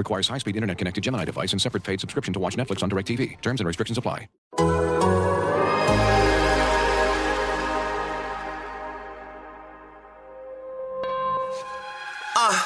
Requires 0.00 0.28
high-speed 0.28 0.56
internet-connected 0.56 1.04
Gemini 1.04 1.26
device 1.26 1.52
and 1.52 1.60
separate 1.60 1.84
paid 1.84 2.00
subscription 2.00 2.32
to 2.32 2.40
watch 2.40 2.56
Netflix 2.56 2.82
on 2.82 2.88
DirecTV. 2.88 3.38
Terms 3.42 3.60
and 3.60 3.66
restrictions 3.66 3.98
apply. 3.98 4.28
Uh, 12.34 12.58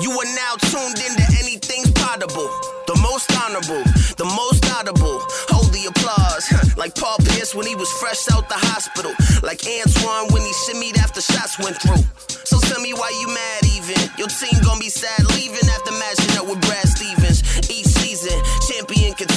You 0.00 0.10
are 0.12 0.24
now 0.34 0.56
tuned 0.72 0.96
into 0.96 1.24
Anything's 1.38 1.90
Possible. 1.92 2.48
The 2.86 2.98
most 3.02 3.30
honorable, 3.36 3.84
the 4.16 4.24
most 4.24 4.51
like 6.92 7.04
Paul 7.04 7.16
Pierce 7.24 7.54
when 7.54 7.66
he 7.66 7.74
was 7.74 7.90
fresh 7.92 8.30
out 8.32 8.48
the 8.48 8.58
hospital. 8.72 9.12
Like 9.42 9.60
Antoine 9.64 10.32
when 10.32 10.42
he 10.42 10.52
shimmied 10.64 10.98
after 10.98 11.20
shots 11.20 11.58
went 11.58 11.76
through. 11.80 12.02
So 12.44 12.58
tell 12.68 12.80
me 12.80 12.92
why 12.92 13.10
you 13.20 13.28
mad 13.28 13.62
even. 13.76 13.98
Your 14.18 14.28
team 14.28 14.60
gonna 14.62 14.80
be 14.80 14.88
sad 14.88 15.24
leaving 15.36 15.68
after 15.68 15.92
matching 15.92 16.36
up 16.38 16.46
with 16.48 16.60
Brad 16.62 16.88
Stevens. 16.88 17.42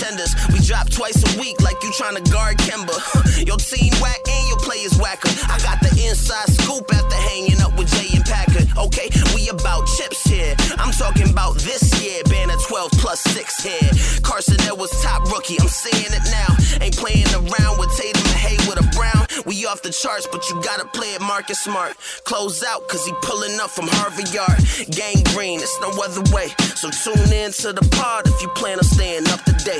Contenders. 0.05 0.35
We 0.53 0.59
drop 0.59 0.89
twice 0.89 1.17
a 1.17 1.39
week 1.39 1.61
like 1.61 1.81
you 1.83 1.91
trying 1.93 2.15
to 2.15 2.31
guard 2.31 2.57
Kemba. 2.57 2.93
your 3.47 3.57
team 3.57 3.91
whack 4.01 4.19
and 4.27 4.47
your 4.47 4.57
players 4.59 4.97
whacker. 4.97 5.29
I 5.49 5.57
got 5.59 5.79
the 5.81 5.89
inside 6.07 6.49
scoop 6.49 6.85
after 6.93 7.15
hanging 7.15 7.61
up 7.61 7.77
with 7.77 7.89
Jay 7.95 8.15
and 8.15 8.25
Packard. 8.25 8.67
Okay, 8.77 9.09
we 9.33 9.49
about 9.49 9.87
chips 9.97 10.23
here. 10.23 10.55
I'm 10.77 10.91
talking 10.91 11.29
about 11.29 11.57
this 11.57 11.81
year. 12.01 12.21
Banner 12.25 12.55
12 12.67 12.91
plus 13.01 13.21
6 13.21 13.63
here. 13.63 14.21
Carson 14.21 14.57
was 14.77 14.91
top 15.01 15.23
rookie. 15.31 15.59
I'm 15.59 15.67
saying 15.67 16.11
it 16.11 16.25
now. 16.31 16.55
Ain't 16.83 16.97
playing 16.97 17.27
around 17.33 17.79
with 17.79 17.89
Tatum 17.97 18.21
and 18.21 18.39
Hayward 18.45 18.79
or 18.79 18.89
Brown. 18.91 19.25
We 19.45 19.65
off 19.65 19.81
the 19.81 19.91
charts, 19.91 20.27
but 20.31 20.49
you 20.49 20.61
gotta 20.61 20.85
play 20.85 21.13
it 21.13 21.21
Marcus 21.21 21.59
Smart. 21.59 21.95
Close 22.25 22.63
out, 22.63 22.87
cause 22.87 23.05
he 23.05 23.13
pulling 23.21 23.59
up 23.59 23.69
from 23.69 23.87
Harvard 23.87 24.31
Yard. 24.33 24.59
Gang 24.91 25.23
green, 25.33 25.59
it's 25.59 25.79
no 25.81 25.89
other 26.03 26.23
way. 26.33 26.49
So 26.75 26.89
tune 26.89 27.31
in 27.31 27.51
to 27.63 27.73
the 27.73 27.87
pod 27.95 28.27
if 28.27 28.41
you 28.41 28.49
plan 28.49 28.77
on 28.77 28.83
staying 28.83 29.27
up 29.29 29.41
to 29.43 29.53
date. 29.63 29.74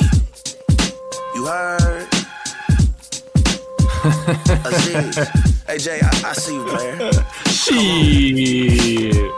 Aziz. 4.06 5.18
hey, 5.66 5.78
Jay, 5.80 6.00
I, 6.00 6.22
I 6.26 6.34
see 6.34 6.54
you, 6.54 6.64
player. 6.66 7.12
Shit. 7.48 9.32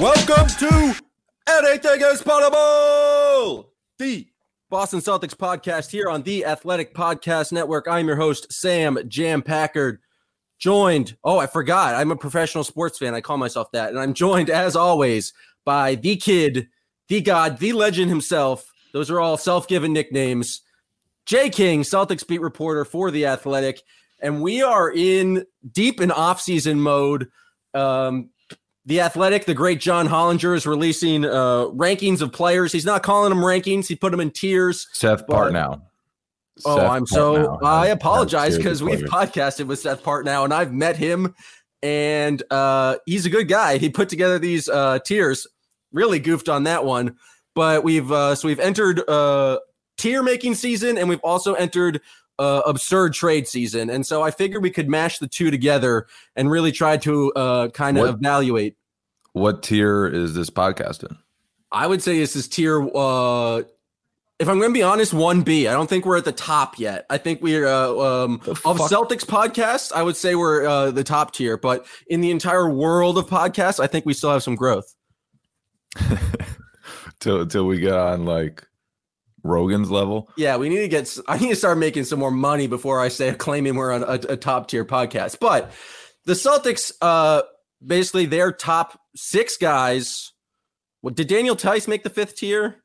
Welcome 0.00 0.46
to 0.60 0.96
Anything 1.46 2.00
is 2.00 2.22
Possible, 2.22 3.70
the 3.98 4.26
Boston 4.70 5.00
Celtics 5.00 5.34
podcast 5.34 5.90
here 5.90 6.08
on 6.08 6.22
the 6.22 6.46
Athletic 6.46 6.94
Podcast 6.94 7.52
Network. 7.52 7.86
I'm 7.86 8.06
your 8.06 8.16
host, 8.16 8.50
Sam 8.50 8.98
Jam 9.08 9.42
Packard. 9.42 10.00
Joined, 10.58 11.14
oh, 11.22 11.36
I 11.38 11.46
forgot. 11.46 11.94
I'm 11.94 12.10
a 12.10 12.16
professional 12.16 12.64
sports 12.64 12.98
fan. 12.98 13.14
I 13.14 13.20
call 13.20 13.36
myself 13.36 13.70
that. 13.72 13.90
And 13.90 14.00
I'm 14.00 14.14
joined, 14.14 14.48
as 14.48 14.74
always, 14.74 15.34
by 15.66 15.96
the 15.96 16.16
kid, 16.16 16.68
the 17.08 17.20
god, 17.20 17.58
the 17.58 17.74
legend 17.74 18.08
himself. 18.08 18.72
Those 18.94 19.10
are 19.10 19.20
all 19.20 19.36
self 19.36 19.68
given 19.68 19.92
nicknames. 19.92 20.62
Jay 21.28 21.50
King, 21.50 21.82
Celtics 21.82 22.26
beat 22.26 22.40
reporter 22.40 22.86
for 22.86 23.10
The 23.10 23.26
Athletic. 23.26 23.82
And 24.20 24.42
we 24.42 24.62
are 24.62 24.90
in 24.90 25.44
deep 25.72 26.00
in 26.00 26.10
off-season 26.10 26.80
mode. 26.80 27.28
Um, 27.74 28.30
the 28.84 29.00
Athletic, 29.00 29.44
the 29.44 29.54
great 29.54 29.80
John 29.80 30.08
Hollinger 30.08 30.56
is 30.56 30.66
releasing 30.66 31.24
uh, 31.24 31.66
rankings 31.66 32.22
of 32.22 32.32
players. 32.32 32.72
He's 32.72 32.86
not 32.86 33.02
calling 33.02 33.30
them 33.30 33.40
rankings; 33.40 33.86
he 33.86 33.94
put 33.94 34.10
them 34.10 34.20
in 34.20 34.30
tiers. 34.30 34.88
Seth 34.92 35.26
but- 35.26 35.52
Partnow. 35.52 35.82
Oh, 36.64 36.76
Seth 36.76 36.90
I'm 36.90 37.06
so 37.06 37.34
Partnow 37.36 37.64
I 37.64 37.86
apologize 37.88 38.56
because 38.56 38.82
we've 38.82 39.04
podcasted 39.04 39.66
with 39.66 39.78
Seth 39.78 40.02
Partnow 40.02 40.42
and 40.42 40.52
I've 40.52 40.72
met 40.72 40.96
him, 40.96 41.34
and 41.82 42.42
uh, 42.50 42.96
he's 43.06 43.26
a 43.26 43.30
good 43.30 43.46
guy. 43.46 43.78
He 43.78 43.90
put 43.90 44.08
together 44.08 44.40
these 44.40 44.68
uh, 44.68 44.98
tiers. 45.04 45.46
Really 45.92 46.18
goofed 46.18 46.48
on 46.48 46.64
that 46.64 46.84
one, 46.84 47.16
but 47.54 47.84
we've 47.84 48.10
uh, 48.10 48.34
so 48.34 48.48
we've 48.48 48.58
entered 48.58 49.08
uh, 49.08 49.58
tier 49.98 50.22
making 50.22 50.54
season 50.54 50.96
and 50.96 51.08
we've 51.08 51.20
also 51.22 51.54
entered 51.54 52.00
uh, 52.38 52.62
absurd 52.66 53.14
trade 53.14 53.48
season, 53.48 53.90
and 53.90 54.06
so 54.06 54.22
I 54.22 54.30
figured 54.30 54.62
we 54.62 54.70
could 54.70 54.88
mash 54.88 55.18
the 55.18 55.26
two 55.26 55.50
together 55.50 56.06
and 56.36 56.50
really 56.50 56.72
try 56.72 56.96
to 56.98 57.32
uh, 57.32 57.68
kind 57.68 57.98
of 57.98 58.16
evaluate. 58.16 58.76
What 59.32 59.62
tier 59.62 60.06
is 60.06 60.34
this 60.34 60.50
podcast 60.50 61.08
in? 61.08 61.16
I 61.70 61.86
would 61.86 62.02
say 62.02 62.18
this 62.18 62.34
is 62.34 62.48
tier. 62.48 62.80
Uh, 62.94 63.62
if 64.38 64.48
I'm 64.48 64.58
going 64.58 64.70
to 64.70 64.74
be 64.74 64.82
honest, 64.82 65.12
one 65.12 65.42
B. 65.42 65.66
I 65.66 65.72
don't 65.72 65.88
think 65.88 66.06
we're 66.06 66.16
at 66.16 66.24
the 66.24 66.32
top 66.32 66.78
yet. 66.78 67.06
I 67.10 67.18
think 67.18 67.42
we're 67.42 67.66
uh, 67.66 67.88
um, 67.90 68.34
of? 68.44 68.78
Celtics 68.78 69.24
podcast. 69.24 69.92
I 69.92 70.02
would 70.02 70.16
say 70.16 70.34
we're 70.34 70.66
uh, 70.66 70.90
the 70.92 71.04
top 71.04 71.34
tier, 71.34 71.56
but 71.56 71.86
in 72.06 72.20
the 72.20 72.30
entire 72.30 72.70
world 72.70 73.18
of 73.18 73.26
podcasts, 73.26 73.80
I 73.80 73.88
think 73.88 74.06
we 74.06 74.14
still 74.14 74.30
have 74.30 74.42
some 74.42 74.54
growth. 74.54 74.94
till 77.20 77.46
till 77.46 77.66
we 77.66 77.80
get 77.80 77.94
on 77.94 78.24
like 78.24 78.67
Rogan's 79.42 79.90
level. 79.90 80.30
Yeah, 80.36 80.56
we 80.56 80.68
need 80.68 80.78
to 80.78 80.88
get. 80.88 81.16
I 81.28 81.38
need 81.38 81.50
to 81.50 81.56
start 81.56 81.78
making 81.78 82.04
some 82.04 82.18
more 82.18 82.30
money 82.30 82.66
before 82.66 83.00
I 83.00 83.08
say 83.08 83.32
claiming 83.34 83.74
we're 83.74 83.92
on 83.92 84.02
a, 84.02 84.32
a 84.32 84.36
top 84.36 84.68
tier 84.68 84.84
podcast. 84.84 85.38
But 85.40 85.72
the 86.24 86.34
Celtics, 86.34 86.92
uh, 87.00 87.42
basically, 87.84 88.26
their 88.26 88.52
top 88.52 89.00
six 89.16 89.56
guys. 89.56 90.32
What 91.00 91.14
did 91.14 91.28
Daniel 91.28 91.54
Theis 91.54 91.86
make 91.86 92.02
the 92.02 92.10
fifth 92.10 92.36
tier? 92.36 92.82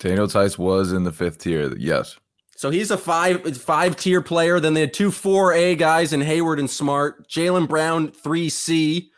Daniel 0.00 0.26
Theis 0.26 0.58
was 0.58 0.92
in 0.92 1.04
the 1.04 1.12
fifth 1.12 1.38
tier. 1.38 1.72
Yes. 1.76 2.18
So 2.56 2.70
he's 2.70 2.90
a 2.90 2.98
five 2.98 3.56
five 3.56 3.96
tier 3.96 4.20
player. 4.20 4.58
Then 4.58 4.74
they 4.74 4.80
had 4.80 4.92
two 4.92 5.10
four 5.10 5.52
A 5.52 5.76
guys 5.76 6.12
in 6.12 6.20
Hayward 6.20 6.58
and 6.58 6.68
Smart, 6.70 7.28
Jaylen 7.28 7.68
Brown 7.68 8.10
three 8.10 8.48
C, 8.48 9.11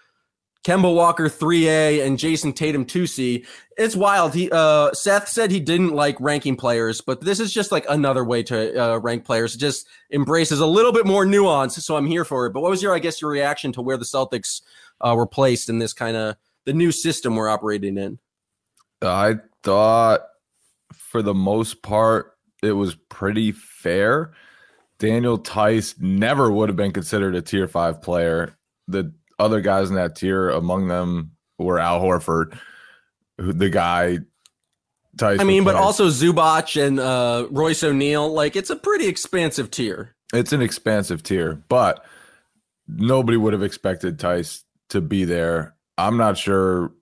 Kemba 0.64 0.92
Walker 0.94 1.28
three 1.28 1.68
A, 1.68 2.00
and 2.06 2.18
Jayson 2.18 2.54
Tatum 2.54 2.86
two 2.86 3.06
C. 3.06 3.44
It's 3.76 3.94
wild. 3.94 4.34
He 4.34 4.50
uh, 4.50 4.92
Seth 4.94 5.28
said 5.28 5.50
he 5.50 5.60
didn't 5.60 5.92
like 5.92 6.18
ranking 6.20 6.56
players, 6.56 7.02
but 7.02 7.20
this 7.20 7.38
is 7.38 7.52
just 7.52 7.70
like 7.70 7.84
another 7.88 8.24
way 8.24 8.42
to 8.44 8.82
uh, 8.82 8.98
rank 8.98 9.24
players. 9.24 9.54
It 9.54 9.58
just 9.58 9.86
embraces 10.10 10.60
a 10.60 10.66
little 10.66 10.92
bit 10.92 11.04
more 11.06 11.26
nuance. 11.26 11.76
So 11.84 11.96
I'm 11.96 12.06
here 12.06 12.24
for 12.24 12.46
it. 12.46 12.54
But 12.54 12.62
what 12.62 12.70
was 12.70 12.82
your 12.82 12.94
I 12.94 12.98
guess 12.98 13.20
your 13.20 13.30
reaction 13.30 13.72
to 13.72 13.82
where 13.82 13.98
the 13.98 14.06
Celtics 14.06 14.62
uh, 15.02 15.14
were 15.14 15.26
placed 15.26 15.68
in 15.68 15.80
this 15.80 15.92
kind 15.92 16.16
of 16.16 16.36
the 16.64 16.72
new 16.72 16.92
system 16.92 17.36
we're 17.36 17.50
operating 17.50 17.98
in? 17.98 18.18
I 19.02 19.40
thought 19.62 20.22
for 20.94 21.20
the 21.20 21.34
most 21.34 21.82
part 21.82 22.38
it 22.62 22.72
was 22.72 22.94
pretty 23.10 23.52
fair. 23.52 24.32
Daniel 24.98 25.36
Theis 25.36 26.00
never 26.00 26.50
would 26.50 26.70
have 26.70 26.76
been 26.76 26.92
considered 26.92 27.34
a 27.34 27.42
tier 27.42 27.68
five 27.68 28.00
player. 28.00 28.56
The 28.88 29.12
other 29.38 29.60
guys 29.60 29.90
in 29.90 29.96
that 29.96 30.16
tier, 30.16 30.50
among 30.50 30.88
them 30.88 31.32
were 31.58 31.78
Al 31.78 32.00
Horford, 32.00 32.58
who 33.38 33.52
the 33.52 33.70
guy 33.70 34.18
Theis. 35.16 35.40
I 35.40 35.44
mean, 35.44 35.64
but 35.64 35.76
also 35.76 36.08
Zubac 36.08 36.80
and 36.84 36.98
uh, 36.98 37.46
Royce 37.50 37.82
O'Neale. 37.84 38.32
Like 38.32 38.56
it's 38.56 38.70
a 38.70 38.76
pretty 38.76 39.06
expansive 39.06 39.70
tier. 39.70 40.14
it's 40.32 40.52
an 40.52 40.62
expansive 40.62 41.22
tier, 41.22 41.62
but 41.68 42.04
nobody 42.88 43.36
would 43.36 43.52
have 43.52 43.62
expected 43.62 44.18
Theis 44.18 44.64
to 44.90 45.00
be 45.00 45.24
there. 45.24 45.74
I'm 45.96 46.16
not 46.16 46.36
sure 46.36 46.92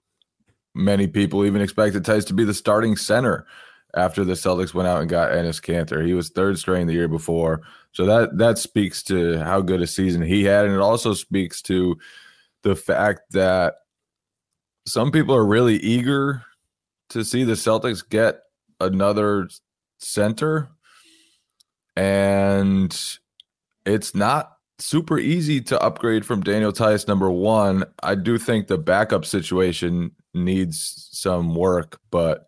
many 0.74 1.06
people 1.06 1.44
even 1.44 1.62
expected 1.62 2.04
Theis 2.04 2.26
to 2.26 2.34
be 2.34 2.44
the 2.44 2.54
starting 2.54 2.96
center 2.96 3.46
after 3.94 4.24
the 4.24 4.34
Celtics 4.34 4.72
went 4.74 4.88
out 4.88 5.00
and 5.00 5.10
got 5.10 5.32
Enes 5.32 5.60
Kanter. 5.60 6.04
He 6.04 6.14
was 6.14 6.30
third 6.30 6.58
string 6.58 6.86
the 6.86 6.94
year 6.94 7.08
before. 7.08 7.62
So 7.92 8.06
that 8.06 8.38
that 8.38 8.58
speaks 8.58 9.02
to 9.04 9.38
how 9.38 9.60
good 9.60 9.82
a 9.82 9.86
season 9.86 10.22
he 10.22 10.44
had 10.44 10.64
and 10.64 10.74
it 10.74 10.80
also 10.80 11.14
speaks 11.14 11.60
to 11.62 11.98
the 12.62 12.76
fact 12.76 13.20
that 13.30 13.74
some 14.86 15.10
people 15.10 15.34
are 15.34 15.46
really 15.46 15.76
eager 15.76 16.42
to 17.10 17.24
see 17.24 17.44
the 17.44 17.52
Celtics 17.52 18.08
get 18.08 18.40
another 18.80 19.48
center 19.98 20.70
and 21.96 23.18
it's 23.84 24.14
not 24.14 24.52
super 24.78 25.18
easy 25.18 25.60
to 25.60 25.80
upgrade 25.80 26.24
from 26.24 26.42
Daniel 26.42 26.72
Theis 26.72 27.06
number 27.06 27.30
1. 27.30 27.84
I 28.02 28.14
do 28.14 28.38
think 28.38 28.66
the 28.66 28.78
backup 28.78 29.24
situation 29.24 30.12
needs 30.34 31.08
some 31.12 31.54
work, 31.54 32.00
but 32.10 32.46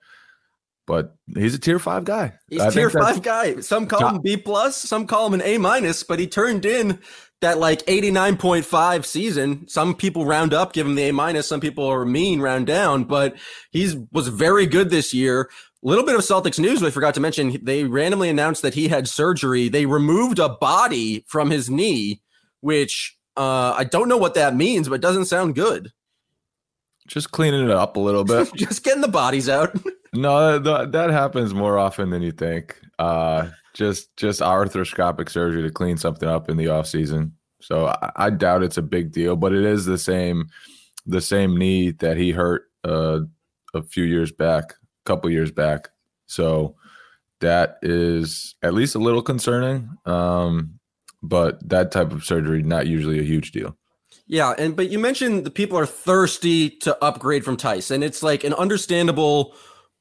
but 0.86 1.16
he's 1.34 1.54
a 1.54 1.58
tier 1.58 1.78
5 1.78 2.04
guy. 2.04 2.34
He's 2.50 2.60
I 2.60 2.68
tier 2.68 2.90
five 2.90 3.22
guy. 3.22 3.60
Some 3.60 3.86
call 3.86 4.06
him 4.06 4.20
B 4.20 4.36
plus, 4.36 4.76
some 4.76 5.06
call 5.06 5.26
him 5.26 5.34
an 5.34 5.42
A 5.42 5.56
minus, 5.56 6.02
but 6.02 6.18
he 6.18 6.26
turned 6.26 6.66
in 6.66 6.98
that 7.44 7.58
like 7.58 7.84
89.5 7.86 9.04
season. 9.04 9.68
Some 9.68 9.94
people 9.94 10.24
round 10.24 10.52
up, 10.52 10.72
give 10.72 10.86
him 10.86 10.94
the 10.94 11.08
A 11.08 11.12
minus, 11.12 11.46
some 11.46 11.60
people 11.60 11.86
are 11.86 12.04
mean, 12.04 12.40
round 12.40 12.66
down, 12.66 13.04
but 13.04 13.36
he's 13.70 13.96
was 14.12 14.28
very 14.28 14.66
good 14.66 14.90
this 14.90 15.12
year. 15.14 15.50
little 15.82 16.04
bit 16.04 16.14
of 16.14 16.22
Celtics 16.22 16.58
news 16.58 16.82
I 16.82 16.90
forgot 16.90 17.14
to 17.14 17.20
mention. 17.20 17.58
They 17.62 17.84
randomly 17.84 18.30
announced 18.30 18.62
that 18.62 18.74
he 18.74 18.88
had 18.88 19.08
surgery. 19.08 19.68
They 19.68 19.86
removed 19.86 20.38
a 20.38 20.48
body 20.48 21.24
from 21.28 21.50
his 21.50 21.68
knee, 21.68 22.22
which 22.60 23.16
uh, 23.36 23.74
I 23.76 23.84
don't 23.84 24.08
know 24.08 24.18
what 24.18 24.34
that 24.34 24.56
means, 24.56 24.88
but 24.88 24.96
it 24.96 25.02
doesn't 25.02 25.26
sound 25.26 25.54
good. 25.54 25.92
Just 27.06 27.30
cleaning 27.30 27.64
it 27.64 27.70
up 27.70 27.96
a 27.96 28.00
little 28.00 28.24
bit. 28.24 28.52
Just 28.56 28.82
getting 28.82 29.02
the 29.02 29.08
bodies 29.08 29.50
out. 29.50 29.76
no, 30.14 30.58
that, 30.58 30.92
that 30.92 31.10
happens 31.10 31.52
more 31.52 31.78
often 31.78 32.08
than 32.08 32.22
you 32.22 32.32
think. 32.32 32.80
Uh, 32.98 33.48
just 33.74 34.16
just 34.16 34.40
arthroscopic 34.40 35.28
surgery 35.28 35.62
to 35.62 35.70
clean 35.70 35.96
something 35.96 36.28
up 36.28 36.48
in 36.48 36.56
the 36.56 36.68
off 36.68 36.86
season. 36.86 37.34
So 37.60 37.88
I, 37.88 38.12
I 38.16 38.30
doubt 38.30 38.62
it's 38.62 38.78
a 38.78 38.82
big 38.82 39.12
deal, 39.12 39.36
but 39.36 39.52
it 39.52 39.64
is 39.64 39.84
the 39.84 39.98
same 39.98 40.48
the 41.06 41.20
same 41.20 41.58
knee 41.58 41.90
that 41.90 42.16
he 42.16 42.30
hurt 42.30 42.70
uh, 42.84 43.20
a 43.74 43.82
few 43.82 44.04
years 44.04 44.32
back, 44.32 44.72
a 44.72 45.04
couple 45.04 45.30
years 45.30 45.50
back. 45.50 45.88
So 46.26 46.76
that 47.40 47.78
is 47.82 48.54
at 48.62 48.74
least 48.74 48.94
a 48.94 49.00
little 49.00 49.22
concerning. 49.22 49.90
Um, 50.06 50.78
but 51.22 51.66
that 51.68 51.90
type 51.90 52.12
of 52.12 52.24
surgery 52.24 52.62
not 52.62 52.86
usually 52.86 53.18
a 53.18 53.24
huge 53.24 53.52
deal. 53.52 53.76
Yeah, 54.26 54.54
and 54.56 54.74
but 54.74 54.88
you 54.88 54.98
mentioned 54.98 55.44
the 55.44 55.50
people 55.50 55.78
are 55.78 55.86
thirsty 55.86 56.70
to 56.70 56.96
upgrade 57.04 57.44
from 57.44 57.56
Theis, 57.56 57.90
and 57.90 58.02
it's 58.02 58.22
like 58.22 58.44
an 58.44 58.54
understandable 58.54 59.54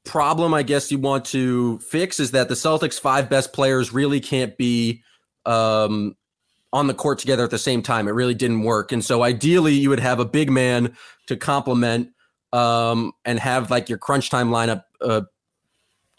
problem. 0.04 0.54
I 0.54 0.62
guess 0.62 0.90
you 0.90 0.98
want 0.98 1.24
to 1.26 1.78
fix 1.78 2.20
is 2.20 2.32
that 2.32 2.48
the 2.48 2.54
Celtics' 2.54 3.00
five 3.00 3.28
best 3.28 3.52
players 3.52 3.92
really 3.92 4.20
can't 4.20 4.56
be 4.56 5.02
um, 5.46 6.16
on 6.72 6.86
the 6.86 6.94
court 6.94 7.18
together 7.18 7.44
at 7.44 7.50
the 7.50 7.58
same 7.58 7.82
time. 7.82 8.08
It 8.08 8.12
really 8.12 8.34
didn't 8.34 8.62
work, 8.62 8.92
and 8.92 9.04
so 9.04 9.22
ideally 9.22 9.74
you 9.74 9.90
would 9.90 10.00
have 10.00 10.20
a 10.20 10.24
big 10.24 10.50
man 10.50 10.96
to 11.26 11.36
complement 11.36 12.10
um, 12.52 13.12
and 13.24 13.38
have 13.38 13.70
like 13.70 13.88
your 13.88 13.98
crunch 13.98 14.30
time 14.30 14.50
lineup 14.50 14.84
uh, 15.00 15.22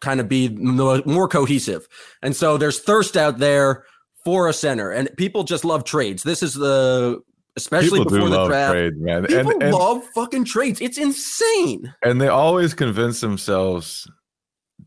kind 0.02 0.20
of 0.20 0.28
be 0.28 0.50
more 0.50 1.28
cohesive. 1.28 1.88
And 2.22 2.36
so 2.36 2.58
there's 2.58 2.80
thirst 2.80 3.16
out 3.16 3.40
there 3.40 3.86
for 4.24 4.48
a 4.50 4.54
center, 4.54 4.92
and 4.92 5.10
people 5.18 5.44
just 5.44 5.64
love 5.64 5.84
trades. 5.84 6.24
This 6.24 6.42
is 6.44 6.54
the 6.54 7.22
especially 7.56 8.00
People 8.00 8.12
before 8.12 8.30
the 8.30 8.48
draft. 8.48 8.74
Trades, 8.74 8.96
man. 8.98 9.26
People 9.26 9.52
and, 9.52 9.64
and, 9.64 9.74
love 9.74 10.04
fucking 10.14 10.46
trades. 10.46 10.82
It's 10.82 10.98
insane. 10.98 11.94
And 12.04 12.20
they 12.20 12.28
always 12.28 12.74
convince 12.74 13.22
themselves 13.22 14.10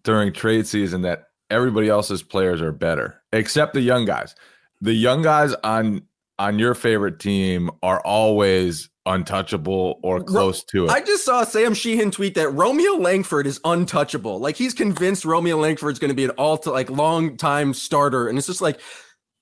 during 0.04 0.32
trade 0.32 0.66
season 0.66 1.02
that 1.02 1.24
everybody 1.50 1.88
else's 1.88 2.22
players 2.22 2.60
are 2.60 2.72
better, 2.72 3.22
except 3.32 3.74
the 3.74 3.80
young 3.80 4.04
guys. 4.04 4.34
The 4.80 4.92
young 4.92 5.22
guys 5.22 5.54
on 5.64 6.02
on 6.38 6.58
your 6.58 6.74
favorite 6.74 7.18
team 7.18 7.70
are 7.82 8.00
always 8.00 8.88
untouchable 9.06 9.98
or 10.02 10.22
close 10.22 10.62
to 10.62 10.84
it. 10.84 10.90
I 10.90 11.00
just 11.00 11.24
saw 11.24 11.42
Sam 11.42 11.74
Sheehan 11.74 12.10
tweet 12.10 12.34
that 12.34 12.50
Romeo 12.50 12.92
Langford 12.92 13.46
is 13.46 13.60
untouchable. 13.64 14.38
Like 14.38 14.54
he's 14.54 14.74
convinced 14.74 15.24
Romeo 15.24 15.56
Langford's 15.56 15.98
going 15.98 16.10
to 16.10 16.14
be 16.14 16.24
an 16.24 16.30
all 16.32 16.58
to 16.58 16.70
like 16.70 16.90
long 16.90 17.36
time 17.36 17.74
starter, 17.74 18.28
and 18.28 18.38
it's 18.38 18.46
just 18.46 18.60
like 18.60 18.80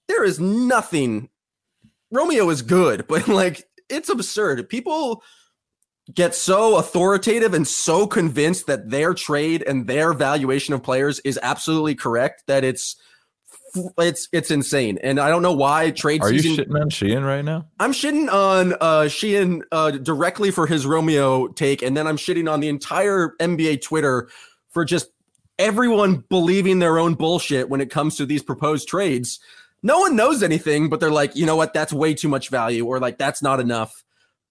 there 0.09 0.25
is 0.25 0.41
nothing 0.41 1.29
Romeo 2.11 2.49
is 2.51 2.63
good, 2.63 3.07
but 3.07 3.29
like 3.29 3.65
it's 3.89 4.09
absurd. 4.09 4.69
People 4.69 5.23
get 6.15 6.35
so 6.35 6.77
authoritative 6.77 7.53
and 7.53 7.67
so 7.67 8.07
convinced 8.07 8.67
that 8.69 8.91
their 8.91 9.13
trade 9.13 9.63
and 9.67 9.87
their 9.87 10.13
valuation 10.13 10.73
of 10.73 10.83
players 10.83 11.21
is 11.21 11.39
absolutely 11.43 11.95
correct 11.95 12.45
that 12.47 12.63
it's 12.65 12.97
it's 13.99 14.29
it's 14.33 14.51
insane. 14.51 14.99
And 15.03 15.19
I 15.21 15.29
don't 15.29 15.43
know 15.43 15.53
why 15.53 15.91
trade 15.91 16.23
Are 16.23 16.31
season, 16.31 16.51
you 16.53 16.57
shitting 16.57 16.81
on 16.81 16.91
Sheehan 16.91 17.25
right 17.25 17.45
now? 17.45 17.67
I'm 17.79 17.93
shitting 17.93 18.33
on 18.33 18.75
uh 18.81 19.09
Sheehan 19.09 19.63
uh 19.73 19.91
directly 19.91 20.51
for 20.51 20.67
his 20.67 20.87
Romeo 20.87 21.49
take, 21.49 21.83
and 21.83 21.97
then 21.97 22.07
I'm 22.07 22.17
shitting 22.17 22.51
on 22.51 22.61
the 22.61 22.69
entire 22.69 23.35
NBA 23.41 23.83
Twitter 23.83 24.29
for 24.71 24.85
just 24.85 25.09
everyone 25.59 26.25
believing 26.29 26.79
their 26.79 26.99
own 26.99 27.15
bullshit 27.15 27.69
when 27.69 27.81
it 27.81 27.91
comes 27.91 28.17
to 28.17 28.27
these 28.27 28.43
proposed 28.43 28.89
trades 28.89 29.41
no 29.83 29.99
one 29.99 30.17
knows 30.17 30.43
anything, 30.43 30.89
but 30.89 31.01
they're 31.01 31.11
like, 31.11 31.37
you 31.37 31.47
know 31.47 31.57
what, 31.57 31.73
that's 31.73 31.93
way 31.93 32.15
too 32.15 32.29
much 32.29 32.49
value, 32.49 32.85
or 32.87 32.99
like 32.99 33.19
that's 33.19 33.43
not 33.43 33.61
enough. 33.61 34.05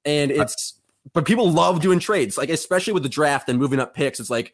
And 0.06 0.32
it's 0.32 0.80
but 1.14 1.26
people 1.26 1.52
love 1.52 1.82
doing 1.82 2.00
trades, 2.00 2.38
like 2.38 2.50
especially 2.50 2.94
with 2.94 3.04
the 3.04 3.10
draft 3.10 3.50
and 3.50 3.60
moving 3.60 3.80
up 3.80 3.94
picks. 3.94 4.20
It's 4.20 4.30
like, 4.30 4.54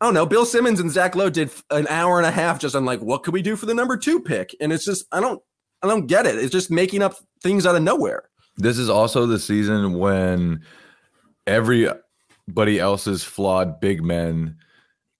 I 0.00 0.04
don't 0.04 0.14
know, 0.14 0.26
Bill 0.26 0.44
Simmons 0.44 0.80
and 0.80 0.90
Zach 0.90 1.14
Lowe 1.14 1.30
did 1.30 1.50
an 1.70 1.86
hour 1.88 2.18
and 2.18 2.26
a 2.26 2.30
half 2.30 2.58
just 2.58 2.74
on 2.74 2.84
like, 2.84 3.00
what 3.00 3.22
could 3.22 3.34
we 3.34 3.42
do 3.42 3.56
for 3.56 3.66
the 3.66 3.74
number 3.74 3.96
two 3.96 4.20
pick? 4.20 4.54
And 4.60 4.72
it's 4.72 4.84
just, 4.84 5.04
I 5.12 5.20
don't, 5.20 5.42
I 5.82 5.88
don't 5.88 6.06
get 6.06 6.26
it. 6.26 6.36
It's 6.36 6.52
just 6.52 6.70
making 6.70 7.02
up 7.02 7.14
things 7.42 7.66
out 7.66 7.76
of 7.76 7.82
nowhere. 7.82 8.28
This 8.56 8.78
is 8.78 8.88
also 8.88 9.26
the 9.26 9.38
season 9.38 9.98
when 9.98 10.62
everybody 11.46 12.78
else's 12.78 13.22
flawed 13.22 13.80
big 13.80 14.02
men 14.02 14.56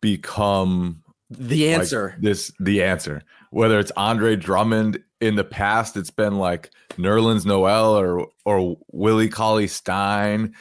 become 0.01 1.03
the 1.31 1.73
answer. 1.73 2.11
Like 2.15 2.23
this 2.23 2.53
the 2.59 2.83
answer 2.83 3.23
whether 3.51 3.79
it's 3.79 3.93
Andre 3.97 4.37
Drummond 4.37 5.03
in 5.21 5.37
the 5.37 5.45
past, 5.45 5.97
it's 5.97 6.11
been 6.11 6.39
like 6.39 6.71
Nerlens 6.93 7.47
Noel 7.47 7.97
or 7.97 8.29
or 8.45 8.77
Willie 8.93 9.29
Cauley 9.29 9.67
Stein. 9.67 10.55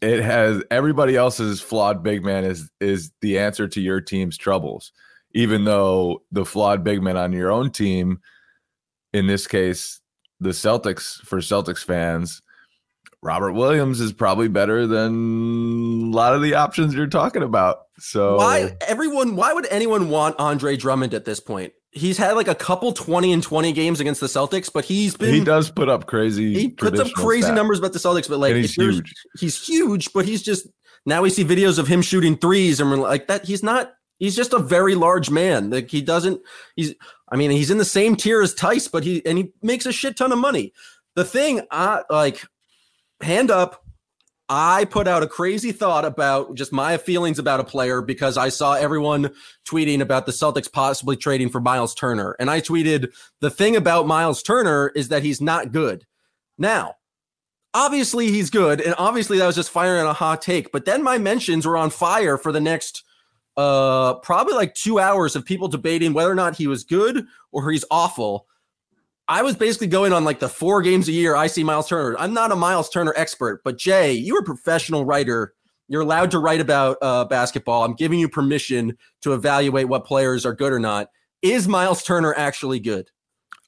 It 0.00 0.22
has 0.22 0.62
everybody 0.70 1.16
else's 1.16 1.60
flawed 1.60 2.02
big 2.02 2.24
man 2.24 2.44
is 2.44 2.70
is 2.80 3.12
the 3.20 3.38
answer 3.38 3.68
to 3.68 3.80
your 3.80 4.00
team's 4.00 4.36
troubles. 4.36 4.92
Even 5.32 5.64
though 5.64 6.22
the 6.30 6.44
flawed 6.44 6.84
big 6.84 7.02
man 7.02 7.16
on 7.16 7.32
your 7.32 7.50
own 7.50 7.70
team, 7.70 8.20
in 9.12 9.26
this 9.26 9.46
case, 9.46 10.00
the 10.40 10.50
Celtics 10.50 11.20
for 11.22 11.38
Celtics 11.38 11.84
fans, 11.84 12.40
Robert 13.24 13.52
Williams 13.52 14.00
is 14.00 14.12
probably 14.12 14.48
better 14.48 14.86
than 14.86 16.12
a 16.12 16.14
lot 16.14 16.34
of 16.34 16.42
the 16.42 16.54
options 16.54 16.94
you're 16.94 17.06
talking 17.06 17.42
about. 17.42 17.78
So 17.98 18.36
why 18.36 18.76
everyone 18.86 19.34
why 19.34 19.52
would 19.52 19.66
anyone 19.70 20.10
want 20.10 20.36
Andre 20.38 20.76
Drummond 20.76 21.14
at 21.14 21.24
this 21.24 21.40
point? 21.40 21.72
he's 21.94 22.18
had 22.18 22.32
like 22.32 22.48
a 22.48 22.54
couple 22.54 22.92
20 22.92 23.32
and 23.32 23.42
20 23.42 23.72
games 23.72 24.00
against 24.00 24.20
the 24.20 24.26
Celtics, 24.26 24.70
but 24.72 24.84
he's 24.84 25.16
been 25.16 25.32
he 25.32 25.44
does 25.44 25.70
put 25.70 25.88
up 25.88 26.06
crazy 26.06 26.52
he 26.52 26.68
puts 26.68 27.00
up 27.00 27.10
crazy 27.12 27.48
stats. 27.48 27.54
numbers 27.54 27.78
about 27.78 27.92
the 27.92 27.98
Celtics, 27.98 28.28
but 28.28 28.38
like 28.38 28.50
and 28.50 28.60
he's 28.60 28.74
huge. 28.74 29.12
He's 29.38 29.66
huge, 29.66 30.12
but 30.12 30.24
he's 30.24 30.42
just 30.42 30.66
now 31.06 31.22
we 31.22 31.30
see 31.30 31.44
videos 31.44 31.78
of 31.78 31.86
him 31.86 32.02
shooting 32.02 32.36
threes 32.36 32.80
and 32.80 32.90
we're 32.90 32.96
like 32.96 33.28
that 33.28 33.44
he's 33.44 33.62
not 33.62 33.92
he's 34.18 34.36
just 34.36 34.52
a 34.52 34.58
very 34.58 34.94
large 34.94 35.30
man. 35.30 35.70
Like 35.70 35.88
he 35.88 36.02
doesn't 36.02 36.40
he's 36.76 36.94
I 37.30 37.36
mean 37.36 37.50
he's 37.50 37.70
in 37.70 37.78
the 37.78 37.84
same 37.84 38.16
tier 38.16 38.42
as 38.42 38.54
Theis, 38.54 38.88
but 38.88 39.04
he 39.04 39.24
and 39.24 39.38
he 39.38 39.52
makes 39.62 39.86
a 39.86 39.92
shit 39.92 40.16
ton 40.16 40.32
of 40.32 40.38
money. 40.38 40.72
The 41.14 41.24
thing 41.24 41.62
I 41.70 42.02
like 42.10 42.44
hand 43.20 43.50
up 43.50 43.84
I 44.48 44.84
put 44.84 45.08
out 45.08 45.22
a 45.22 45.26
crazy 45.26 45.72
thought 45.72 46.04
about 46.04 46.54
just 46.54 46.72
my 46.72 46.98
feelings 46.98 47.38
about 47.38 47.60
a 47.60 47.64
player 47.64 48.02
because 48.02 48.36
I 48.36 48.50
saw 48.50 48.74
everyone 48.74 49.30
tweeting 49.66 50.00
about 50.00 50.26
the 50.26 50.32
Celtics 50.32 50.70
possibly 50.70 51.16
trading 51.16 51.48
for 51.48 51.60
Miles 51.60 51.94
Turner. 51.94 52.36
And 52.38 52.50
I 52.50 52.60
tweeted, 52.60 53.14
the 53.40 53.50
thing 53.50 53.74
about 53.74 54.06
Miles 54.06 54.42
Turner 54.42 54.92
is 54.94 55.08
that 55.08 55.22
he's 55.22 55.40
not 55.40 55.72
good. 55.72 56.04
Now, 56.58 56.96
obviously 57.72 58.30
he's 58.30 58.50
good. 58.50 58.82
And 58.82 58.94
obviously 58.98 59.38
that 59.38 59.46
was 59.46 59.56
just 59.56 59.70
firing 59.70 60.06
a 60.06 60.12
hot 60.12 60.42
take. 60.42 60.72
But 60.72 60.84
then 60.84 61.02
my 61.02 61.16
mentions 61.16 61.66
were 61.66 61.78
on 61.78 61.90
fire 61.90 62.36
for 62.36 62.52
the 62.52 62.60
next 62.60 63.02
uh 63.56 64.14
probably 64.14 64.54
like 64.54 64.74
two 64.74 64.98
hours 64.98 65.36
of 65.36 65.44
people 65.44 65.68
debating 65.68 66.12
whether 66.12 66.30
or 66.30 66.34
not 66.34 66.56
he 66.56 66.66
was 66.66 66.82
good 66.82 67.24
or 67.52 67.70
he's 67.70 67.84
awful. 67.90 68.46
I 69.26 69.42
was 69.42 69.56
basically 69.56 69.86
going 69.86 70.12
on 70.12 70.24
like 70.24 70.38
the 70.38 70.48
four 70.48 70.82
games 70.82 71.08
a 71.08 71.12
year 71.12 71.34
I 71.34 71.46
see 71.46 71.64
Miles 71.64 71.88
Turner. 71.88 72.16
I'm 72.18 72.34
not 72.34 72.52
a 72.52 72.56
Miles 72.56 72.90
Turner 72.90 73.14
expert, 73.16 73.62
but 73.64 73.78
Jay, 73.78 74.12
you're 74.12 74.40
a 74.40 74.44
professional 74.44 75.04
writer. 75.04 75.54
You're 75.88 76.02
allowed 76.02 76.30
to 76.32 76.38
write 76.38 76.60
about 76.60 76.98
uh, 77.00 77.24
basketball. 77.24 77.84
I'm 77.84 77.94
giving 77.94 78.18
you 78.18 78.28
permission 78.28 78.96
to 79.22 79.32
evaluate 79.32 79.88
what 79.88 80.04
players 80.04 80.44
are 80.44 80.54
good 80.54 80.72
or 80.72 80.78
not. 80.78 81.08
Is 81.42 81.68
Miles 81.68 82.02
Turner 82.02 82.34
actually 82.36 82.80
good? 82.80 83.10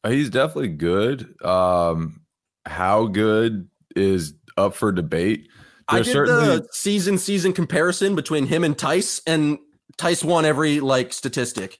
Uh, 0.04 0.10
he's 0.10 0.30
definitely 0.30 0.68
good. 0.68 1.34
Um, 1.44 2.22
how 2.66 3.06
good 3.06 3.68
is 3.94 4.34
up 4.56 4.74
for 4.74 4.92
debate. 4.92 5.48
There's 5.90 6.00
I 6.00 6.04
did 6.04 6.12
certainly... 6.12 6.46
the 6.46 6.68
season 6.72 7.18
season 7.18 7.52
comparison 7.52 8.14
between 8.14 8.46
him 8.46 8.64
and 8.64 8.76
Theis, 8.76 9.20
and 9.26 9.58
Theis 9.98 10.24
won 10.24 10.44
every 10.44 10.80
like 10.80 11.12
statistic. 11.12 11.78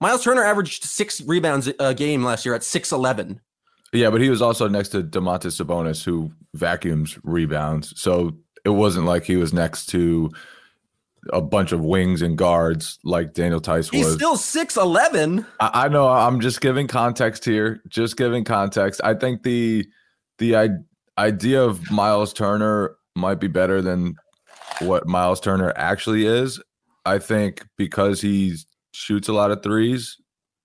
Miles 0.00 0.22
Turner 0.24 0.44
averaged 0.44 0.84
six 0.84 1.20
rebounds 1.20 1.68
a 1.80 1.94
game 1.94 2.22
last 2.22 2.44
year 2.44 2.54
at 2.54 2.62
6'11. 2.62 3.40
Yeah, 3.92 4.10
but 4.10 4.20
he 4.20 4.28
was 4.30 4.42
also 4.42 4.68
next 4.68 4.90
to 4.90 5.02
Domantas 5.02 5.60
Sabonis, 5.60 6.04
who 6.04 6.30
vacuums 6.54 7.18
rebounds. 7.24 7.98
So 8.00 8.36
it 8.64 8.70
wasn't 8.70 9.06
like 9.06 9.24
he 9.24 9.36
was 9.36 9.52
next 9.52 9.86
to 9.86 10.30
a 11.32 11.40
bunch 11.40 11.72
of 11.72 11.80
wings 11.80 12.22
and 12.22 12.38
guards 12.38 12.98
like 13.02 13.32
Daniel 13.34 13.60
Theis 13.60 13.90
was. 13.90 13.90
He's 13.90 14.12
still 14.12 14.36
6'11. 14.36 15.44
I, 15.58 15.70
I 15.84 15.88
know. 15.88 16.06
I'm 16.08 16.40
just 16.40 16.60
giving 16.60 16.86
context 16.86 17.44
here. 17.44 17.82
Just 17.88 18.16
giving 18.16 18.44
context. 18.44 19.00
I 19.02 19.14
think 19.14 19.42
the 19.42 19.86
the 20.38 20.56
I- 20.56 20.68
idea 21.18 21.62
of 21.64 21.90
Miles 21.90 22.32
Turner 22.32 22.94
might 23.16 23.40
be 23.40 23.48
better 23.48 23.82
than 23.82 24.14
what 24.80 25.08
Miles 25.08 25.40
Turner 25.40 25.72
actually 25.74 26.24
is. 26.26 26.62
I 27.04 27.18
think 27.18 27.66
because 27.76 28.20
he's 28.20 28.66
shoots 28.98 29.28
a 29.28 29.32
lot 29.32 29.50
of 29.50 29.62
threes. 29.62 30.16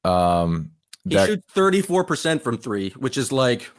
Um, 0.03 0.71
he 1.07 1.15
that, 1.15 1.27
shoots 1.27 1.45
34% 1.55 2.41
from 2.41 2.57
three, 2.57 2.89
which 2.91 3.17
is 3.17 3.31
like 3.31 3.69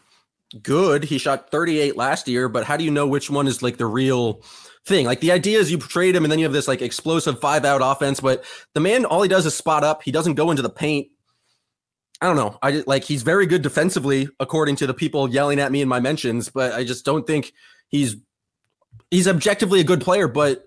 good. 0.63 1.05
He 1.05 1.19
shot 1.19 1.51
38 1.51 1.97
last 1.97 2.29
year, 2.29 2.49
but 2.49 2.65
how 2.65 2.77
do 2.77 2.85
you 2.85 2.91
know 2.91 3.07
which 3.07 3.31
one 3.31 3.47
is 3.47 3.63
like 3.63 3.77
the 3.77 3.87
real 3.87 4.43
thing? 4.87 5.07
Like 5.07 5.21
the 5.21 5.33
idea 5.33 5.59
is 5.59 5.71
you 5.71 5.79
trade 5.79 6.15
him 6.15 6.25
and 6.25 6.31
then 6.31 6.39
you 6.39 6.45
have 6.45 6.53
this 6.53 6.69
like 6.69 6.83
explosive 6.83 7.41
five 7.41 7.65
out 7.65 7.81
offense, 7.83 8.21
but 8.21 8.45
the 8.75 8.81
man, 8.81 9.05
all 9.05 9.23
he 9.23 9.29
does 9.29 9.47
is 9.47 9.57
spot 9.57 9.85
up. 9.85 10.03
He 10.03 10.13
doesn't 10.13 10.35
go 10.35 10.51
into 10.51 10.63
the 10.63 10.71
paint. 10.71 11.09
I 12.21 12.27
don't 12.27 12.37
know. 12.37 12.59
I 12.63 12.73
just, 12.73 12.87
like 12.87 13.05
he's 13.05 13.23
very 13.23 13.47
good 13.47 13.63
defensively, 13.63 14.29
according 14.39 14.77
to 14.77 14.87
the 14.87 14.95
people 14.95 15.29
yelling 15.29 15.59
at 15.59 15.73
me 15.73 15.83
in 15.83 15.89
my 15.89 16.01
mentions, 16.01 16.49
but 16.49 16.73
I 16.73 16.85
just 16.85 17.05
don't 17.05 17.27
think 17.27 17.53
he's 17.89 18.17
he's 19.11 19.29
objectively 19.29 19.81
a 19.81 19.85
good 19.85 20.01
player. 20.01 20.29
But 20.29 20.65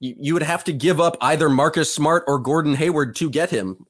you, 0.00 0.14
you 0.18 0.34
would 0.34 0.42
have 0.42 0.64
to 0.64 0.72
give 0.72 1.00
up 1.00 1.16
either 1.20 1.48
Marcus 1.48 1.94
Smart 1.94 2.24
or 2.26 2.38
Gordon 2.38 2.74
Hayward 2.74 3.16
to 3.16 3.30
get 3.30 3.50
him. 3.50 3.86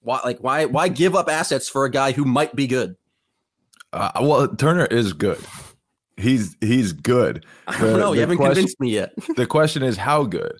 Why, 0.00 0.20
like 0.24 0.38
why 0.38 0.66
why 0.66 0.88
give 0.88 1.14
up 1.16 1.28
assets 1.28 1.68
for 1.68 1.84
a 1.84 1.90
guy 1.90 2.12
who 2.12 2.24
might 2.24 2.54
be 2.54 2.66
good? 2.66 2.96
Uh, 3.92 4.10
well, 4.20 4.48
Turner 4.48 4.86
is 4.86 5.12
good. 5.12 5.40
He's 6.16 6.56
he's 6.60 6.92
good. 6.92 7.44
I 7.66 7.78
don't 7.80 7.92
The- 7.92 7.98
know. 7.98 8.12
You 8.12 8.20
haven't 8.20 8.36
question- 8.36 8.54
convinced 8.54 8.80
me 8.80 8.90
yet. 8.94 9.12
the 9.36 9.46
question 9.46 9.82
is 9.82 9.96
how 9.96 10.24
good. 10.24 10.56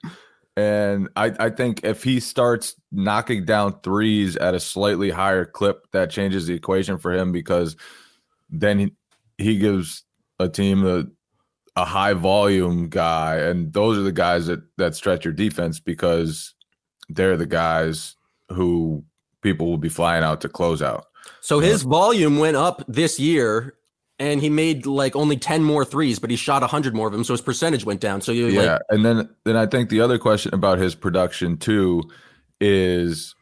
And 0.59 1.11
I, 1.17 1.35
I 1.39 1.51
think 1.51 1.85
if 1.85 2.03
he 2.03 2.19
starts 2.19 2.75
knocking 2.91 3.45
down 3.45 3.79
threes 3.83 4.37
at 4.37 4.55
a 4.55 4.61
slightly 4.61 5.11
higher 5.11 5.45
clip, 5.45 5.87
that 5.93 6.11
changes 6.11 6.47
the 6.47 6.55
equation 6.55 6.97
for 6.97 7.13
him 7.13 7.31
because 7.31 7.77
then 8.49 8.79
he, 8.79 8.93
he 9.37 9.59
gives 9.59 10.03
a 10.39 10.49
team 10.49 10.87
a, 10.87 11.05
a 11.77 11.85
high 11.85 12.15
volume 12.15 12.89
guy, 12.89 13.37
and 13.37 13.73
those 13.73 13.99
are 13.99 14.03
the 14.03 14.13
guys 14.13 14.47
that 14.47 14.61
that 14.79 14.95
stretch 14.95 15.25
your 15.25 15.35
defense 15.35 15.79
because 15.79 16.55
they're 17.09 17.37
the 17.37 17.47
guys 17.47 18.17
who 18.51 19.05
people 19.43 19.67
will 19.67 19.79
be 19.79 19.89
flying 19.89 20.25
out 20.25 20.41
to 20.41 20.49
close 20.49 20.83
out. 20.83 21.07
So 21.41 21.61
his 21.61 21.83
volume 21.83 22.39
went 22.39 22.57
up 22.57 22.83
this 22.89 23.21
year, 23.21 23.75
and 24.19 24.41
he 24.41 24.49
made 24.49 24.87
like 24.87 25.15
only 25.15 25.37
ten 25.37 25.63
more 25.63 25.85
threes, 25.85 26.19
but 26.19 26.31
he 26.31 26.37
shot 26.37 26.63
hundred 26.63 26.95
more 26.95 27.07
of 27.07 27.13
them, 27.13 27.25
so 27.25 27.35
his 27.35 27.43
percentage 27.43 27.85
went 27.85 28.01
down. 28.01 28.21
So 28.21 28.33
you 28.33 28.47
Yeah, 28.47 28.73
like 28.73 28.81
and 28.89 29.05
then 29.05 29.29
then 29.45 29.57
I 29.57 29.67
think 29.67 29.91
the 29.91 30.01
other 30.01 30.19
question 30.19 30.55
about 30.55 30.79
his 30.79 30.95
production 30.95 31.59
too 31.59 32.03
is 32.61 33.35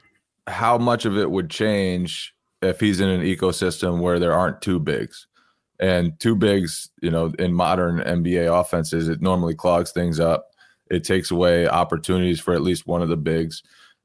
how 0.46 0.76
much 0.76 1.04
of 1.04 1.16
it 1.16 1.30
would 1.30 1.50
change 1.50 2.34
if 2.60 2.80
he's 2.80 3.00
in 3.00 3.08
an 3.08 3.22
ecosystem 3.22 4.00
where 4.00 4.18
there 4.18 4.32
aren't 4.32 4.60
two 4.60 4.80
bigs. 4.80 5.26
And 5.80 6.18
two 6.20 6.36
bigs, 6.36 6.90
you 7.02 7.10
know, 7.10 7.32
in 7.38 7.52
modern 7.52 7.98
NBA 7.98 8.60
offenses, 8.60 9.08
it 9.08 9.20
normally 9.20 9.54
clogs 9.54 9.92
things 9.92 10.20
up. 10.20 10.50
It 10.90 11.04
takes 11.04 11.30
away 11.30 11.66
opportunities 11.66 12.40
for 12.40 12.54
at 12.54 12.62
least 12.62 12.86
one 12.86 13.02
of 13.02 13.08
the 13.08 13.16
bigs. 13.16 13.62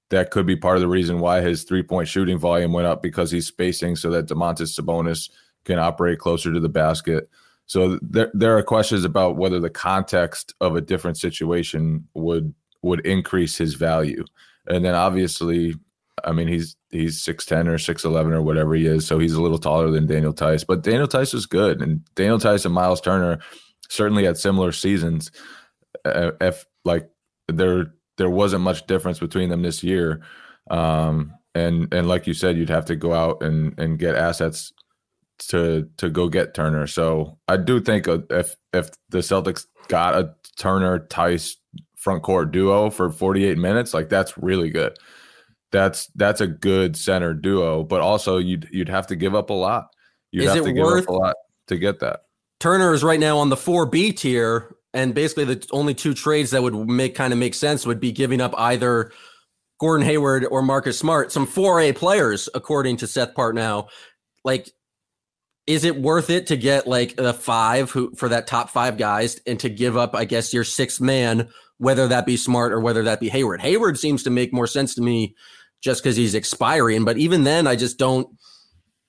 That 0.09 0.31
could 0.31 0.47
be 0.47 0.55
part 0.55 0.77
of 0.77 0.81
the 0.81 0.87
reason 0.87 1.19
why 1.19 1.41
his 1.41 1.63
three 1.63 1.83
point 1.83 2.07
shooting 2.07 2.39
volume 2.39 2.73
went 2.73 2.87
up 2.87 3.03
because 3.03 3.29
he's 3.29 3.45
spacing 3.45 3.95
so 3.95 4.09
that 4.09 4.27
Domantas 4.27 4.79
Sabonis 4.79 5.29
can 5.65 5.77
operate 5.77 6.19
closer 6.19 6.51
to 6.51 6.59
the 6.59 6.69
basket. 6.69 7.29
So 7.67 7.99
there, 8.01 8.31
there 8.33 8.57
are 8.57 8.63
questions 8.63 9.05
about 9.05 9.37
whether 9.37 9.59
the 9.59 9.69
context 9.69 10.55
of 10.59 10.75
a 10.75 10.81
different 10.81 11.17
situation 11.17 12.07
would 12.15 12.53
would 12.81 13.05
increase 13.05 13.57
his 13.57 13.75
value. 13.75 14.23
And 14.67 14.83
then 14.83 14.95
obviously, 14.95 15.75
I 16.23 16.31
mean, 16.31 16.47
he's 16.47 16.75
he's 16.89 17.21
six 17.21 17.45
ten 17.45 17.67
or 17.67 17.77
six 17.77 18.03
eleven 18.03 18.33
or 18.33 18.41
whatever 18.41 18.75
he 18.75 18.85
is, 18.85 19.05
so 19.05 19.19
he's 19.19 19.33
a 19.33 19.41
little 19.41 19.57
taller 19.57 19.91
than 19.91 20.07
Daniel 20.07 20.33
Theis. 20.33 20.65
But 20.65 20.83
Daniel 20.83 21.07
Theis 21.07 21.33
is 21.33 21.45
good, 21.45 21.81
and 21.81 22.03
Daniel 22.15 22.37
Theis 22.39 22.65
and 22.65 22.73
Miles 22.73 23.01
Turner 23.01 23.39
certainly 23.89 24.25
had 24.25 24.37
similar 24.37 24.71
seasons. 24.71 25.31
Uh, 26.05 26.31
if 26.41 26.65
like 26.85 27.09
there 27.47 27.93
there 28.17 28.29
wasn't 28.29 28.63
much 28.63 28.87
difference 28.87 29.19
between 29.19 29.49
them 29.49 29.61
this 29.61 29.83
year, 29.83 30.21
um, 30.69 31.33
and 31.55 31.93
and 31.93 32.07
like 32.07 32.27
you 32.27 32.33
said, 32.33 32.57
you'd 32.57 32.69
have 32.69 32.85
to 32.85 32.95
go 32.95 33.13
out 33.13 33.41
and 33.43 33.77
and 33.79 33.99
get 33.99 34.15
assets 34.15 34.73
to 35.39 35.87
to 35.97 36.09
go 36.09 36.27
get 36.27 36.53
Turner. 36.53 36.87
So 36.87 37.37
I 37.47 37.57
do 37.57 37.79
think 37.79 38.07
uh, 38.07 38.19
if 38.29 38.55
if 38.73 38.89
the 39.09 39.19
Celtics 39.19 39.65
got 39.87 40.15
a 40.15 40.33
Turner 40.57 41.07
Theis 41.09 41.55
front 41.95 42.23
court 42.23 42.51
duo 42.51 42.89
for 42.89 43.09
48 43.09 43.57
minutes, 43.57 43.93
like 43.93 44.09
that's 44.09 44.37
really 44.37 44.69
good. 44.69 44.97
That's 45.71 46.07
that's 46.15 46.41
a 46.41 46.47
good 46.47 46.97
center 46.97 47.33
duo, 47.33 47.83
but 47.83 48.01
also 48.01 48.37
you'd 48.37 48.67
you'd 48.71 48.89
have 48.89 49.07
to 49.07 49.15
give 49.15 49.35
up 49.35 49.49
a 49.49 49.53
lot. 49.53 49.87
You'd 50.31 50.43
Is 50.43 50.49
have 50.49 50.57
it 50.57 50.63
to 50.65 50.73
give 50.73 50.83
worth- 50.83 51.03
up 51.03 51.09
a 51.09 51.13
lot 51.13 51.35
to 51.67 51.77
get 51.77 51.99
that. 51.99 52.21
Turner 52.59 52.93
is 52.93 53.03
right 53.03 53.19
now 53.19 53.37
on 53.37 53.49
the 53.49 53.55
four 53.57 53.85
B 53.85 54.11
tier, 54.11 54.75
and 54.93 55.13
basically 55.13 55.45
the 55.45 55.65
only 55.71 55.93
two 55.93 56.13
trades 56.13 56.51
that 56.51 56.61
would 56.61 56.75
make 56.75 57.15
kind 57.15 57.31
of 57.31 57.39
make 57.39 57.53
sense 57.53 57.85
would 57.85 57.99
be 57.99 58.11
giving 58.11 58.41
up 58.41 58.53
either 58.57 59.11
Gordon 59.79 60.05
Hayward 60.05 60.45
or 60.49 60.61
Marcus 60.61 60.99
Smart, 60.99 61.31
some 61.31 61.45
four 61.45 61.79
A 61.79 61.93
players, 61.93 62.49
according 62.53 62.97
to 62.97 63.07
Seth 63.07 63.33
Partnow. 63.33 63.87
Like, 64.43 64.69
is 65.67 65.85
it 65.85 66.01
worth 66.01 66.29
it 66.29 66.47
to 66.47 66.57
get 66.57 66.85
like 66.87 67.15
the 67.15 67.33
five 67.33 67.91
who 67.91 68.13
for 68.15 68.27
that 68.29 68.47
top 68.47 68.69
five 68.69 68.97
guys 68.97 69.39
and 69.47 69.59
to 69.61 69.69
give 69.69 69.95
up, 69.95 70.13
I 70.15 70.25
guess, 70.25 70.53
your 70.53 70.65
sixth 70.65 70.99
man, 70.99 71.47
whether 71.77 72.07
that 72.09 72.25
be 72.25 72.35
Smart 72.35 72.73
or 72.73 72.81
whether 72.81 73.03
that 73.03 73.21
be 73.21 73.29
Hayward? 73.29 73.61
Hayward 73.61 73.97
seems 73.97 74.23
to 74.23 74.29
make 74.29 74.51
more 74.51 74.67
sense 74.67 74.95
to 74.95 75.01
me 75.01 75.33
just 75.81 76.03
because 76.03 76.15
he's 76.15 76.35
expiring, 76.35 77.05
but 77.05 77.17
even 77.17 77.43
then, 77.43 77.67
I 77.67 77.75
just 77.75 77.97
don't. 77.97 78.27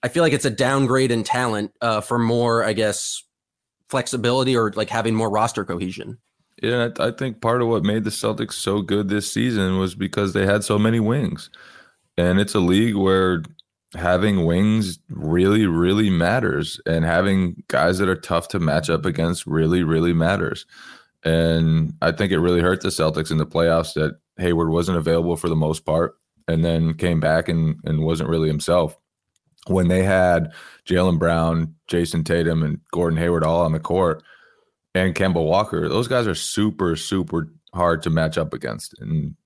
I 0.02 0.08
feel 0.08 0.22
like 0.22 0.32
it's 0.32 0.44
a 0.44 0.50
downgrade 0.50 1.10
in 1.10 1.24
talent 1.24 1.72
uh, 1.80 2.00
for 2.00 2.18
more, 2.18 2.64
I 2.64 2.72
guess, 2.72 3.22
flexibility 3.90 4.56
or 4.56 4.72
like 4.72 4.88
having 4.88 5.14
more 5.14 5.28
roster 5.28 5.64
cohesion. 5.64 6.18
Yeah, 6.62 6.88
I, 6.98 7.08
I 7.08 7.10
think 7.10 7.40
part 7.40 7.60
of 7.60 7.68
what 7.68 7.84
made 7.84 8.04
the 8.04 8.10
Celtics 8.10 8.54
so 8.54 8.82
good 8.82 9.08
this 9.08 9.30
season 9.30 9.78
was 9.78 9.94
because 9.94 10.32
they 10.32 10.46
had 10.46 10.64
so 10.64 10.78
many 10.78 11.00
wings. 11.00 11.50
And 12.16 12.38
it's 12.38 12.54
a 12.54 12.60
league 12.60 12.96
where 12.96 13.42
having 13.94 14.46
wings 14.46 14.98
really, 15.08 15.66
really 15.66 16.10
matters. 16.10 16.80
And 16.86 17.04
having 17.04 17.62
guys 17.68 17.98
that 17.98 18.08
are 18.08 18.14
tough 18.14 18.48
to 18.48 18.58
match 18.58 18.88
up 18.88 19.04
against 19.04 19.46
really, 19.46 19.82
really 19.82 20.12
matters. 20.12 20.66
And 21.24 21.94
I 22.00 22.12
think 22.12 22.32
it 22.32 22.40
really 22.40 22.60
hurt 22.60 22.80
the 22.82 22.88
Celtics 22.88 23.30
in 23.30 23.38
the 23.38 23.46
playoffs 23.46 23.94
that 23.94 24.18
Hayward 24.38 24.70
wasn't 24.70 24.98
available 24.98 25.36
for 25.36 25.48
the 25.48 25.56
most 25.56 25.84
part 25.84 26.16
and 26.50 26.64
then 26.64 26.95
came 26.95 27.21
back 27.21 27.49
and, 27.49 27.76
and 27.85 28.02
wasn't 28.02 28.28
really 28.28 28.49
himself. 28.49 28.97
When 29.66 29.88
they 29.88 30.02
had 30.02 30.52
Jaylen 30.88 31.19
Brown, 31.19 31.75
Jayson 31.88 32.25
Tatum, 32.25 32.62
and 32.62 32.80
Gordon 32.92 33.19
Hayward 33.19 33.45
all 33.45 33.61
on 33.61 33.73
the 33.73 33.80
court, 33.80 34.23
and 34.95 35.14
Kemba 35.14 35.45
Walker, 35.45 35.88
those 35.88 36.09
guys 36.09 36.26
are 36.26 36.35
super, 36.35 36.97
super 36.97 37.52
hard 37.75 38.02
to 38.02 38.11
match 38.11 38.37
up 38.38 38.52
against. 38.52 38.95
And 38.99 39.37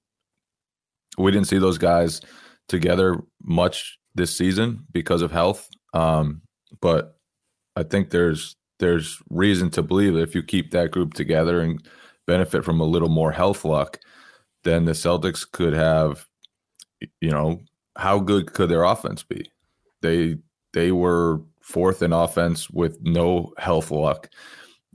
we 1.19 1.31
didn't 1.31 1.49
see 1.49 1.59
those 1.59 1.79
guys 1.79 2.21
together 2.69 3.21
much 3.43 3.99
this 4.15 4.37
season 4.37 4.87
because 4.93 5.21
of 5.21 5.31
health. 5.31 5.69
Um, 5.93 6.43
but 6.81 7.19
I 7.77 7.83
think 7.83 8.11
there's 8.11 8.57
there's 8.81 9.19
reason 9.31 9.71
to 9.71 9.83
believe 9.83 10.15
that 10.15 10.23
if 10.23 10.35
you 10.35 10.43
keep 10.43 10.71
that 10.73 10.91
group 10.91 11.15
together 11.15 11.61
and 11.61 11.87
benefit 12.27 12.65
from 12.65 12.81
a 12.81 12.85
little 12.85 13.09
more 13.09 13.33
health 13.33 13.65
luck, 13.65 13.99
then 14.65 14.85
the 14.85 14.93
Celtics 14.93 15.51
could 15.51 15.75
have, 15.75 16.27
you 17.21 17.31
know, 17.31 17.61
how 17.97 18.19
good 18.19 18.53
could 18.53 18.69
their 18.69 18.85
offense 18.85 19.23
be? 19.23 19.51
They 20.03 20.37
they 20.73 20.93
were 20.93 21.41
fourth 21.61 22.03
in 22.03 22.13
offense 22.13 22.69
with 22.69 22.99
no 23.01 23.53
health 23.59 23.91
luck 23.91 24.29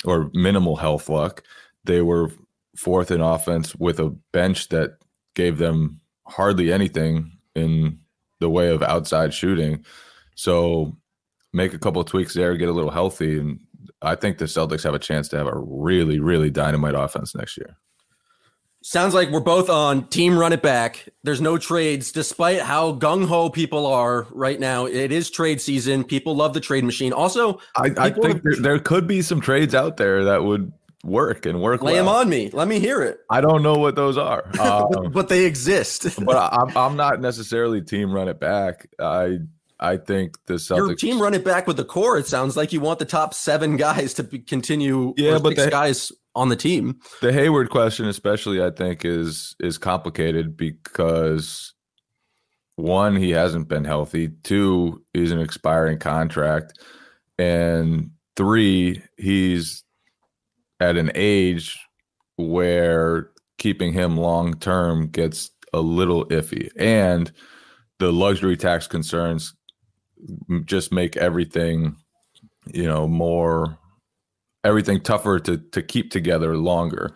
or 0.06 0.30
minimal 0.34 0.76
health 0.76 1.10
luck. 1.10 1.44
They 1.86 2.02
were 2.02 2.32
fourth 2.76 3.12
in 3.12 3.22
offense 3.22 3.76
with 3.76 4.00
a 4.00 4.10
bench 4.32 4.70
that 4.70 4.98
gave 5.36 5.58
them 5.58 6.00
hardly 6.28 6.72
anything 6.72 7.32
in 7.56 8.00
the 8.40 8.50
way 8.50 8.70
of 8.70 8.84
outside 8.84 9.34
shooting. 9.34 9.84
So 10.36 10.98
make 11.54 11.74
a 11.74 11.80
couple 11.80 12.04
tweaks 12.04 12.34
there, 12.34 12.56
get 12.56 12.70
a 12.70 12.74
little 12.74 12.92
healthy, 12.92 13.40
and 13.40 13.60
I 14.02 14.16
think 14.16 14.38
the 14.38 14.46
Celtics 14.46 14.84
have 14.84 14.94
a 14.94 15.00
chance 15.00 15.28
to 15.30 15.38
have 15.38 15.48
a 15.48 15.58
really, 15.58 16.20
really 16.20 16.50
dynamite 16.50 16.96
offense 16.96 17.36
next 17.36 17.58
year. 17.58 17.78
Sounds 18.82 19.14
like 19.14 19.30
we're 19.30 19.42
both 19.42 19.70
on 19.70 20.08
team 20.08 20.38
run 20.38 20.54
it 20.54 20.62
back. 20.62 21.06
There's 21.24 21.42
no 21.42 21.58
trades, 21.58 22.14
despite 22.14 22.62
how 22.62 22.94
gung 22.94 23.28
ho 23.28 23.50
people 23.50 23.86
are 23.86 24.26
right 24.32 24.58
now. 24.60 24.86
It 24.86 25.12
is 25.12 25.30
trade 25.30 25.60
season. 25.60 26.06
People 26.06 26.36
love 26.36 26.54
the 26.54 26.62
trade 26.62 26.86
machine. 26.86 27.12
Also, 27.12 27.60
I, 27.76 27.92
I 27.98 28.10
think 28.10 28.36
have- 28.36 28.44
there, 28.44 28.56
there 28.56 28.80
could 28.80 29.06
be 29.06 29.22
some 29.22 29.42
trades 29.42 29.76
out 29.76 29.98
there 29.98 30.24
that 30.26 30.44
would 30.46 30.72
work 31.04 31.46
and 31.46 31.62
work. 31.62 31.82
lay 31.82 31.96
them 31.96 32.08
on 32.08 32.30
me. 32.30 32.50
Let 32.52 32.70
me 32.70 32.80
hear 32.80 33.02
it. 33.02 33.20
I 33.30 33.42
don't 33.42 33.64
know 33.64 33.76
what 33.76 33.96
those 33.96 34.18
are. 34.18 34.50
Um, 34.60 35.12
but 35.12 35.28
they 35.30 35.46
exist. 35.46 36.08
but 36.26 36.36
I, 36.38 36.58
I'm 36.62 36.78
I'm 36.78 36.96
not 36.96 37.20
necessarily 37.20 37.82
team 37.82 38.14
run 38.14 38.30
it 38.30 38.40
back. 38.40 38.88
I 38.98 39.40
I 39.80 39.98
think 39.98 40.38
the 40.46 40.56
Celtics 40.56 40.78
Your 40.78 40.96
team 40.96 41.22
run 41.22 41.34
it 41.34 41.44
back 41.44 41.68
with 41.68 41.78
the 41.78 41.86
core. 41.86 42.18
It 42.18 42.28
sounds 42.28 42.56
like 42.58 42.72
you 42.74 42.80
want 42.82 43.00
the 43.00 43.06
top 43.06 43.34
seven 43.34 43.78
guys 43.78 44.14
to 44.16 44.24
be, 44.24 44.40
continue. 44.40 45.14
Yeah, 45.18 45.38
but 45.40 45.50
six 45.50 45.66
they- 45.66 45.70
guys 45.70 46.12
on 46.40 46.50
the 46.50 46.56
team. 46.56 47.00
the 47.22 47.34
Hayward 47.34 47.70
question, 47.70 48.08
especially, 48.08 48.64
I 48.64 48.72
think 48.72 49.06
is 49.06 49.56
is 49.60 49.78
complicated 49.78 50.58
because 50.58 51.74
one, 52.76 53.16
he 53.16 53.32
hasn't 53.32 53.68
been 53.68 53.84
healthy. 53.84 54.30
Two, 54.44 55.04
he's 55.14 55.32
an 55.32 55.42
expiring 55.42 56.00
contract, 56.00 56.74
and 57.38 58.12
three, 58.36 59.02
he's 59.18 59.84
at 60.80 60.98
an 60.98 61.12
age 61.14 61.78
where 62.38 63.32
keeping 63.58 63.92
him 63.92 64.16
long 64.16 64.58
term 64.60 65.08
gets 65.08 65.52
a 65.74 65.82
little 65.82 66.26
iffy, 66.28 66.70
and 66.78 67.32
the 68.00 68.12
luxury 68.14 68.56
tax 68.56 68.88
concerns 68.88 69.54
just 70.66 70.92
make 70.92 71.18
everything 71.18 71.96
you 72.74 72.86
know, 72.86 73.08
more 73.08 73.78
everything 74.64 75.02
tougher 75.02 75.40
to 75.40 75.58
to 75.58 75.82
keep 75.82 76.12
together 76.12 76.58
longer. 76.58 77.16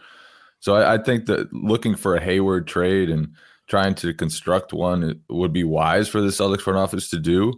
So 0.60 0.76
I, 0.76 0.96
I 0.96 0.98
think 0.98 1.26
that 1.26 1.52
looking 1.54 1.96
for 1.96 2.16
a 2.16 2.22
Hayward 2.22 2.68
trade 2.68 3.10
and 3.10 3.34
trying 3.68 3.96
to 3.96 4.14
construct 4.14 4.74
one 4.74 5.22
would 5.30 5.54
be 5.54 5.64
wise 5.64 6.08
for 6.08 6.22
the 6.22 6.30
Celtics 6.30 6.62
front 6.62 6.80
office 6.80 7.10
to 7.10 7.20
do. 7.20 7.54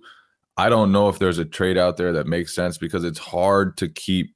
I 0.58 0.70
don't 0.70 0.92
know 0.92 1.10
if 1.10 1.20
there's 1.20 1.38
a 1.38 1.46
trade 1.46 1.78
out 1.78 1.98
there 1.98 2.14
that 2.14 2.28
makes 2.28 2.56
sense 2.56 2.78
because 2.78 3.04
it's 3.04 3.20
hard 3.20 3.78
to 3.78 3.90
keep 3.90 4.36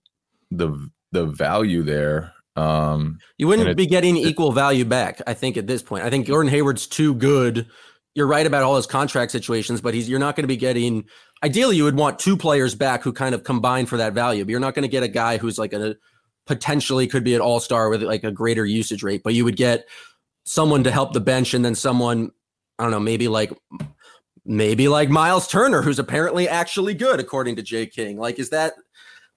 the 0.52 0.90
the 1.12 1.26
value 1.26 1.84
there. 1.84 2.34
Um, 2.56 3.20
you 3.38 3.48
wouldn't 3.48 3.78
be 3.78 3.86
getting 3.86 4.18
equal 4.18 4.52
value 4.52 4.84
back. 4.84 5.22
I 5.26 5.34
think 5.34 5.56
at 5.56 5.66
this 5.66 5.82
point, 5.82 6.04
I 6.04 6.10
think 6.10 6.28
Gordon 6.28 6.52
Hayward's 6.52 6.88
too 6.88 7.16
good. 7.16 7.68
You're 8.16 8.28
right 8.28 8.46
about 8.46 8.64
all 8.64 8.76
his 8.76 8.88
contract 8.88 9.32
situations, 9.32 9.82
but 9.82 9.94
he's 9.94 10.10
you're 10.10 10.20
not 10.20 10.36
going 10.36 10.44
to 10.44 10.48
be 10.48 10.58
getting. 10.58 11.06
Ideally, 11.44 11.78
you 11.78 11.84
would 11.84 11.96
want 11.96 12.20
two 12.20 12.36
players 12.36 12.76
back 12.76 13.04
who 13.04 13.14
kind 13.14 13.36
of 13.36 13.44
combine 13.44 13.86
for 13.86 13.98
that 13.98 14.14
value. 14.14 14.44
But 14.44 14.52
you're 14.52 14.60
not 14.60 14.76
going 14.76 14.84
to 14.84 14.90
get 14.90 15.04
a 15.04 15.08
guy 15.08 15.38
who's 15.38 15.58
like 15.58 15.74
a 15.74 15.96
potentially 16.48 17.08
could 17.08 17.24
be 17.24 17.36
an 17.36 17.42
all 17.42 17.60
star 17.60 17.90
with 17.90 18.02
like 18.02 18.24
a 18.24 18.32
greater 18.32 18.66
usage 18.66 19.04
rate. 19.04 19.22
But 19.24 19.36
you 19.36 19.46
would 19.46 19.56
get 19.56 19.86
someone 20.44 20.84
to 20.84 20.92
help 20.92 21.14
the 21.14 21.22
bench, 21.22 21.54
and 21.54 21.64
then 21.64 21.76
someone 21.76 22.32
I 22.78 22.84
don't 22.84 22.92
know, 22.92 23.00
maybe 23.00 23.28
like 23.28 23.54
maybe 24.46 24.88
like 24.88 25.10
Miles 25.10 25.48
Turner, 25.48 25.82
who's 25.82 26.00
apparently 26.00 26.50
actually 26.50 26.96
good 26.96 27.20
according 27.20 27.56
to 27.58 27.62
Jay 27.62 27.86
King. 27.86 28.18
Like, 28.18 28.40
is 28.40 28.50
that 28.50 28.74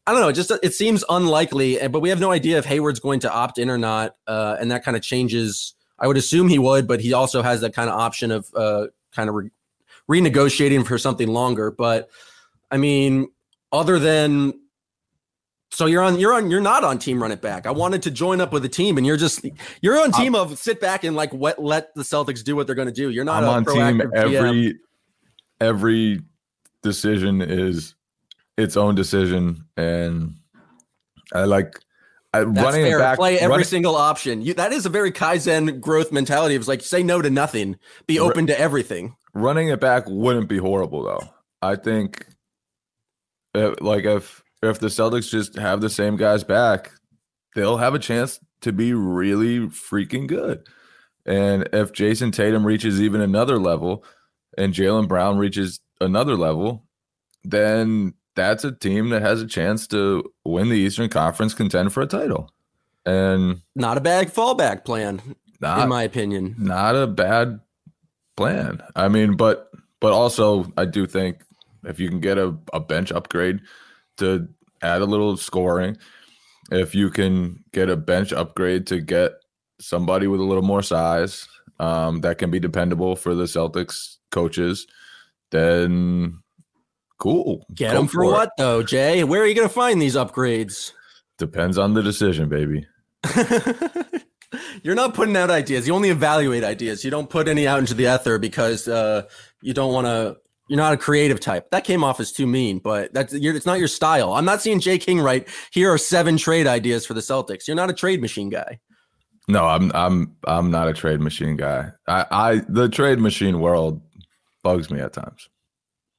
I 0.07 0.13
don't 0.13 0.21
know. 0.21 0.33
Just 0.33 0.51
it 0.63 0.75
seems 0.75 1.05
unlikely, 1.09 1.79
but 1.89 2.01
we 2.01 2.09
have 2.09 2.21
no 2.21 2.33
idea 2.33 2.59
if 2.59 2.65
Hayward's 2.65 2.99
going 2.99 3.21
to 3.21 3.33
opt 3.33 3.59
in 3.59 3.71
or 3.71 3.79
not, 3.79 4.17
uh, 4.27 4.57
and 4.61 4.71
that 4.71 4.85
kind 4.85 4.97
of 4.97 5.03
changes. 5.03 5.75
I 6.03 6.09
would 6.09 6.17
assume 6.17 6.49
he 6.49 6.59
would, 6.59 6.89
but 6.89 7.01
he 7.01 7.13
also 7.13 7.43
has 7.43 7.61
that 7.61 7.75
kind 7.75 7.89
of 7.89 7.99
option 7.99 8.33
of 8.33 8.51
uh, 8.57 8.89
kind 9.15 9.29
of 9.29 9.37
re- 9.37 9.51
renegotiating 10.11 10.85
for 10.85 10.99
something 10.99 11.29
longer. 11.29 11.71
But 11.71 12.11
I 12.73 12.77
mean, 12.77 13.29
other 13.71 14.01
than 14.01 14.55
so 15.71 15.87
you're 15.87 16.03
on 16.03 16.19
you're 16.19 16.35
on 16.35 16.51
you're 16.51 16.61
not 16.61 16.83
on 16.83 16.99
team 16.99 17.23
run 17.23 17.31
it 17.31 17.41
back. 17.41 17.67
I 17.67 17.71
wanted 17.71 18.03
to 18.03 18.11
join 18.11 18.41
up 18.41 18.53
with 18.53 18.65
a 18.65 18.69
team, 18.69 18.99
and 18.99 19.07
you're 19.07 19.17
just 19.17 19.47
you're 19.81 19.99
on 19.99 20.11
team 20.11 20.35
of 20.35 20.59
sit 20.59 20.81
back 20.81 21.05
and 21.05 21.15
like 21.15 21.33
what 21.33 21.63
let 21.63 21.95
the 21.95 22.03
Celtics 22.03 22.43
do 22.43 22.57
what 22.57 22.67
they're 22.67 22.77
going 22.77 22.89
to 22.89 22.93
do. 22.93 23.09
You're 23.09 23.25
not 23.25 23.45
I'm 23.45 23.49
on 23.49 23.65
team 23.65 24.03
every 24.13 24.51
GM. 24.51 24.79
every 25.61 26.21
decision 26.83 27.41
is 27.41 27.95
its 28.59 28.77
own 28.77 28.97
decision, 28.97 29.65
and 29.77 30.35
I 31.33 31.45
like 31.45 31.79
I, 32.33 32.43
running 32.43 32.85
fair. 32.85 32.99
back. 32.99 33.19
Play 33.19 33.39
every 33.39 33.49
running, 33.49 33.65
single 33.65 33.95
option. 33.95 34.43
You, 34.43 34.55
that 34.55 34.73
is 34.73 34.87
a 34.87 34.89
very 34.89 35.13
kaizen 35.13 35.81
growth 35.81 36.13
mentality. 36.13 36.55
It's 36.55 36.69
like 36.69 36.81
say 36.81 37.03
no 37.03 37.21
to 37.21 37.31
nothing, 37.31 37.79
be 38.07 38.19
open 38.19 38.47
to 38.47 38.59
everything. 38.59 39.17
Running 39.35 39.69
it 39.69 39.81
back 39.81 40.05
wouldn't 40.07 40.49
be 40.49 40.59
horrible 40.59 41.03
though. 41.03 41.29
I 41.61 41.77
think, 41.77 42.27
if, 43.55 43.81
like 43.81 44.05
if 44.05 44.43
if 44.63 44.79
the 44.79 44.89
Celtics 44.89 45.31
just 45.31 45.57
have 45.57 45.81
the 45.81 45.91
same 45.91 46.17
guys 46.17 46.45
back, 46.45 46.93
they'll 47.55 47.77
have 47.77 47.95
a 47.95 47.99
chance 47.99 48.41
to 48.63 48.73
be 48.73 48.95
really 48.95 49.61
freaking 49.69 50.27
good. 50.27 50.67
And 51.27 51.69
if 51.73 51.93
Jayson 51.93 52.33
Tatum 52.33 52.67
reaches 52.67 53.01
even 53.01 53.21
another 53.21 53.59
level, 53.59 54.05
and 54.57 54.75
Jaylen 54.75 55.09
Brown 55.09 55.39
reaches 55.39 55.81
another 56.01 56.37
level, 56.37 56.87
then 57.45 58.15
that's 58.35 58.65
a 58.65 58.73
team 58.73 59.11
that 59.11 59.23
has 59.23 59.43
a 59.43 59.47
chance 59.47 59.87
to 59.89 60.25
win 60.45 60.69
the 60.69 60.77
Eastern 60.77 61.09
Conference, 61.09 61.55
contend 61.55 61.93
for 61.93 62.03
a 62.03 62.07
title, 62.07 62.51
and 63.05 63.63
not 63.75 63.97
a 63.97 64.01
bad 64.01 64.33
fallback 64.33 64.85
plan, 64.85 65.21
not, 65.61 65.83
in 65.83 65.89
my 65.89 66.03
opinion. 66.03 66.55
Not 66.59 66.97
a 66.97 67.07
bad 67.07 67.61
plan. 68.37 68.83
I 68.97 69.09
mean, 69.09 69.37
but 69.37 69.71
but 70.01 70.13
also 70.13 70.73
I 70.77 70.85
do 70.85 71.07
think 71.07 71.43
if 71.85 72.01
you 72.01 72.09
can 72.09 72.21
get 72.21 72.39
a, 72.39 72.57
a 72.73 72.81
bench 72.81 73.13
upgrade 73.13 73.61
to 74.19 74.49
add 74.83 75.03
a 75.03 75.07
little 75.07 75.37
scoring, 75.37 75.97
if 76.71 76.95
you 76.95 77.11
can 77.11 77.65
get 77.73 77.89
a 77.89 77.97
bench 77.97 78.33
upgrade 78.33 78.87
to 78.89 79.01
get 79.01 79.33
somebody 79.81 80.27
with 80.27 80.41
a 80.41 80.45
little 80.45 80.63
more 80.63 80.83
size 80.83 81.49
um, 81.79 82.21
that 82.21 82.39
can 82.39 82.51
be 82.51 82.61
dependable 82.61 83.17
for 83.17 83.35
the 83.35 83.45
Celtics 83.45 84.17
coaches, 84.31 84.87
then 85.51 86.42
Cool. 87.23 87.65
Get 87.73 87.93
Go 87.93 87.99
them 87.99 88.07
for, 88.09 88.25
for 88.25 88.33
what 88.33 88.51
though, 88.59 88.83
Jay? 88.83 89.23
Where 89.23 89.41
are 89.41 89.47
you 89.47 89.55
going 89.55 89.69
to 89.69 89.73
find 89.73 90.03
these 90.03 90.17
upgrades? 90.17 90.91
Depends 91.39 91.79
on 91.79 91.95
the 91.95 92.03
decision, 92.03 92.49
baby. 92.49 92.85
You're 94.83 94.97
not 94.97 95.15
putting 95.15 95.37
out 95.37 95.49
ideas. 95.49 95.87
You 95.87 95.95
only 95.95 96.09
evaluate 96.09 96.65
ideas. 96.65 97.05
You 97.05 97.13
don't 97.13 97.31
put 97.31 97.47
any 97.47 97.69
out 97.69 97.79
into 97.79 97.95
the 97.95 98.13
ether 98.13 98.41
because 98.41 98.89
uh, 98.89 99.23
you 99.61 99.73
don't 99.73 99.93
want 99.93 100.09
to. 100.09 100.37
You're 100.69 100.79
not 100.79 100.95
a 100.95 100.97
creative 100.97 101.39
type. 101.39 101.71
That 101.71 101.85
came 101.85 102.03
off 102.03 102.19
as 102.19 102.33
too 102.33 102.49
mean, 102.49 102.81
but 102.81 103.15
that's 103.15 103.33
it's 103.33 103.67
not 103.67 103.79
your 103.79 103.87
style. 103.87 104.33
I'm 104.33 104.45
not 104.45 104.61
seeing 104.61 104.81
Jay 104.81 104.99
King 104.99 105.21
right. 105.21 105.49
Here 105.71 105.93
are 105.93 105.99
seven 105.99 106.37
trade 106.37 106.67
ideas 106.67 107.07
for 107.07 107.15
the 107.15 107.21
Celtics. 107.21 107.69
You're 107.69 107.77
not 107.77 107.89
a 107.89 107.95
trade 107.95 108.21
machine 108.21 108.51
guy. 108.51 108.81
No, 109.47 109.65
I'm 109.65 109.93
I'm 109.95 110.35
I'm 110.45 110.73
not 110.73 110.89
a 110.89 110.93
trade 110.93 111.21
machine 111.21 111.57
guy. 111.57 111.93
I, 112.09 112.27
I 112.33 112.63
the 112.69 112.89
trade 112.89 113.21
machine 113.21 113.61
world 113.61 114.03
bugs 114.65 114.91
me 114.91 114.99
at 114.99 115.13
times. 115.13 115.49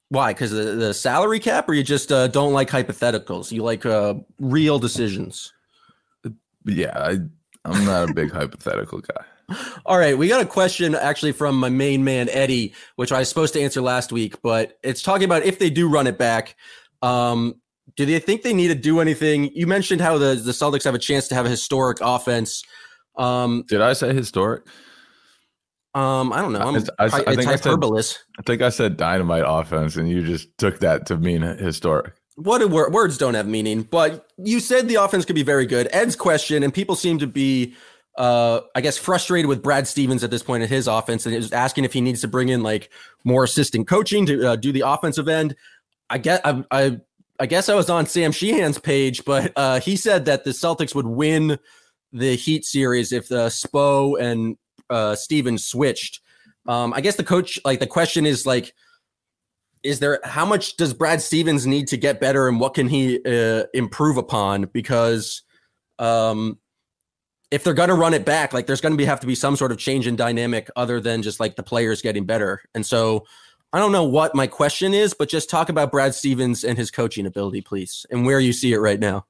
Why? 0.08 0.32
Because 0.32 0.50
the, 0.50 0.62
the 0.62 0.94
salary 0.94 1.40
cap, 1.40 1.68
or 1.68 1.74
you 1.74 1.82
just 1.82 2.12
uh, 2.12 2.28
don't 2.28 2.52
like 2.52 2.70
hypotheticals? 2.70 3.50
You 3.50 3.62
like 3.62 3.84
uh, 3.86 4.14
real 4.38 4.78
decisions? 4.78 5.52
Yeah, 6.66 6.92
I, 6.96 7.18
I'm 7.64 7.84
not 7.84 8.10
a 8.10 8.14
big 8.14 8.30
hypothetical 8.32 9.00
guy. 9.00 9.24
All 9.84 9.98
right, 9.98 10.16
we 10.16 10.28
got 10.28 10.40
a 10.40 10.46
question 10.46 10.94
actually 10.94 11.32
from 11.32 11.58
my 11.58 11.68
main 11.68 12.02
man 12.04 12.28
Eddie, 12.30 12.74
which 12.96 13.12
I 13.12 13.18
was 13.18 13.28
supposed 13.28 13.52
to 13.54 13.60
answer 13.60 13.82
last 13.82 14.12
week, 14.12 14.40
but 14.42 14.78
it's 14.82 15.02
talking 15.02 15.24
about 15.24 15.42
if 15.42 15.58
they 15.58 15.68
do 15.68 15.88
run 15.88 16.06
it 16.06 16.16
back. 16.16 16.56
Um, 17.02 17.60
do 17.96 18.06
they 18.06 18.18
think 18.18 18.42
they 18.42 18.54
need 18.54 18.68
to 18.68 18.74
do 18.74 19.00
anything? 19.00 19.50
You 19.54 19.66
mentioned 19.66 20.00
how 20.00 20.16
the 20.16 20.34
the 20.34 20.52
Celtics 20.52 20.84
have 20.84 20.94
a 20.94 20.98
chance 20.98 21.28
to 21.28 21.34
have 21.34 21.44
a 21.44 21.50
historic 21.50 21.98
offense. 22.00 22.62
Um, 23.16 23.64
Did 23.68 23.82
I 23.82 23.92
say 23.92 24.14
historic? 24.14 24.64
Um, 25.94 26.32
I 26.32 26.42
don't 26.42 26.52
know. 26.52 26.60
I'm, 26.60 26.76
I, 26.76 27.04
I, 27.04 27.04
I 27.04 27.06
it's 27.06 27.44
think 27.44 27.50
hyperbolous. 27.50 27.98
I, 27.98 28.00
said, 28.00 28.18
I 28.38 28.42
think 28.42 28.62
I 28.62 28.68
said 28.68 28.96
dynamite 28.96 29.44
offense, 29.46 29.96
and 29.96 30.08
you 30.08 30.24
just 30.24 30.48
took 30.58 30.80
that 30.80 31.06
to 31.06 31.16
mean 31.16 31.42
historic. 31.42 32.14
What 32.36 32.68
words 32.68 33.16
don't 33.16 33.34
have 33.34 33.46
meaning, 33.46 33.82
but 33.82 34.26
you 34.36 34.58
said 34.58 34.88
the 34.88 34.96
offense 34.96 35.24
could 35.24 35.36
be 35.36 35.44
very 35.44 35.66
good. 35.66 35.88
Ed's 35.92 36.16
question, 36.16 36.64
and 36.64 36.74
people 36.74 36.96
seem 36.96 37.18
to 37.20 37.28
be, 37.28 37.74
uh, 38.18 38.62
I 38.74 38.80
guess, 38.80 38.98
frustrated 38.98 39.48
with 39.48 39.62
Brad 39.62 39.86
Stevens 39.86 40.24
at 40.24 40.32
this 40.32 40.42
point 40.42 40.64
in 40.64 40.68
his 40.68 40.88
offense, 40.88 41.26
and 41.26 41.34
is 41.34 41.52
asking 41.52 41.84
if 41.84 41.92
he 41.92 42.00
needs 42.00 42.20
to 42.22 42.28
bring 42.28 42.48
in 42.48 42.64
like 42.64 42.90
more 43.22 43.44
assistant 43.44 43.86
coaching 43.86 44.26
to 44.26 44.50
uh, 44.50 44.56
do 44.56 44.72
the 44.72 44.80
offensive 44.80 45.28
end. 45.28 45.54
I 46.10 46.18
get, 46.18 46.44
I, 46.44 46.64
I, 46.72 47.00
I 47.38 47.46
guess 47.46 47.68
I 47.68 47.76
was 47.76 47.88
on 47.88 48.06
Sam 48.06 48.32
Sheehan's 48.32 48.78
page, 48.78 49.24
but 49.24 49.52
uh, 49.54 49.78
he 49.78 49.94
said 49.94 50.24
that 50.24 50.42
the 50.42 50.50
Celtics 50.50 50.92
would 50.96 51.06
win 51.06 51.60
the 52.12 52.34
Heat 52.34 52.64
series 52.64 53.12
if 53.12 53.28
the 53.28 53.46
Spo 53.46 54.20
and 54.20 54.56
uh, 54.94 55.16
switched. 55.58 56.20
Um, 56.66 56.94
I 56.94 57.00
guess 57.00 57.16
the 57.16 57.24
coach, 57.24 57.58
like 57.64 57.80
the 57.80 57.86
question 57.86 58.24
is 58.26 58.46
like, 58.46 58.74
is 59.82 59.98
there 59.98 60.20
how 60.24 60.46
much 60.46 60.76
does 60.76 60.94
Brad 60.94 61.20
Stevens 61.20 61.66
need 61.66 61.88
to 61.88 61.96
get 61.96 62.20
better, 62.20 62.48
and 62.48 62.58
what 62.58 62.74
can 62.74 62.88
he 62.88 63.20
uh, 63.26 63.64
improve 63.74 64.16
upon? 64.16 64.64
Because 64.72 65.42
um, 65.98 66.58
if 67.50 67.64
they're 67.64 67.74
going 67.74 67.90
to 67.90 67.94
run 67.94 68.14
it 68.14 68.24
back, 68.24 68.54
like 68.54 68.66
there's 68.66 68.80
going 68.80 68.94
to 68.94 68.96
be 68.96 69.04
have 69.04 69.20
to 69.20 69.26
be 69.26 69.34
some 69.34 69.56
sort 69.56 69.72
of 69.72 69.78
change 69.78 70.06
in 70.06 70.16
dynamic 70.16 70.70
other 70.74 71.00
than 71.00 71.22
just 71.22 71.38
like 71.38 71.56
the 71.56 71.62
players 71.62 72.00
getting 72.00 72.24
better. 72.24 72.62
And 72.74 72.86
so 72.86 73.26
I 73.72 73.78
don't 73.78 73.92
know 73.92 74.04
what 74.04 74.34
my 74.34 74.46
question 74.46 74.94
is, 74.94 75.12
but 75.12 75.28
just 75.28 75.50
talk 75.50 75.68
about 75.68 75.90
Brad 75.90 76.14
Stevens 76.14 76.64
and 76.64 76.78
his 76.78 76.90
coaching 76.90 77.26
ability, 77.26 77.60
please, 77.60 78.06
and 78.10 78.24
where 78.24 78.40
you 78.40 78.52
see 78.52 78.72
it 78.72 78.78
right 78.78 78.98
now. 78.98 79.26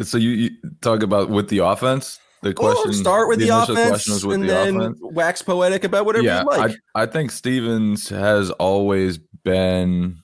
So 0.00 0.16
you, 0.16 0.30
you 0.30 0.50
talk 0.80 1.02
about 1.02 1.28
with 1.28 1.48
the 1.48 1.58
offense 1.58 2.18
the 2.42 2.54
question. 2.54 2.92
start 2.92 3.28
with 3.28 3.38
the, 3.38 3.46
the 3.46 3.62
offense 3.62 4.24
with 4.24 4.34
and 4.34 4.44
the 4.44 4.48
then 4.48 4.76
offense. 4.76 4.98
wax 5.02 5.42
poetic 5.42 5.84
about 5.84 6.06
whatever 6.06 6.24
yeah, 6.24 6.40
you 6.40 6.46
like. 6.46 6.76
I, 6.94 7.02
I 7.02 7.06
think 7.06 7.30
Stevens 7.30 8.08
has 8.08 8.50
always 8.52 9.18
been 9.44 10.18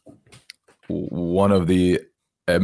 one 0.88 1.52
of 1.52 1.66
the 1.66 2.00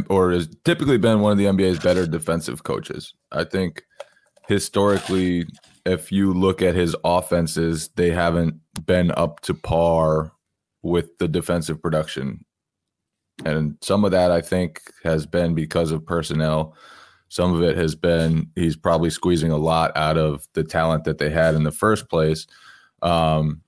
or 0.09 0.31
has 0.31 0.49
typically 0.65 0.97
been 0.97 1.21
one 1.21 1.31
of 1.31 1.37
the 1.37 1.45
NBA's 1.45 1.79
better 1.79 2.05
defensive 2.05 2.63
coaches. 2.63 3.13
I 3.31 3.43
think 3.43 3.83
historically, 4.47 5.45
if 5.85 6.11
you 6.11 6.33
look 6.33 6.61
at 6.61 6.75
his 6.75 6.95
offenses, 7.03 7.89
they 7.95 8.11
haven't 8.11 8.55
been 8.85 9.11
up 9.11 9.39
to 9.41 9.53
par 9.53 10.31
with 10.83 11.17
the 11.17 11.27
defensive 11.27 11.81
production. 11.81 12.45
And 13.45 13.77
some 13.81 14.03
of 14.03 14.11
that 14.11 14.31
I 14.31 14.41
think 14.41 14.81
has 15.03 15.25
been 15.25 15.55
because 15.55 15.91
of 15.91 16.05
personnel. 16.05 16.75
Some 17.29 17.53
of 17.53 17.61
it 17.61 17.77
has 17.77 17.95
been 17.95 18.49
he's 18.55 18.75
probably 18.75 19.09
squeezing 19.09 19.51
a 19.51 19.57
lot 19.57 19.95
out 19.95 20.17
of 20.17 20.47
the 20.53 20.63
talent 20.63 21.03
that 21.05 21.19
they 21.19 21.29
had 21.29 21.55
in 21.55 21.63
the 21.63 21.71
first 21.71 22.09
place. 22.09 22.47
Um, 23.01 23.61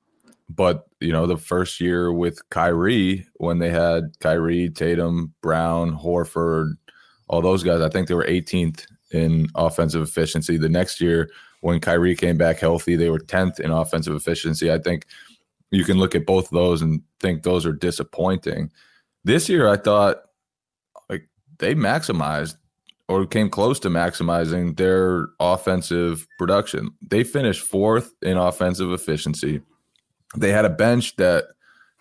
but 0.49 0.87
you 0.99 1.11
know, 1.11 1.27
the 1.27 1.37
first 1.37 1.79
year 1.79 2.11
with 2.11 2.47
Kyrie, 2.49 3.25
when 3.35 3.59
they 3.59 3.69
had 3.69 4.19
Kyrie, 4.19 4.69
Tatum, 4.69 5.33
Brown, 5.41 5.97
Horford, 5.97 6.73
all 7.27 7.41
those 7.41 7.63
guys, 7.63 7.81
I 7.81 7.89
think 7.89 8.07
they 8.07 8.13
were 8.13 8.25
18th 8.25 8.85
in 9.11 9.47
offensive 9.55 10.01
efficiency. 10.01 10.57
The 10.57 10.69
next 10.69 10.99
year, 10.99 11.29
when 11.61 11.79
Kyrie 11.79 12.15
came 12.15 12.37
back 12.37 12.59
healthy, 12.59 12.95
they 12.95 13.09
were 13.09 13.19
10th 13.19 13.59
in 13.59 13.71
offensive 13.71 14.15
efficiency. 14.15 14.71
I 14.71 14.79
think 14.79 15.05
you 15.69 15.85
can 15.85 15.97
look 15.97 16.15
at 16.15 16.25
both 16.25 16.45
of 16.45 16.51
those 16.51 16.81
and 16.81 17.01
think 17.19 17.43
those 17.43 17.65
are 17.65 17.73
disappointing. 17.73 18.71
This 19.23 19.47
year, 19.47 19.67
I 19.67 19.77
thought 19.77 20.23
like 21.09 21.27
they 21.59 21.75
maximized 21.75 22.57
or 23.11 23.25
came 23.25 23.49
close 23.49 23.77
to 23.77 23.89
maximizing 23.89 24.77
their 24.77 25.27
offensive 25.41 26.25
production. 26.39 26.91
They 27.01 27.25
finished 27.25 27.61
fourth 27.61 28.13
in 28.21 28.37
offensive 28.37 28.93
efficiency. 28.93 29.61
They 30.37 30.53
had 30.53 30.63
a 30.63 30.69
bench 30.69 31.17
that 31.17 31.47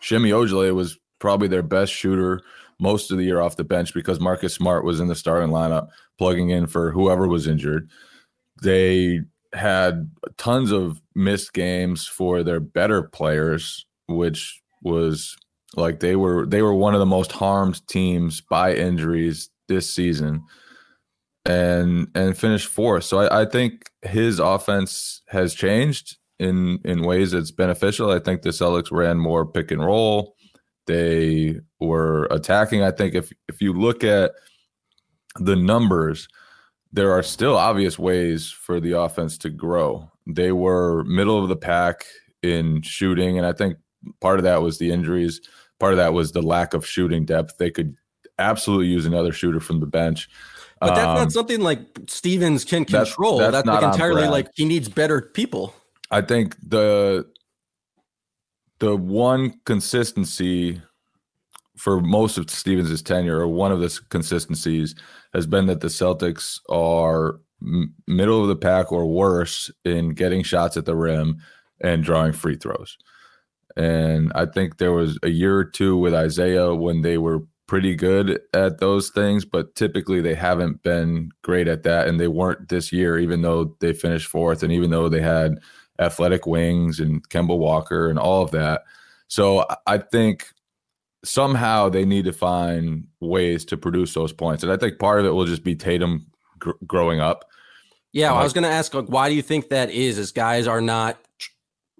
Semi 0.00 0.30
Ojeleye 0.30 0.72
was 0.72 0.96
probably 1.18 1.48
their 1.48 1.64
best 1.64 1.92
shooter 1.92 2.42
most 2.78 3.10
of 3.10 3.18
the 3.18 3.24
year 3.24 3.40
off 3.40 3.56
the 3.56 3.64
bench 3.64 3.92
because 3.92 4.20
Marcus 4.20 4.54
Smart 4.54 4.84
was 4.84 5.00
in 5.00 5.08
the 5.08 5.16
starting 5.16 5.50
lineup, 5.50 5.88
plugging 6.16 6.50
in 6.50 6.68
for 6.68 6.92
whoever 6.92 7.26
was 7.26 7.48
injured. 7.48 7.90
They 8.62 9.22
had 9.52 10.08
tons 10.36 10.70
of 10.70 11.02
missed 11.16 11.52
games 11.52 12.06
for 12.06 12.44
their 12.44 12.60
better 12.60 13.02
players, 13.02 13.84
which 14.06 14.62
was 14.84 15.36
like 15.74 15.98
they 15.98 16.14
were 16.14 16.46
they 16.46 16.62
were 16.62 16.74
one 16.74 16.94
of 16.94 17.00
the 17.00 17.06
most 17.06 17.32
harmed 17.32 17.84
teams 17.88 18.40
by 18.40 18.74
injuries 18.74 19.50
this 19.66 19.92
season 19.92 20.44
and 21.44 22.08
and 22.14 22.36
finished 22.36 22.68
fourth. 22.68 23.04
So 23.04 23.20
I, 23.20 23.42
I 23.42 23.44
think 23.44 23.90
his 24.02 24.38
offense 24.38 25.22
has 25.28 25.54
changed 25.54 26.16
in 26.38 26.80
in 26.84 27.02
ways 27.02 27.32
that's 27.32 27.50
beneficial. 27.50 28.10
I 28.10 28.18
think 28.18 28.42
the 28.42 28.50
Celtics 28.50 28.90
ran 28.90 29.18
more 29.18 29.46
pick 29.46 29.70
and 29.70 29.84
roll. 29.84 30.34
They 30.86 31.60
were 31.78 32.24
attacking. 32.30 32.82
I 32.82 32.90
think 32.90 33.14
if 33.14 33.32
if 33.48 33.60
you 33.60 33.72
look 33.72 34.04
at 34.04 34.32
the 35.38 35.56
numbers, 35.56 36.28
there 36.92 37.12
are 37.12 37.22
still 37.22 37.56
obvious 37.56 37.98
ways 37.98 38.50
for 38.50 38.80
the 38.80 38.98
offense 38.98 39.38
to 39.38 39.50
grow. 39.50 40.10
They 40.26 40.52
were 40.52 41.04
middle 41.04 41.42
of 41.42 41.48
the 41.48 41.56
pack 41.56 42.06
in 42.42 42.82
shooting, 42.82 43.38
and 43.38 43.46
I 43.46 43.52
think 43.52 43.76
part 44.20 44.38
of 44.38 44.44
that 44.44 44.62
was 44.62 44.78
the 44.78 44.90
injuries. 44.90 45.40
Part 45.78 45.92
of 45.92 45.98
that 45.98 46.12
was 46.12 46.32
the 46.32 46.42
lack 46.42 46.74
of 46.74 46.86
shooting 46.86 47.24
depth. 47.24 47.56
They 47.58 47.70
could 47.70 47.94
absolutely 48.38 48.86
use 48.86 49.06
another 49.06 49.32
shooter 49.32 49.60
from 49.60 49.80
the 49.80 49.86
bench. 49.86 50.28
But 50.80 50.94
that's 50.94 51.06
Um, 51.08 51.14
not 51.16 51.32
something 51.32 51.60
like 51.60 51.80
Stevens 52.08 52.64
can 52.64 52.84
control. 52.84 53.38
that's 53.38 53.52
That's, 53.52 53.66
not 53.66 53.82
like 53.82 53.92
entirely 53.92 54.26
like 54.28 54.48
he 54.54 54.64
needs 54.64 54.88
better 54.88 55.20
people. 55.20 55.74
I 56.10 56.22
think 56.22 56.56
the 56.66 57.26
the 58.78 58.96
one 58.96 59.60
consistency 59.66 60.80
for 61.76 62.00
most 62.00 62.38
of 62.38 62.50
Stevens' 62.50 63.02
tenure, 63.02 63.40
or 63.40 63.48
one 63.48 63.72
of 63.72 63.80
the 63.80 63.98
consistencies, 64.08 64.94
has 65.34 65.46
been 65.46 65.66
that 65.66 65.80
the 65.80 65.88
Celtics 65.88 66.58
are 66.68 67.40
m- 67.62 67.94
middle 68.06 68.42
of 68.42 68.48
the 68.48 68.56
pack 68.56 68.90
or 68.92 69.06
worse 69.06 69.70
in 69.84 70.10
getting 70.10 70.42
shots 70.42 70.76
at 70.76 70.84
the 70.86 70.96
rim 70.96 71.38
and 71.80 72.02
drawing 72.04 72.32
free 72.32 72.56
throws. 72.56 72.96
And 73.76 74.32
I 74.34 74.46
think 74.46 74.76
there 74.78 74.92
was 74.92 75.18
a 75.22 75.28
year 75.28 75.56
or 75.56 75.64
two 75.64 75.96
with 75.96 76.12
Isaiah 76.14 76.74
when 76.74 77.02
they 77.02 77.16
were 77.18 77.44
pretty 77.70 77.94
good 77.94 78.40
at 78.52 78.80
those 78.80 79.10
things, 79.10 79.44
but 79.44 79.76
typically 79.76 80.20
they 80.20 80.34
haven't 80.34 80.82
been 80.82 81.30
great 81.42 81.68
at 81.68 81.84
that. 81.84 82.08
And 82.08 82.18
they 82.18 82.26
weren't 82.26 82.68
this 82.68 82.90
year, 82.90 83.16
even 83.16 83.42
though 83.42 83.76
they 83.78 83.92
finished 83.92 84.26
fourth 84.26 84.64
and 84.64 84.72
even 84.72 84.90
though 84.90 85.08
they 85.08 85.20
had 85.20 85.60
athletic 86.00 86.46
wings 86.46 86.98
and 86.98 87.26
Kemba 87.28 87.56
Walker 87.56 88.10
and 88.10 88.18
all 88.18 88.42
of 88.42 88.50
that. 88.50 88.82
So 89.28 89.64
I- 89.86 89.98
think 89.98 90.48
somehow 91.24 91.88
they 91.88 92.04
need 92.04 92.24
to 92.24 92.32
find 92.32 93.06
ways 93.20 93.64
to 93.66 93.76
produce 93.76 94.14
those 94.14 94.32
points. 94.32 94.64
And 94.64 94.72
I 94.72 94.76
think 94.76 94.98
part 94.98 95.20
of 95.20 95.26
it 95.26 95.30
will 95.30 95.46
just 95.46 95.62
be 95.62 95.76
Tatum 95.76 96.26
gr- 96.58 96.72
growing 96.88 97.20
up. 97.20 97.44
Yeah, 98.12 98.32
I 98.32 98.42
was 98.42 98.50
uh, 98.50 98.54
going 98.54 98.64
to 98.64 98.74
ask, 98.74 98.92
like, 98.94 99.06
why 99.06 99.28
do 99.28 99.36
you 99.36 99.42
think 99.42 99.68
that 99.68 99.90
is? 99.90 100.18
Is 100.18 100.32
guys 100.32 100.66
are 100.66 100.80
not 100.80 101.20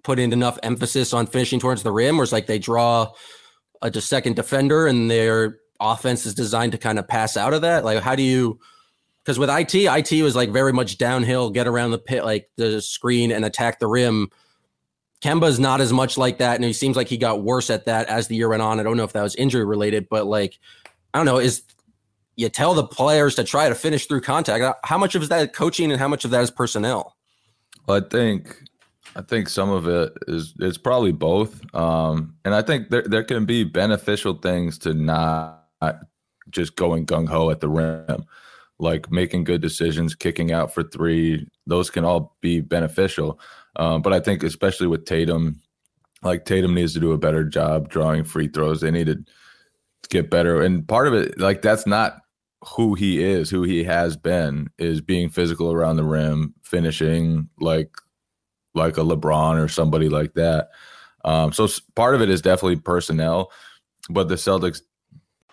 putting 0.03 0.33
enough 0.33 0.59
emphasis 0.63 1.13
on 1.13 1.27
finishing 1.27 1.61
towards 1.61 1.83
the 1.83 1.93
rim, 1.93 2.19
or 2.19 2.23
it's 2.23 2.33
like 2.33 2.47
they 2.47 2.59
draw 2.59 3.13
a 3.81 4.01
second 4.01 4.35
defender 4.35 4.87
and 4.87 5.09
their 5.09 5.57
offense 5.79 6.25
is 6.25 6.33
designed 6.33 6.71
to 6.73 6.77
kind 6.77 6.99
of 6.99 7.07
pass 7.07 7.37
out 7.37 7.53
of 7.53 7.61
that? 7.61 7.83
Like, 7.83 8.01
how 8.01 8.15
do 8.15 8.23
you? 8.23 8.59
Because 9.23 9.37
with 9.37 9.49
IT, 9.49 9.75
IT 9.75 10.23
was 10.23 10.35
like 10.35 10.49
very 10.49 10.73
much 10.73 10.97
downhill, 10.97 11.51
get 11.51 11.67
around 11.67 11.91
the 11.91 11.99
pit, 11.99 12.23
like 12.23 12.49
the 12.55 12.81
screen 12.81 13.31
and 13.31 13.45
attack 13.45 13.79
the 13.79 13.87
rim. 13.87 14.29
Kemba's 15.21 15.59
not 15.59 15.81
as 15.81 15.93
much 15.93 16.17
like 16.17 16.39
that, 16.39 16.55
and 16.55 16.63
he 16.65 16.73
seems 16.73 16.95
like 16.95 17.07
he 17.07 17.17
got 17.17 17.43
worse 17.43 17.69
at 17.69 17.85
that 17.85 18.07
as 18.07 18.27
the 18.27 18.35
year 18.35 18.49
went 18.49 18.63
on. 18.63 18.79
I 18.79 18.83
don't 18.83 18.97
know 18.97 19.03
if 19.03 19.13
that 19.13 19.21
was 19.21 19.35
injury 19.35 19.63
related, 19.63 20.09
but 20.09 20.25
like, 20.25 20.57
I 21.13 21.19
don't 21.19 21.27
know, 21.27 21.37
is 21.37 21.61
you 22.35 22.49
tell 22.49 22.73
the 22.73 22.83
players 22.83 23.35
to 23.35 23.43
try 23.43 23.69
to 23.69 23.75
finish 23.75 24.07
through 24.07 24.21
contact. 24.21 24.79
How 24.83 24.97
much 24.97 25.13
of 25.13 25.29
that 25.29 25.53
coaching 25.53 25.91
and 25.91 25.99
how 25.99 26.07
much 26.07 26.25
of 26.25 26.31
that 26.31 26.41
is 26.41 26.49
personnel? 26.49 27.15
I 27.87 27.99
think 27.99 28.63
I 29.15 29.21
think 29.21 29.49
some 29.49 29.69
of 29.69 29.87
it 29.87 30.13
is 30.27 30.53
it's 30.59 30.77
probably 30.77 31.11
both. 31.11 31.61
Um, 31.75 32.35
and 32.45 32.55
I 32.55 32.61
think 32.61 32.89
there 32.89 33.03
there 33.03 33.23
can 33.23 33.45
be 33.45 33.63
beneficial 33.63 34.35
things 34.35 34.77
to 34.79 34.93
not 34.93 35.65
just 36.49 36.75
going 36.75 37.05
gung 37.05 37.27
ho 37.27 37.49
at 37.49 37.59
the 37.59 37.69
rim, 37.69 38.25
like 38.79 39.11
making 39.11 39.43
good 39.43 39.61
decisions, 39.61 40.15
kicking 40.15 40.51
out 40.51 40.73
for 40.73 40.83
three. 40.83 41.47
Those 41.67 41.89
can 41.89 42.05
all 42.05 42.35
be 42.41 42.61
beneficial. 42.61 43.39
Um, 43.75 44.01
but 44.01 44.13
I 44.13 44.19
think 44.19 44.43
especially 44.43 44.87
with 44.87 45.05
Tatum, 45.05 45.61
like 46.23 46.45
Tatum 46.45 46.73
needs 46.73 46.93
to 46.93 46.99
do 46.99 47.11
a 47.11 47.17
better 47.17 47.43
job 47.43 47.89
drawing 47.89 48.23
free 48.23 48.47
throws. 48.47 48.81
They 48.81 48.91
need 48.91 49.07
to 49.07 49.23
get 50.09 50.29
better. 50.29 50.61
And 50.61 50.87
part 50.87 51.07
of 51.07 51.13
it, 51.13 51.39
like 51.39 51.61
that's 51.61 51.87
not 51.87 52.21
who 52.75 52.93
he 52.93 53.23
is, 53.23 53.49
who 53.49 53.63
he 53.63 53.83
has 53.83 54.15
been, 54.15 54.69
is 54.77 55.01
being 55.01 55.29
physical 55.29 55.71
around 55.71 55.95
the 55.95 56.03
rim, 56.03 56.53
finishing 56.63 57.49
like 57.59 57.91
like 58.73 58.97
a 58.97 59.01
LeBron 59.01 59.63
or 59.63 59.67
somebody 59.67 60.09
like 60.09 60.33
that. 60.33 60.69
Um, 61.23 61.53
so 61.53 61.67
part 61.95 62.15
of 62.15 62.21
it 62.21 62.29
is 62.29 62.41
definitely 62.41 62.77
personnel, 62.77 63.51
but 64.09 64.27
the 64.27 64.35
Celtics 64.35 64.81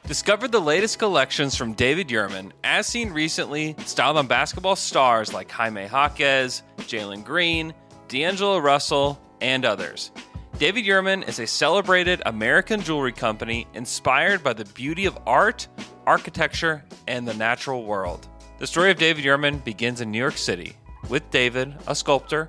Discover 0.07 0.49
the 0.49 0.61
latest 0.61 0.99
collections 0.99 1.55
from 1.55 1.75
David 1.75 2.09
Yurman, 2.09 2.53
as 2.65 2.87
seen 2.87 3.11
recently, 3.11 3.77
styled 3.85 4.17
on 4.17 4.27
basketball 4.27 4.75
stars 4.75 5.35
like 5.35 5.51
Jaime 5.51 5.87
Jaquez, 5.87 6.63
Jalen 6.79 7.23
Green, 7.23 7.75
D'Angelo 8.09 8.57
Russell, 8.57 9.21
and 9.43 9.67
others. 9.67 10.11
David 10.59 10.87
Yurman 10.87 11.29
is 11.29 11.39
a 11.41 11.47
celebrated 11.47 12.23
American 12.25 12.81
jewelry 12.81 13.13
company 13.13 13.67
inspired 13.75 14.43
by 14.43 14.55
the 14.55 14.65
beauty 14.65 15.05
of 15.05 15.19
art, 15.27 15.69
architecture, 16.07 16.83
and 17.07 17.29
the 17.29 17.35
natural 17.35 17.85
world. 17.85 18.27
The 18.61 18.67
story 18.67 18.91
of 18.91 18.97
David 18.97 19.25
Yurman 19.25 19.63
begins 19.63 20.01
in 20.01 20.11
New 20.11 20.19
York 20.19 20.39
City, 20.39 20.75
with 21.11 21.31
David, 21.31 21.77
a 21.87 21.95
sculptor, 21.95 22.49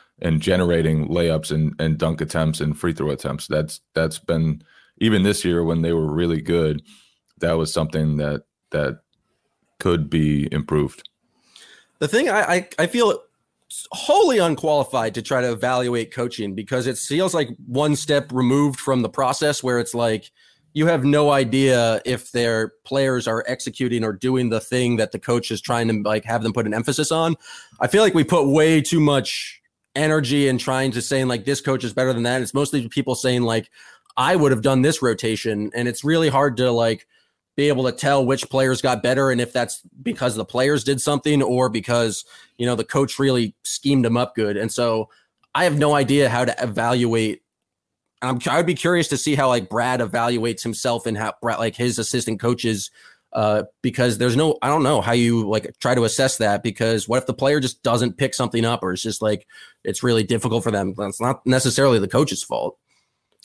and 0.21 0.41
generating 0.41 1.07
layups 1.07 1.51
and, 1.51 1.73
and 1.79 1.97
dunk 1.97 2.21
attempts 2.21 2.59
and 2.59 2.77
free 2.77 2.93
throw 2.93 3.09
attempts. 3.09 3.47
That's 3.47 3.81
that's 3.93 4.19
been 4.19 4.63
even 4.97 5.23
this 5.23 5.43
year 5.43 5.63
when 5.63 5.81
they 5.81 5.93
were 5.93 6.11
really 6.11 6.41
good, 6.41 6.83
that 7.39 7.53
was 7.53 7.73
something 7.73 8.17
that 8.17 8.43
that 8.69 8.99
could 9.79 10.09
be 10.09 10.47
improved. 10.51 11.09
The 11.99 12.07
thing 12.07 12.29
I, 12.29 12.41
I, 12.41 12.69
I 12.79 12.87
feel 12.87 13.21
wholly 13.91 14.37
unqualified 14.37 15.13
to 15.15 15.21
try 15.21 15.41
to 15.41 15.51
evaluate 15.51 16.13
coaching 16.13 16.55
because 16.55 16.87
it 16.87 16.97
feels 16.97 17.33
like 17.33 17.49
one 17.67 17.95
step 17.95 18.31
removed 18.31 18.79
from 18.79 19.01
the 19.01 19.09
process 19.09 19.63
where 19.63 19.79
it's 19.79 19.93
like 19.93 20.31
you 20.73 20.87
have 20.87 21.03
no 21.03 21.31
idea 21.31 22.01
if 22.05 22.31
their 22.31 22.73
players 22.85 23.27
are 23.27 23.43
executing 23.47 24.03
or 24.03 24.13
doing 24.13 24.49
the 24.49 24.59
thing 24.59 24.97
that 24.97 25.11
the 25.11 25.19
coach 25.19 25.51
is 25.51 25.61
trying 25.61 25.87
to 25.87 26.07
like 26.07 26.25
have 26.25 26.43
them 26.43 26.53
put 26.53 26.65
an 26.65 26.73
emphasis 26.73 27.11
on. 27.11 27.35
I 27.79 27.87
feel 27.87 28.01
like 28.01 28.13
we 28.13 28.23
put 28.23 28.47
way 28.47 28.81
too 28.81 28.99
much 28.99 29.60
energy 29.95 30.47
and 30.47 30.59
trying 30.59 30.91
to 30.91 31.01
saying 31.01 31.27
like 31.27 31.45
this 31.45 31.61
coach 31.61 31.83
is 31.83 31.93
better 31.93 32.13
than 32.13 32.23
that. 32.23 32.41
It's 32.41 32.53
mostly 32.53 32.87
people 32.87 33.15
saying 33.15 33.43
like 33.43 33.69
I 34.17 34.35
would 34.35 34.51
have 34.51 34.61
done 34.61 34.81
this 34.81 35.01
rotation, 35.01 35.71
and 35.73 35.87
it's 35.87 36.03
really 36.03 36.29
hard 36.29 36.57
to 36.57 36.71
like 36.71 37.07
be 37.55 37.67
able 37.67 37.83
to 37.85 37.91
tell 37.91 38.25
which 38.25 38.49
players 38.49 38.81
got 38.81 39.03
better 39.03 39.29
and 39.29 39.41
if 39.41 39.51
that's 39.51 39.81
because 40.01 40.35
the 40.35 40.45
players 40.45 40.85
did 40.85 41.01
something 41.01 41.43
or 41.43 41.67
because 41.67 42.23
you 42.57 42.65
know 42.65 42.75
the 42.75 42.83
coach 42.83 43.19
really 43.19 43.55
schemed 43.63 44.05
them 44.05 44.17
up 44.17 44.35
good. 44.35 44.57
And 44.57 44.71
so 44.71 45.09
I 45.53 45.65
have 45.65 45.77
no 45.77 45.93
idea 45.93 46.29
how 46.29 46.45
to 46.45 46.55
evaluate. 46.63 47.41
I'm 48.21 48.39
I'd 48.47 48.65
be 48.65 48.75
curious 48.75 49.07
to 49.09 49.17
see 49.17 49.35
how 49.35 49.49
like 49.49 49.69
Brad 49.69 49.99
evaluates 49.99 50.63
himself 50.63 51.05
and 51.05 51.17
how 51.17 51.33
like 51.41 51.75
his 51.75 51.99
assistant 51.99 52.39
coaches 52.39 52.91
uh, 53.33 53.63
because 53.81 54.17
there's 54.17 54.35
no, 54.35 54.57
I 54.61 54.67
don't 54.67 54.83
know 54.83 54.99
how 54.99 55.13
you 55.13 55.47
like 55.47 55.73
try 55.79 55.95
to 55.95 56.03
assess 56.03 56.37
that 56.37 56.63
because 56.63 57.07
what 57.07 57.17
if 57.17 57.25
the 57.25 57.33
player 57.33 57.59
just 57.59 57.81
doesn't 57.81 58.17
pick 58.17 58.33
something 58.33 58.65
up 58.65 58.83
or 58.83 58.91
it's 58.91 59.01
just 59.01 59.21
like 59.21 59.47
it's 59.83 60.03
really 60.03 60.23
difficult 60.23 60.63
for 60.63 60.71
them? 60.71 60.93
That's 60.97 61.21
not 61.21 61.45
necessarily 61.45 61.99
the 61.99 62.07
coach's 62.07 62.43
fault. 62.43 62.77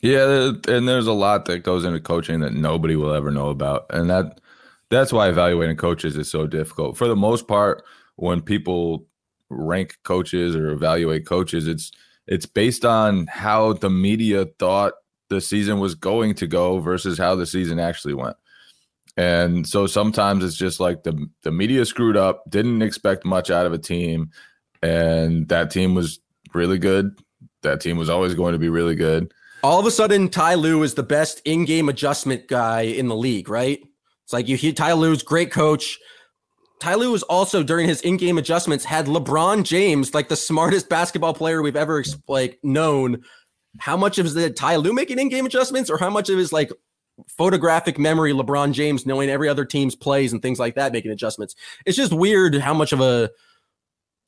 Yeah, 0.03 0.53
and 0.69 0.87
there's 0.87 1.07
a 1.07 1.13
lot 1.13 1.47
that 1.47 1.61
goes 1.61 1.85
into 1.85 2.01
coaching 2.01 2.41
that 2.41 2.53
nobody 2.53 2.97
will 2.97 3.15
ever 3.15 3.31
know 3.31 3.49
about, 3.49 3.87
and 3.91 4.11
that 4.11 4.41
that's 4.91 5.13
why 5.13 5.29
evaluating 5.29 5.77
coaches 5.77 6.17
is 6.17 6.31
so 6.31 6.47
difficult. 6.47 6.97
For 6.97 7.09
the 7.09 7.17
most 7.17 7.49
part, 7.49 7.83
when 8.17 8.43
people 8.43 9.07
rank 9.49 9.97
coaches 10.05 10.55
or 10.55 10.71
evaluate 10.71 11.27
coaches, 11.27 11.67
it's 11.67 11.93
it's 12.27 12.47
based 12.47 12.85
on 12.85 13.27
how 13.27 13.73
the 13.75 13.91
media 13.91 14.47
thought 14.59 14.95
the 15.29 15.41
season 15.41 15.81
was 15.81 15.95
going 15.95 16.35
to 16.35 16.47
go 16.47 16.79
versus 16.79 17.19
how 17.19 17.35
the 17.35 17.47
season 17.47 17.79
actually 17.79 18.15
went. 18.15 18.37
And 19.17 19.67
so 19.67 19.87
sometimes 19.87 20.45
it's 20.45 20.57
just 20.57 20.79
like 20.79 21.05
the 21.05 21.27
the 21.43 21.51
media 21.51 21.85
screwed 21.87 22.17
up, 22.17 22.43
didn't 22.51 22.83
expect 22.83 23.25
much 23.25 23.51
out 23.51 23.67
of 23.67 23.73
a 23.73 23.79
team, 23.79 24.31
and 24.83 25.49
that 25.49 25.71
team 25.71 25.95
was 25.95 26.21
really 26.57 26.79
good. 26.79 27.17
That 27.63 27.81
team 27.81 27.97
was 27.97 28.11
always 28.11 28.35
going 28.35 28.53
to 28.53 28.59
be 28.59 28.69
really 28.69 28.95
good. 28.95 29.33
All 29.63 29.79
of 29.81 29.87
a 29.87 29.91
sudden, 29.91 30.29
Ty 30.29 30.55
Lue 30.55 30.83
is 30.83 30.95
the 30.95 31.03
best 31.03 31.41
in-game 31.45 31.89
adjustment 31.89 32.49
guy 32.49 32.83
in 32.83 33.09
the 33.09 33.17
league, 33.17 33.49
right? 33.49 33.81
It's 34.25 34.33
like 34.33 34.49
you 34.49 34.57
hear 34.57 34.73
Ty 34.73 34.93
Lue's 34.93 35.23
great 35.23 35.51
coach. 35.51 35.99
Ty 36.79 36.95
Lue 36.95 37.11
was 37.11 37.23
also 37.25 37.63
during 37.63 37.89
his 37.89 38.01
in-game 38.03 38.39
adjustments 38.39 38.85
had 38.85 39.07
LeBron 39.07 39.65
James, 39.65 40.15
like 40.15 40.29
the 40.29 40.37
smartest 40.37 40.89
basketball 40.89 41.35
player 41.35 41.63
we've 41.63 41.77
ever 41.77 42.05
like 42.29 42.59
known. 42.63 43.23
How 43.79 43.97
much 43.97 44.19
of 44.19 44.33
the 44.35 44.51
Ty 44.51 44.77
Lue 44.77 44.93
making 44.93 45.19
in-game 45.19 45.47
adjustments, 45.47 45.91
or 45.91 45.99
how 45.99 46.11
much 46.11 46.29
of 46.29 46.39
his 46.39 46.53
like 46.53 46.71
photographic 47.29 47.99
memory 47.99 48.33
LeBron 48.33 48.73
James 48.73 49.07
knowing 49.07 49.31
every 49.31 49.49
other 49.49 49.65
team's 49.65 49.95
plays 49.95 50.33
and 50.33 50.43
things 50.43 50.59
like 50.59 50.75
that 50.75 50.93
making 50.93 51.11
adjustments. 51.11 51.55
It's 51.87 51.97
just 51.97 52.13
weird 52.13 52.55
how 52.57 52.75
much 52.75 52.93
of 52.93 53.01
a 53.01 53.31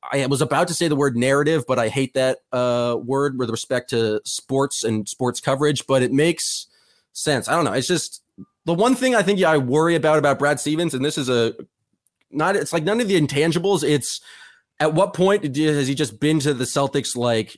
I 0.03 0.25
was 0.27 0.41
about 0.41 0.67
to 0.69 0.73
say 0.73 0.87
the 0.87 0.95
word 0.95 1.17
narrative, 1.17 1.65
but 1.67 1.77
I 1.77 1.89
hate 1.89 2.13
that 2.13 2.39
uh, 2.51 2.97
word 3.01 3.37
with 3.37 3.49
respect 3.49 3.89
to 3.91 4.21
sports 4.23 4.83
and 4.83 5.07
sports 5.07 5.39
coverage, 5.39 5.85
but 5.87 6.01
it 6.01 6.11
makes 6.11 6.67
sense. 7.11 7.47
I 7.47 7.53
don't 7.53 7.65
know. 7.65 7.73
It's 7.73 7.87
just 7.87 8.23
the 8.65 8.73
one 8.73 8.95
thing 8.95 9.15
I 9.15 9.23
think 9.23 9.39
yeah, 9.39 9.51
I 9.51 9.57
worry 9.57 9.95
about 9.95 10.17
about 10.17 10.39
Brad 10.39 10.59
Stevens, 10.59 10.93
and 10.93 11.03
this 11.03 11.17
is 11.17 11.29
a 11.29 11.53
not 12.31 12.55
it's 12.55 12.73
like 12.73 12.83
none 12.83 13.01
of 13.01 13.07
the 13.07 13.19
intangibles. 13.19 13.83
It's 13.83 14.21
at 14.79 14.93
what 14.93 15.13
point 15.13 15.43
has 15.43 15.87
he 15.87 15.95
just 15.95 16.19
been 16.19 16.39
to 16.39 16.53
the 16.53 16.63
Celtics 16.63 17.15
like 17.15 17.57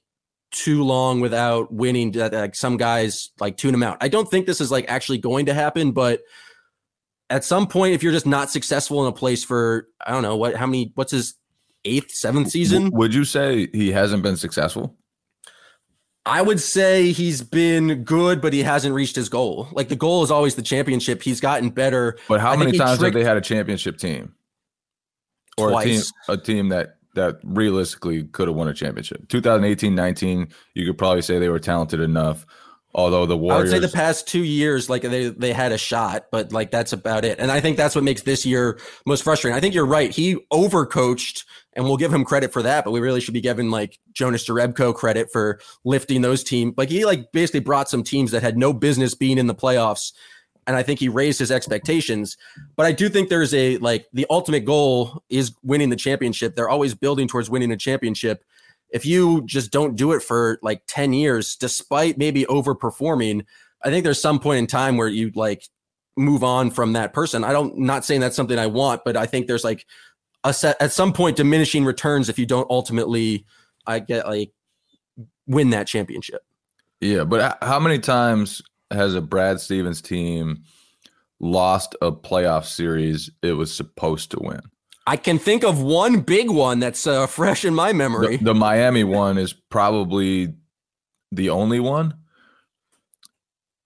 too 0.51 0.83
long 0.83 1.21
without 1.21 1.71
winning 1.71 2.11
that 2.11 2.33
like 2.33 2.55
some 2.55 2.77
guys 2.77 3.29
like 3.39 3.57
tune 3.57 3.73
him 3.73 3.83
out. 3.83 3.97
I 4.01 4.07
don't 4.07 4.29
think 4.29 4.45
this 4.45 4.61
is 4.61 4.71
like 4.71 4.85
actually 4.87 5.19
going 5.19 5.45
to 5.45 5.53
happen, 5.53 5.91
but 5.91 6.21
at 7.29 7.45
some 7.45 7.67
point 7.67 7.93
if 7.93 8.03
you're 8.03 8.11
just 8.11 8.25
not 8.25 8.49
successful 8.49 9.05
in 9.05 9.09
a 9.09 9.15
place 9.15 9.43
for 9.43 9.87
I 10.05 10.11
don't 10.11 10.23
know 10.23 10.35
what 10.35 10.55
how 10.55 10.65
many 10.65 10.91
what's 10.95 11.11
his 11.11 11.35
eighth, 11.85 12.11
seventh 12.11 12.49
season? 12.49 12.91
Would 12.91 13.13
you 13.13 13.23
say 13.23 13.67
he 13.73 13.91
hasn't 13.91 14.23
been 14.23 14.37
successful? 14.37 14.95
I 16.25 16.41
would 16.41 16.59
say 16.59 17.11
he's 17.11 17.41
been 17.41 18.03
good, 18.03 18.41
but 18.41 18.53
he 18.53 18.61
hasn't 18.61 18.93
reached 18.93 19.15
his 19.15 19.27
goal. 19.27 19.67
Like 19.71 19.89
the 19.89 19.95
goal 19.95 20.23
is 20.23 20.29
always 20.29 20.55
the 20.55 20.61
championship. 20.61 21.23
He's 21.23 21.39
gotten 21.39 21.71
better. 21.71 22.17
But 22.27 22.41
how 22.41 22.55
many 22.55 22.77
times 22.77 23.01
have 23.01 23.13
they 23.13 23.23
had 23.23 23.37
a 23.37 23.41
championship 23.41 23.97
team? 23.97 24.35
Or 25.57 25.71
Twice. 25.71 25.85
a 26.27 26.37
team 26.37 26.39
a 26.39 26.43
team 26.43 26.69
that 26.69 26.97
that 27.15 27.39
realistically 27.43 28.23
could 28.23 28.47
have 28.47 28.55
won 28.55 28.67
a 28.67 28.73
championship. 28.73 29.27
2018 29.29 29.95
19, 29.95 30.47
you 30.75 30.85
could 30.85 30.97
probably 30.97 31.21
say 31.21 31.39
they 31.39 31.49
were 31.49 31.59
talented 31.59 31.99
enough. 31.99 32.45
Although 32.93 33.25
the 33.25 33.37
Warriors, 33.37 33.71
I 33.71 33.75
would 33.75 33.83
say 33.83 33.87
the 33.87 33.95
past 33.95 34.27
two 34.27 34.43
years, 34.43 34.89
like 34.89 35.01
they 35.01 35.29
they 35.29 35.53
had 35.53 35.71
a 35.71 35.77
shot, 35.77 36.25
but 36.31 36.51
like 36.51 36.71
that's 36.71 36.91
about 36.91 37.23
it. 37.23 37.39
And 37.39 37.49
I 37.51 37.61
think 37.61 37.77
that's 37.77 37.95
what 37.95 38.03
makes 38.03 38.23
this 38.23 38.45
year 38.45 38.79
most 39.05 39.23
frustrating. 39.23 39.55
I 39.55 39.61
think 39.61 39.73
you're 39.73 39.85
right. 39.85 40.11
He 40.11 40.35
overcoached, 40.51 41.45
and 41.73 41.85
we'll 41.85 41.97
give 41.97 42.13
him 42.13 42.25
credit 42.25 42.51
for 42.51 42.61
that. 42.63 42.83
But 42.83 42.91
we 42.91 42.99
really 42.99 43.21
should 43.21 43.33
be 43.33 43.41
giving 43.41 43.71
like 43.71 43.99
Jonas 44.11 44.45
Jerebko 44.45 44.93
credit 44.93 45.31
for 45.31 45.59
lifting 45.85 46.21
those 46.21 46.43
teams. 46.43 46.73
Like 46.75 46.89
he 46.89 47.05
like 47.05 47.31
basically 47.31 47.61
brought 47.61 47.89
some 47.89 48.03
teams 48.03 48.31
that 48.31 48.43
had 48.43 48.57
no 48.57 48.73
business 48.73 49.15
being 49.15 49.37
in 49.37 49.47
the 49.47 49.55
playoffs 49.55 50.11
and 50.67 50.75
I 50.75 50.83
think 50.83 50.99
he 50.99 51.09
raised 51.09 51.39
his 51.39 51.51
expectations. 51.51 52.37
But 52.75 52.85
I 52.85 52.91
do 52.91 53.09
think 53.09 53.29
there's 53.29 53.53
a 53.53 53.77
like 53.77 54.07
the 54.13 54.25
ultimate 54.29 54.65
goal 54.65 55.23
is 55.29 55.53
winning 55.63 55.89
the 55.89 55.95
championship. 55.95 56.55
They're 56.55 56.69
always 56.69 56.93
building 56.93 57.27
towards 57.27 57.49
winning 57.49 57.71
a 57.71 57.77
championship. 57.77 58.43
If 58.91 59.05
you 59.05 59.43
just 59.45 59.71
don't 59.71 59.95
do 59.95 60.11
it 60.11 60.21
for 60.21 60.59
like 60.61 60.83
10 60.87 61.13
years, 61.13 61.55
despite 61.55 62.17
maybe 62.17 62.43
overperforming, 62.45 63.45
I 63.83 63.89
think 63.89 64.03
there's 64.03 64.21
some 64.21 64.39
point 64.39 64.59
in 64.59 64.67
time 64.67 64.97
where 64.97 65.07
you 65.07 65.31
like 65.33 65.67
move 66.17 66.43
on 66.43 66.71
from 66.71 66.93
that 66.93 67.13
person. 67.13 67.43
I 67.43 67.51
don't 67.51 67.77
not 67.77 68.05
saying 68.05 68.21
that's 68.21 68.35
something 68.35 68.59
I 68.59 68.67
want, 68.67 69.01
but 69.05 69.17
I 69.17 69.25
think 69.25 69.47
there's 69.47 69.63
like 69.63 69.85
a 70.43 70.53
set 70.53 70.81
at 70.81 70.91
some 70.91 71.13
point 71.13 71.37
diminishing 71.37 71.85
returns 71.85 72.29
if 72.29 72.37
you 72.37 72.45
don't 72.45 72.69
ultimately 72.69 73.45
I 73.87 73.99
get 73.99 74.27
like 74.27 74.51
win 75.47 75.71
that 75.71 75.87
championship. 75.87 76.41
Yeah, 76.99 77.23
but 77.23 77.57
how 77.61 77.79
many 77.79 77.99
times 77.99 78.61
has 78.91 79.15
a 79.15 79.21
Brad 79.21 79.59
Stevens 79.59 80.01
team 80.01 80.63
lost 81.39 81.95
a 82.01 82.11
playoff 82.11 82.65
series 82.65 83.29
it 83.41 83.53
was 83.53 83.73
supposed 83.73 84.31
to 84.31 84.39
win? 84.39 84.61
I 85.07 85.17
can 85.17 85.39
think 85.39 85.63
of 85.63 85.81
one 85.81 86.21
big 86.21 86.49
one 86.49 86.79
that's 86.79 87.07
uh, 87.07 87.27
fresh 87.27 87.65
in 87.65 87.73
my 87.73 87.91
memory. 87.93 88.37
The, 88.37 88.45
the 88.45 88.55
Miami 88.55 89.03
one 89.03 89.37
is 89.37 89.53
probably 89.53 90.53
the 91.31 91.49
only 91.49 91.79
one. 91.79 92.13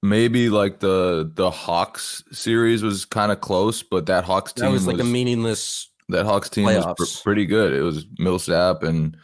Maybe 0.04 0.49
like 0.49 0.80
the 0.80 1.32
the 1.34 1.49
Hawks 1.49 2.23
series 2.32 2.84
was 2.84 3.06
kind 3.06 3.32
of 3.32 3.41
close, 3.41 3.82
but 3.82 4.06
that 4.06 4.23
Hawks 4.23 4.54
team 4.54 4.65
that 4.65 4.71
was 4.71 4.86
like 4.86 4.97
was, 4.97 5.08
a 5.08 5.10
meaningless. 5.10 5.89
that 6.10 6.25
Hawks 6.25 6.49
team 6.49 6.65
was 6.65 6.86
pr- 6.95 7.23
pretty 7.23 7.45
good. 7.45 7.73
It 7.73 7.82
was 7.82 8.06
Millsap 8.19 8.84
and 8.84 9.17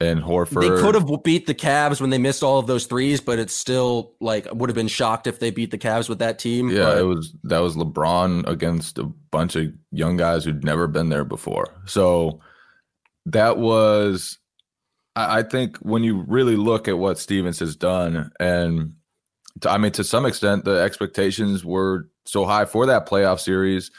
and 0.00 0.22
Horford. 0.22 0.60
They 0.60 0.80
could 0.80 0.94
have 0.94 1.08
beat 1.24 1.46
the 1.46 1.54
Cavs 1.54 2.00
when 2.00 2.10
they 2.10 2.18
missed 2.18 2.42
all 2.42 2.58
of 2.58 2.66
those 2.66 2.86
threes, 2.86 3.20
but 3.20 3.38
it's 3.38 3.54
still 3.54 4.14
like 4.20 4.46
would 4.52 4.70
have 4.70 4.76
been 4.76 4.88
shocked 4.88 5.26
if 5.26 5.40
they 5.40 5.50
beat 5.50 5.70
the 5.70 5.78
Cavs 5.78 6.08
with 6.08 6.20
that 6.20 6.38
team. 6.38 6.70
Yeah, 6.70 6.84
but 6.84 6.98
it 6.98 7.02
was 7.02 7.34
that 7.44 7.58
was 7.58 7.76
LeBron 7.76 8.46
against 8.46 8.98
a 8.98 9.04
bunch 9.04 9.56
of 9.56 9.72
young 9.90 10.16
guys 10.16 10.44
who'd 10.44 10.64
never 10.64 10.86
been 10.86 11.08
there 11.08 11.24
before. 11.24 11.66
So 11.86 12.40
that 13.26 13.58
was 13.58 14.38
I, 15.16 15.38
I 15.40 15.42
think 15.42 15.78
when 15.78 16.04
you 16.04 16.24
really 16.28 16.56
look 16.56 16.86
at 16.86 16.98
what 16.98 17.18
Stevens 17.18 17.58
has 17.58 17.74
done, 17.74 18.30
and 18.38 18.94
to, 19.60 19.70
I 19.70 19.78
mean 19.78 19.92
to 19.92 20.04
some 20.04 20.26
extent 20.26 20.64
the 20.64 20.80
expectations 20.80 21.64
were 21.64 22.08
so 22.24 22.44
high 22.44 22.66
for 22.66 22.86
that 22.86 23.08
playoff 23.08 23.40
series 23.40 23.90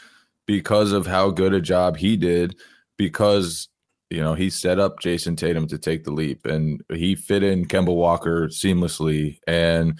because 0.46 0.94
of 0.94 1.06
how 1.06 1.30
good 1.30 1.54
a 1.54 1.62
job 1.62 1.98
he 1.98 2.16
did, 2.16 2.56
because 2.98 3.68
you 4.10 4.22
know 4.22 4.34
he 4.34 4.50
set 4.50 4.80
up 4.80 5.00
Jayson 5.00 5.38
Tatum 5.38 5.67
to 5.67 5.78
take 5.78 6.04
the 6.04 6.12
leap, 6.12 6.45
and 6.45 6.84
he 6.89 7.15
fit 7.15 7.43
in 7.43 7.65
Kemba 7.65 7.95
Walker 7.95 8.48
seamlessly, 8.48 9.39
and 9.48 10.00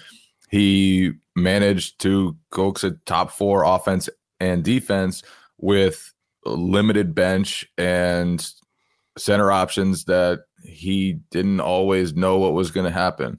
he 0.50 1.12
managed 1.36 2.00
to 2.00 2.36
coax 2.50 2.84
a 2.84 2.92
top 3.06 3.30
four 3.30 3.64
offense 3.64 4.08
and 4.40 4.64
defense 4.64 5.22
with 5.58 6.12
limited 6.44 7.14
bench 7.14 7.66
and 7.78 8.52
center 9.16 9.50
options 9.50 10.04
that 10.04 10.40
he 10.64 11.14
didn't 11.30 11.60
always 11.60 12.14
know 12.14 12.38
what 12.38 12.52
was 12.52 12.70
going 12.70 12.86
to 12.86 12.90
happen. 12.90 13.38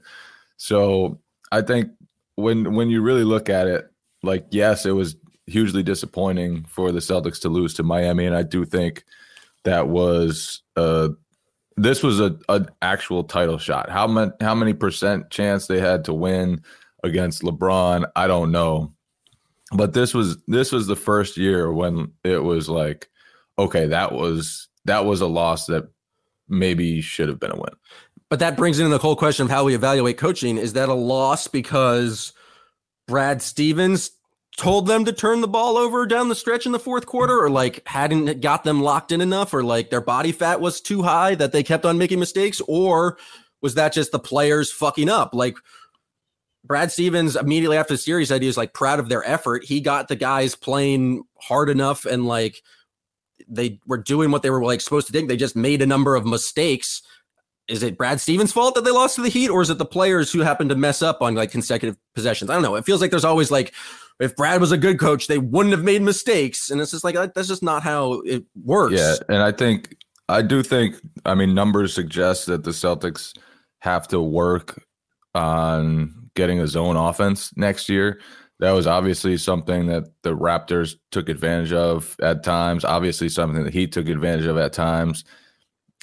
So 0.56 1.20
I 1.50 1.62
think 1.62 1.90
when 2.36 2.74
when 2.74 2.88
you 2.88 3.02
really 3.02 3.24
look 3.24 3.48
at 3.48 3.66
it, 3.66 3.90
like 4.22 4.46
yes, 4.50 4.86
it 4.86 4.92
was 4.92 5.16
hugely 5.46 5.82
disappointing 5.82 6.64
for 6.68 6.92
the 6.92 7.00
Celtics 7.00 7.40
to 7.40 7.48
lose 7.48 7.74
to 7.74 7.82
Miami, 7.82 8.26
and 8.26 8.36
I 8.36 8.42
do 8.42 8.64
think 8.64 9.04
that 9.64 9.88
was 9.88 10.62
uh 10.76 11.08
this 11.76 12.02
was 12.02 12.20
a 12.20 12.36
an 12.48 12.68
actual 12.82 13.24
title 13.24 13.58
shot. 13.58 13.90
How 13.90 14.06
many 14.06 14.32
how 14.40 14.54
many 14.54 14.72
percent 14.72 15.30
chance 15.30 15.66
they 15.66 15.80
had 15.80 16.04
to 16.04 16.14
win 16.14 16.62
against 17.02 17.42
LeBron, 17.42 18.10
I 18.16 18.26
don't 18.26 18.52
know. 18.52 18.92
But 19.72 19.94
this 19.94 20.14
was 20.14 20.36
this 20.46 20.72
was 20.72 20.86
the 20.86 20.96
first 20.96 21.36
year 21.36 21.72
when 21.72 22.12
it 22.24 22.42
was 22.42 22.68
like, 22.68 23.08
okay, 23.58 23.86
that 23.86 24.12
was 24.12 24.68
that 24.84 25.04
was 25.04 25.20
a 25.20 25.26
loss 25.26 25.66
that 25.66 25.88
maybe 26.48 27.00
should 27.00 27.28
have 27.28 27.40
been 27.40 27.52
a 27.52 27.56
win. 27.56 27.74
But 28.28 28.38
that 28.40 28.56
brings 28.56 28.78
in 28.78 28.90
the 28.90 28.98
whole 28.98 29.16
question 29.16 29.44
of 29.44 29.50
how 29.50 29.64
we 29.64 29.74
evaluate 29.74 30.18
coaching. 30.18 30.58
Is 30.58 30.74
that 30.74 30.88
a 30.88 30.94
loss 30.94 31.48
because 31.48 32.32
Brad 33.08 33.42
Stevens 33.42 34.10
told 34.56 34.86
them 34.86 35.04
to 35.04 35.12
turn 35.12 35.40
the 35.40 35.48
ball 35.48 35.76
over 35.76 36.06
down 36.06 36.28
the 36.28 36.34
stretch 36.34 36.66
in 36.66 36.72
the 36.72 36.78
fourth 36.78 37.06
quarter, 37.06 37.38
or 37.38 37.50
like 37.50 37.86
hadn't 37.86 38.40
got 38.40 38.64
them 38.64 38.82
locked 38.82 39.12
in 39.12 39.20
enough, 39.20 39.54
or 39.54 39.62
like 39.62 39.90
their 39.90 40.00
body 40.00 40.32
fat 40.32 40.60
was 40.60 40.80
too 40.80 41.02
high 41.02 41.34
that 41.34 41.52
they 41.52 41.62
kept 41.62 41.84
on 41.84 41.98
making 41.98 42.20
mistakes, 42.20 42.60
or 42.68 43.18
was 43.60 43.74
that 43.74 43.92
just 43.92 44.12
the 44.12 44.18
players 44.18 44.70
fucking 44.70 45.08
up? 45.08 45.34
Like 45.34 45.56
Brad 46.64 46.92
Stevens 46.92 47.36
immediately 47.36 47.76
after 47.76 47.94
the 47.94 47.98
series 47.98 48.28
said 48.28 48.42
he 48.42 48.46
was 48.46 48.56
like 48.56 48.74
proud 48.74 48.98
of 48.98 49.08
their 49.08 49.26
effort. 49.26 49.64
He 49.64 49.80
got 49.80 50.08
the 50.08 50.16
guys 50.16 50.54
playing 50.54 51.24
hard 51.40 51.68
enough 51.68 52.04
and 52.04 52.26
like 52.26 52.62
they 53.48 53.80
were 53.86 53.98
doing 53.98 54.30
what 54.30 54.42
they 54.42 54.50
were 54.50 54.62
like 54.62 54.80
supposed 54.80 55.06
to 55.08 55.12
do. 55.12 55.26
They 55.26 55.36
just 55.36 55.56
made 55.56 55.82
a 55.82 55.86
number 55.86 56.14
of 56.14 56.26
mistakes. 56.26 57.02
Is 57.68 57.82
it 57.82 57.96
Brad 57.96 58.20
Stevens' 58.20 58.52
fault 58.52 58.74
that 58.74 58.84
they 58.84 58.90
lost 58.90 59.16
to 59.16 59.22
the 59.22 59.28
Heat, 59.28 59.48
or 59.48 59.62
is 59.62 59.70
it 59.70 59.78
the 59.78 59.84
players 59.84 60.32
who 60.32 60.40
happened 60.40 60.70
to 60.70 60.76
mess 60.76 61.00
up 61.00 61.22
on 61.22 61.34
like 61.34 61.52
consecutive 61.52 61.96
possessions? 62.14 62.50
I 62.50 62.54
don't 62.54 62.62
know. 62.62 62.74
It 62.74 62.84
feels 62.84 63.00
like 63.00 63.10
there's 63.10 63.24
always 63.24 63.50
like 63.50 63.72
if 64.20 64.36
Brad 64.36 64.60
was 64.60 64.72
a 64.72 64.78
good 64.78 64.98
coach, 64.98 65.26
they 65.26 65.38
wouldn't 65.38 65.74
have 65.74 65.84
made 65.84 66.02
mistakes, 66.02 66.70
and 66.70 66.80
it's 66.80 66.90
just 66.90 67.04
like 67.04 67.14
that's 67.34 67.48
just 67.48 67.62
not 67.62 67.82
how 67.82 68.20
it 68.24 68.44
works. 68.64 68.94
Yeah, 68.94 69.14
and 69.28 69.42
I 69.42 69.52
think 69.52 69.96
I 70.28 70.42
do 70.42 70.62
think 70.62 70.96
I 71.24 71.34
mean 71.34 71.54
numbers 71.54 71.94
suggest 71.94 72.46
that 72.46 72.64
the 72.64 72.70
Celtics 72.70 73.36
have 73.80 74.06
to 74.08 74.20
work 74.20 74.82
on 75.34 76.14
getting 76.34 76.60
a 76.60 76.66
zone 76.66 76.96
offense 76.96 77.52
next 77.56 77.88
year. 77.88 78.20
That 78.60 78.72
was 78.72 78.86
obviously 78.86 79.36
something 79.38 79.86
that 79.86 80.04
the 80.22 80.36
Raptors 80.36 80.94
took 81.10 81.28
advantage 81.28 81.72
of 81.72 82.14
at 82.22 82.44
times, 82.44 82.84
obviously 82.84 83.28
something 83.28 83.64
that 83.64 83.74
he 83.74 83.88
took 83.88 84.08
advantage 84.08 84.46
of 84.46 84.56
at 84.56 84.72
times. 84.72 85.24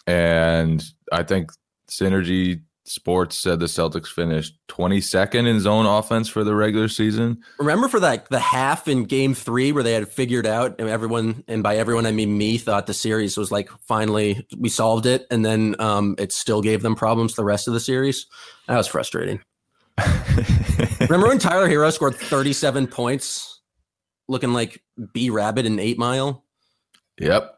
And 0.05 0.83
I 1.11 1.23
think 1.23 1.51
Synergy 1.89 2.61
Sports 2.89 3.37
said 3.37 3.59
the 3.59 3.67
Celtics 3.67 4.07
finished 4.07 4.57
22nd 4.67 5.47
in 5.47 5.59
zone 5.59 5.85
offense 5.85 6.27
for 6.27 6.43
the 6.43 6.55
regular 6.55 6.87
season. 6.87 7.39
Remember 7.59 7.87
for 7.87 7.99
that 7.99 8.27
the 8.29 8.39
half 8.39 8.87
in 8.87 9.03
game 9.03 9.35
three 9.35 9.71
where 9.71 9.83
they 9.83 9.93
had 9.93 10.09
figured 10.09 10.47
out 10.47 10.79
and 10.79 10.89
everyone 10.89 11.43
and 11.47 11.61
by 11.61 11.77
everyone 11.77 12.07
I 12.07 12.11
mean 12.11 12.35
me 12.35 12.57
thought 12.57 12.87
the 12.87 12.93
series 12.95 13.37
was 13.37 13.51
like 13.51 13.69
finally 13.87 14.47
we 14.57 14.69
solved 14.69 15.05
it 15.05 15.27
and 15.29 15.45
then 15.45 15.75
um, 15.79 16.15
it 16.17 16.33
still 16.33 16.63
gave 16.63 16.81
them 16.81 16.95
problems 16.95 17.35
the 17.35 17.43
rest 17.43 17.67
of 17.67 17.75
the 17.75 17.79
series. 17.79 18.25
That 18.67 18.77
was 18.77 18.87
frustrating. 18.87 19.41
Remember 20.99 21.27
when 21.27 21.39
Tyler 21.39 21.69
Herro 21.69 21.93
scored 21.93 22.15
37 22.15 22.87
points 22.87 23.61
looking 24.27 24.53
like 24.53 24.81
B 25.13 25.29
Rabbit 25.29 25.67
in 25.67 25.79
eight 25.79 25.99
mile? 25.99 26.43
Yep. 27.19 27.55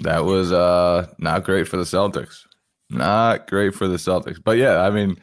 That 0.00 0.24
was 0.24 0.52
uh 0.52 1.06
not 1.18 1.44
great 1.44 1.68
for 1.68 1.76
the 1.76 1.84
Celtics. 1.84 2.46
Not 2.90 3.46
great 3.46 3.74
for 3.74 3.86
the 3.86 3.96
Celtics. 3.96 4.40
But 4.42 4.58
yeah, 4.58 4.80
I 4.80 4.90
mean, 4.90 5.16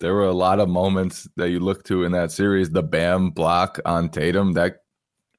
there 0.00 0.14
were 0.14 0.26
a 0.26 0.32
lot 0.32 0.60
of 0.60 0.68
moments 0.68 1.28
that 1.36 1.50
you 1.50 1.60
look 1.60 1.84
to 1.84 2.04
in 2.04 2.12
that 2.12 2.30
series. 2.30 2.70
The 2.70 2.82
Bam 2.82 3.30
block 3.30 3.80
on 3.84 4.10
Tatum 4.10 4.52
that 4.52 4.82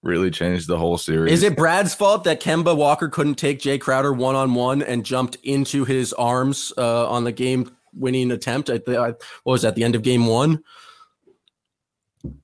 really 0.01 0.31
changed 0.31 0.67
the 0.67 0.77
whole 0.77 0.97
series. 0.97 1.33
Is 1.33 1.43
it 1.43 1.55
Brad's 1.55 1.93
fault 1.93 2.23
that 2.23 2.41
Kemba 2.41 2.75
Walker 2.75 3.09
couldn't 3.09 3.35
take 3.35 3.59
Jae 3.59 3.79
Crowder 3.79 4.13
one 4.13 4.35
on 4.35 4.53
one 4.55 4.81
and 4.81 5.05
jumped 5.05 5.35
into 5.43 5.85
his 5.85 6.13
arms 6.13 6.73
uh, 6.77 7.07
on 7.09 7.23
the 7.23 7.31
game 7.31 7.75
winning 7.93 8.31
attempt? 8.31 8.69
At 8.69 8.85
the, 8.85 8.99
what 9.43 9.51
was 9.51 9.61
that? 9.61 9.75
The 9.75 9.83
end 9.83 9.95
of 9.95 10.01
game 10.01 10.25
one. 10.25 10.63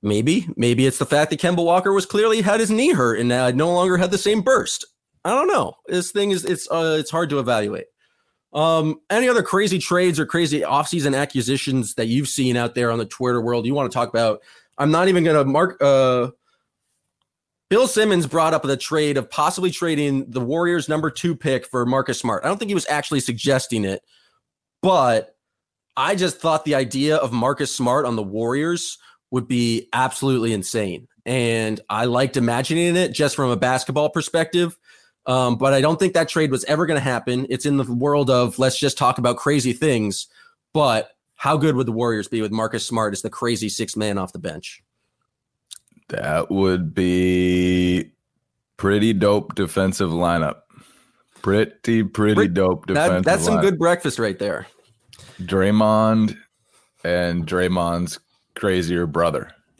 Maybe, 0.01 0.47
maybe 0.55 0.85
it's 0.85 0.99
the 0.99 1.05
fact 1.05 1.31
that 1.31 1.39
Kemba 1.39 1.65
Walker 1.65 1.91
was 1.91 2.05
clearly 2.05 2.41
had 2.41 2.59
his 2.59 2.71
knee 2.71 2.93
hurt 2.93 3.19
and 3.19 3.31
uh, 3.31 3.51
no 3.51 3.73
longer 3.73 3.97
had 3.97 4.11
the 4.11 4.17
same 4.17 4.41
burst. 4.41 4.85
I 5.25 5.31
don't 5.31 5.47
know. 5.47 5.73
This 5.87 6.11
thing 6.11 6.31
is 6.31 6.45
it's 6.45 6.69
uh, 6.69 6.97
it's 6.99 7.09
hard 7.09 7.29
to 7.31 7.39
evaluate. 7.39 7.85
Um, 8.53 8.99
any 9.09 9.27
other 9.27 9.41
crazy 9.41 9.79
trades 9.79 10.19
or 10.19 10.25
crazy 10.25 10.61
offseason 10.61 11.17
acquisitions 11.17 11.95
that 11.95 12.05
you've 12.07 12.27
seen 12.27 12.55
out 12.55 12.75
there 12.75 12.91
on 12.91 12.99
the 12.99 13.05
Twitter 13.05 13.41
world 13.41 13.65
you 13.65 13.73
want 13.73 13.91
to 13.91 13.93
talk 13.93 14.09
about? 14.09 14.41
I'm 14.77 14.91
not 14.91 15.07
even 15.07 15.23
going 15.23 15.35
to 15.35 15.45
mark. 15.45 15.81
Uh, 15.81 16.29
Bill 17.69 17.87
Simmons 17.87 18.27
brought 18.27 18.53
up 18.53 18.61
the 18.61 18.77
trade 18.77 19.17
of 19.17 19.29
possibly 19.29 19.71
trading 19.71 20.29
the 20.29 20.41
Warriors' 20.41 20.87
number 20.87 21.09
two 21.09 21.35
pick 21.35 21.65
for 21.65 21.85
Marcus 21.85 22.19
Smart. 22.19 22.45
I 22.45 22.47
don't 22.47 22.57
think 22.57 22.69
he 22.69 22.75
was 22.75 22.87
actually 22.87 23.19
suggesting 23.19 23.83
it, 23.83 24.03
but 24.81 25.35
I 25.97 26.15
just 26.15 26.37
thought 26.39 26.65
the 26.65 26.75
idea 26.75 27.17
of 27.17 27.31
Marcus 27.31 27.75
Smart 27.75 28.05
on 28.05 28.15
the 28.15 28.23
Warriors 28.23 28.99
would 29.31 29.47
be 29.47 29.89
absolutely 29.93 30.53
insane. 30.53 31.07
And 31.25 31.79
I 31.89 32.05
liked 32.05 32.37
imagining 32.37 32.95
it 32.95 33.13
just 33.13 33.35
from 33.35 33.49
a 33.49 33.57
basketball 33.57 34.09
perspective. 34.09 34.77
Um, 35.25 35.57
but 35.57 35.73
I 35.73 35.81
don't 35.81 35.97
think 35.97 36.13
that 36.13 36.27
trade 36.27 36.51
was 36.51 36.63
ever 36.65 36.85
going 36.85 36.97
to 36.97 37.03
happen. 37.03 37.47
It's 37.49 37.65
in 37.65 37.77
the 37.77 37.91
world 37.91 38.29
of 38.29 38.59
let's 38.59 38.77
just 38.77 38.97
talk 38.97 39.17
about 39.17 39.37
crazy 39.37 39.73
things. 39.73 40.27
But 40.73 41.11
how 41.35 41.57
good 41.57 41.75
would 41.75 41.87
the 41.87 41.91
Warriors 41.93 42.27
be 42.27 42.41
with 42.41 42.51
Marcus 42.51 42.85
Smart 42.85 43.13
as 43.13 43.21
the 43.21 43.29
crazy 43.29 43.69
six 43.69 43.95
man 43.95 44.17
off 44.17 44.33
the 44.33 44.39
bench? 44.39 44.83
That 46.09 46.51
would 46.51 46.93
be 46.93 48.11
pretty 48.77 49.13
dope 49.13 49.55
defensive 49.55 50.09
lineup. 50.09 50.61
Pretty, 51.41 52.03
pretty 52.03 52.47
dope 52.47 52.87
defensive. 52.87 53.23
That, 53.23 53.25
that's 53.25 53.45
some 53.45 53.57
lineup. 53.57 53.61
good 53.61 53.79
breakfast 53.79 54.19
right 54.19 54.37
there. 54.39 54.67
Draymond 55.41 56.37
and 57.03 57.45
Draymond's 57.45 58.19
crazier 58.55 59.07
brother. 59.07 59.51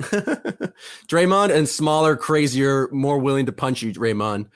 Draymond 1.07 1.55
and 1.55 1.67
smaller, 1.67 2.15
crazier, 2.15 2.89
more 2.91 3.17
willing 3.19 3.45
to 3.45 3.51
punch 3.51 3.81
you, 3.81 3.93
Draymond. 3.93 4.47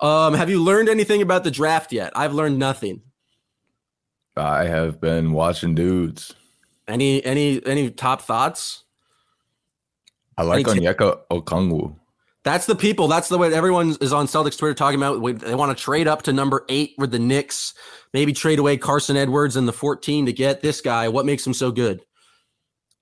Um, 0.00 0.34
have 0.34 0.50
you 0.50 0.62
learned 0.62 0.88
anything 0.88 1.22
about 1.22 1.44
the 1.44 1.50
draft 1.50 1.92
yet? 1.92 2.12
I've 2.14 2.34
learned 2.34 2.58
nothing. 2.58 3.02
I 4.36 4.64
have 4.64 5.00
been 5.00 5.32
watching 5.32 5.74
dudes. 5.74 6.34
Any 6.86 7.24
any 7.24 7.64
any 7.66 7.90
top 7.90 8.22
thoughts? 8.22 8.84
I 10.36 10.42
like 10.42 10.68
Any 10.68 10.80
t- 10.80 10.86
Onyeka 10.86 11.20
Okongwu. 11.30 11.96
That's 12.44 12.66
the 12.66 12.76
people. 12.76 13.08
That's 13.08 13.28
the 13.28 13.38
way 13.38 13.52
everyone 13.52 13.96
is 14.00 14.12
on 14.12 14.26
Celtics 14.26 14.56
Twitter 14.56 14.74
talking 14.74 15.00
about. 15.00 15.20
They 15.40 15.54
want 15.54 15.76
to 15.76 15.82
trade 15.82 16.06
up 16.06 16.22
to 16.22 16.32
number 16.32 16.64
eight 16.68 16.94
with 16.96 17.10
the 17.10 17.18
Knicks, 17.18 17.74
maybe 18.12 18.32
trade 18.32 18.60
away 18.60 18.76
Carsen 18.76 19.16
Edwards 19.16 19.56
and 19.56 19.66
the 19.66 19.72
14 19.72 20.26
to 20.26 20.32
get 20.32 20.60
this 20.60 20.80
guy. 20.80 21.08
What 21.08 21.26
makes 21.26 21.44
him 21.44 21.54
so 21.54 21.72
good? 21.72 22.02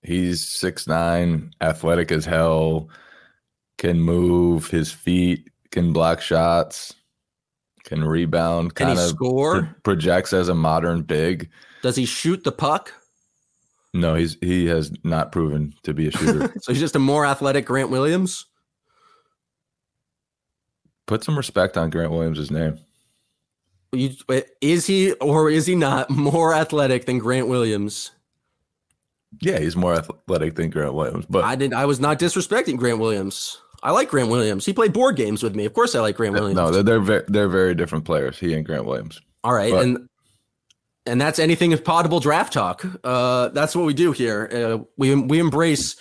He's 0.02 0.46
six 0.46 0.87
nine, 0.87 1.52
athletic 1.61 2.11
as 2.12 2.24
hell, 2.24 2.88
can 3.76 4.00
move 4.00 4.68
his 4.68 4.92
feet, 4.92 5.50
can 5.74 5.92
block 5.92 6.20
shots, 6.20 6.94
can 7.82 8.04
rebound, 8.04 8.76
Can 8.76 8.87
kind 8.87 8.98
of 8.98 9.08
score? 9.08 9.76
projects 9.82 10.32
as 10.32 10.48
a 10.48 10.54
modern 10.54 11.02
big. 11.02 11.50
Does 11.82 11.96
he 11.96 12.06
shoot 12.06 12.44
the 12.44 12.52
puck? 12.52 12.94
No, 13.92 14.14
he's 14.14 14.38
he 14.40 14.66
has 14.66 14.92
not 15.02 15.32
proven 15.32 15.74
to 15.82 15.92
be 15.92 16.08
a 16.08 16.10
shooter. 16.12 16.52
So 16.62 16.72
he's 16.72 16.80
just 16.80 16.96
a 16.96 17.00
more 17.00 17.26
athletic 17.26 17.66
Grant 17.66 17.90
Williams. 17.90 18.46
Put 21.06 21.24
some 21.24 21.37
respect 21.37 21.76
on 21.76 21.90
Grant 21.90 22.12
Williams' 22.12 22.50
name. 22.50 22.78
You, 23.92 24.10
eh, 24.30 24.42
is 24.60 24.87
he 24.87 25.12
or 25.14 25.50
is 25.50 25.66
he 25.66 25.74
not 25.74 26.08
more 26.08 26.54
athletic 26.54 27.06
than 27.06 27.18
Grant 27.18 27.48
Williams? 27.48 28.12
Yeah, 29.40 29.58
he's 29.58 29.74
more 29.76 29.94
athletic 29.94 30.54
than 30.54 30.70
Grant 30.70 30.94
Williams, 30.94 31.26
but 31.28 31.42
I 31.44 31.56
did. 31.56 31.74
I 31.74 31.84
was 31.84 31.98
not 31.98 32.20
disrespecting 32.20 32.76
Grant 32.76 33.00
Williams. 33.00 33.60
I 33.85 33.90
like 33.90 34.09
Grant 34.09 34.31
Williams. 34.31 34.64
He 34.66 34.73
played 34.73 34.92
board 34.92 35.14
games 35.14 35.42
with 35.42 35.55
me. 35.55 35.66
Of 35.66 35.75
course, 35.75 35.94
I 35.94 36.01
like 36.01 36.16
Grant 36.16 36.35
Williams. 36.35 36.57
no, 36.57 36.70
they're 36.70 36.83
they're 36.83 37.01
very, 37.01 37.25
they're 37.29 37.49
very 37.49 37.75
different 37.75 38.05
players. 38.07 38.38
He 38.38 38.55
and 38.55 38.64
Grant 38.64 38.87
Williams. 38.87 39.20
All 39.44 39.53
right, 39.53 39.70
But- 39.73 39.85
and 39.85 40.09
and 41.07 41.20
that's 41.20 41.38
anything 41.38 41.73
is 41.73 41.81
potable 41.83 42.18
draft 42.18 42.55
talk. 42.55 42.83
Uh, 43.05 43.49
that's 43.49 43.77
what 43.77 43.85
we 43.85 43.92
do 43.92 44.12
here. 44.12 44.49
Uh, 44.51 44.85
we 44.97 45.14
we 45.14 45.38
embrace 45.38 45.97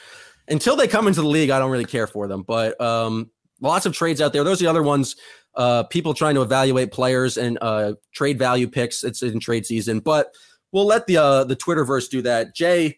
until 0.47 0.77
they 0.77 0.87
come 0.87 1.07
into 1.07 1.21
the 1.21 1.27
league. 1.27 1.49
I 1.49 1.59
don't 1.59 1.71
really 1.71 1.83
care 1.85 2.07
for 2.07 2.27
them, 2.27 2.43
but 2.43 2.79
um, 2.79 3.29
lots 3.59 3.85
of 3.85 3.93
trades 3.93 4.21
out 4.21 4.31
there. 4.31 4.45
Those 4.45 4.61
are 4.61 4.65
the 4.65 4.69
other 4.69 4.81
ones. 4.83 5.17
Uh, 5.55 5.83
people 5.83 6.13
trying 6.13 6.35
to 6.35 6.41
evaluate 6.41 6.91
players 6.91 7.37
and 7.37 7.57
uh, 7.61 7.93
trade 8.13 8.39
value 8.39 8.67
picks. 8.67 9.03
It's 9.03 9.21
in 9.21 9.39
trade 9.41 9.65
season, 9.65 9.99
but 9.99 10.33
we'll 10.71 10.85
let 10.87 11.05
the 11.05 11.17
uh, 11.17 11.43
the 11.43 11.55
Twitterverse 11.57 12.09
do 12.09 12.21
that. 12.21 12.55
Jay, 12.55 12.97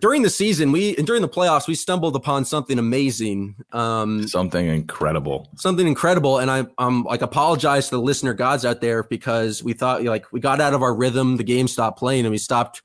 during 0.00 0.22
the 0.22 0.30
season, 0.30 0.72
we 0.72 0.96
and 0.96 1.06
during 1.06 1.22
the 1.22 1.28
playoffs, 1.28 1.66
we 1.66 1.74
stumbled 1.74 2.14
upon 2.16 2.44
something 2.44 2.78
amazing. 2.78 3.56
Um, 3.72 4.26
Something 4.28 4.66
incredible. 4.66 5.48
something 5.56 5.86
incredible 5.86 6.38
and 6.38 6.50
I, 6.50 6.66
i'm 6.78 7.04
like 7.04 7.22
apologize 7.22 7.88
to 7.88 7.96
the 7.96 8.02
listener 8.02 8.34
gods 8.34 8.64
out 8.64 8.80
there 8.80 9.02
because 9.04 9.62
we 9.62 9.72
thought 9.72 10.02
like 10.04 10.32
we 10.32 10.40
got 10.40 10.60
out 10.60 10.74
of 10.74 10.82
our 10.82 10.94
rhythm 10.94 11.36
the 11.36 11.44
game 11.44 11.68
stopped 11.68 11.98
playing 11.98 12.24
and 12.24 12.30
we 12.30 12.38
stopped 12.38 12.82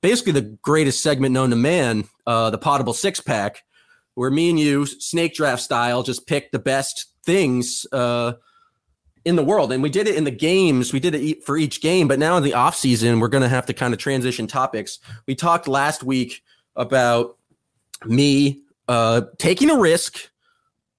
basically 0.00 0.32
the 0.32 0.42
greatest 0.62 1.02
segment 1.02 1.32
known 1.32 1.50
to 1.50 1.56
man 1.56 2.04
uh 2.26 2.50
the 2.50 2.58
potable 2.58 2.92
six 2.92 3.20
pack 3.20 3.62
where 4.14 4.30
me 4.30 4.50
and 4.50 4.58
you 4.58 4.86
snake 4.86 5.34
draft 5.34 5.62
style 5.62 6.02
just 6.02 6.26
picked 6.26 6.52
the 6.52 6.58
best 6.58 7.06
things 7.24 7.86
uh 7.92 8.32
in 9.24 9.36
the 9.36 9.44
world 9.44 9.72
and 9.72 9.82
we 9.82 9.88
did 9.90 10.06
it 10.08 10.16
in 10.16 10.24
the 10.24 10.30
games 10.30 10.92
we 10.92 11.00
did 11.00 11.14
it 11.14 11.42
for 11.44 11.56
each 11.56 11.80
game 11.80 12.08
but 12.08 12.18
now 12.18 12.36
in 12.36 12.42
the 12.42 12.54
off 12.54 12.76
season 12.76 13.20
we're 13.20 13.28
going 13.28 13.42
to 13.42 13.48
have 13.48 13.66
to 13.66 13.72
kind 13.72 13.94
of 13.94 14.00
transition 14.00 14.46
topics 14.46 14.98
we 15.26 15.34
talked 15.34 15.66
last 15.68 16.02
week 16.02 16.42
about 16.76 17.36
me 18.06 18.60
uh 18.88 19.22
taking 19.38 19.70
a 19.70 19.78
risk 19.78 20.28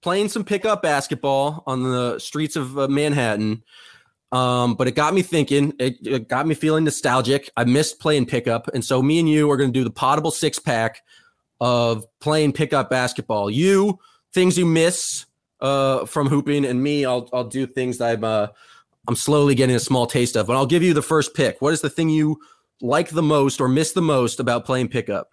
playing 0.06 0.30
some 0.30 0.44
pickup 0.44 0.84
basketball 0.84 1.64
on 1.66 1.82
the 1.82 2.20
streets 2.20 2.56
of 2.56 2.78
uh, 2.78 2.88
Manhattan. 2.88 3.64
Um, 4.32 4.76
but 4.76 4.88
it 4.88 4.92
got 4.92 5.16
me 5.16 5.24
thinking. 5.24 5.74
It, 5.80 5.96
it 6.06 6.28
got 6.28 6.46
me 6.46 6.54
feeling 6.54 6.84
nostalgic. 6.84 7.50
I 7.58 7.64
missed 7.64 8.00
playing 8.00 8.28
pickup, 8.28 8.68
and 8.76 8.86
so 8.86 9.02
me 9.02 9.18
and 9.18 9.28
you 9.28 9.50
are 9.50 9.58
going 9.58 9.74
to 9.74 9.80
do 9.80 9.84
the 9.84 9.90
potable 9.90 10.30
six 10.30 10.60
pack 10.60 11.02
of 11.60 12.06
playing 12.20 12.54
pickup 12.54 12.88
basketball. 12.88 13.50
You 13.50 13.98
things 14.32 14.60
you 14.60 14.68
miss 14.68 15.26
uh, 15.60 16.06
from 16.06 16.28
hooping, 16.28 16.66
and 16.66 16.84
me, 16.84 17.04
I'll 17.04 17.28
I'll 17.34 17.44
do 17.44 17.66
things 17.66 17.98
that 17.98 18.18
I'm 18.18 18.24
uh, 18.24 18.48
I'm 19.08 19.16
slowly 19.16 19.56
getting 19.56 19.76
a 19.76 19.80
small 19.80 20.06
taste 20.06 20.36
of. 20.36 20.46
But 20.46 20.56
I'll 20.56 20.68
give 20.68 20.84
you 20.84 20.94
the 20.94 21.02
first 21.02 21.34
pick. 21.34 21.64
What 21.64 21.74
is 21.74 21.82
the 21.82 21.90
thing 21.90 22.10
you 22.10 22.40
like 22.80 23.10
the 23.10 23.24
most 23.24 23.60
or 23.60 23.68
miss 23.68 23.94
the 23.94 24.04
most 24.04 24.40
about 24.40 24.66
playing 24.66 24.90
pickup? 24.90 25.32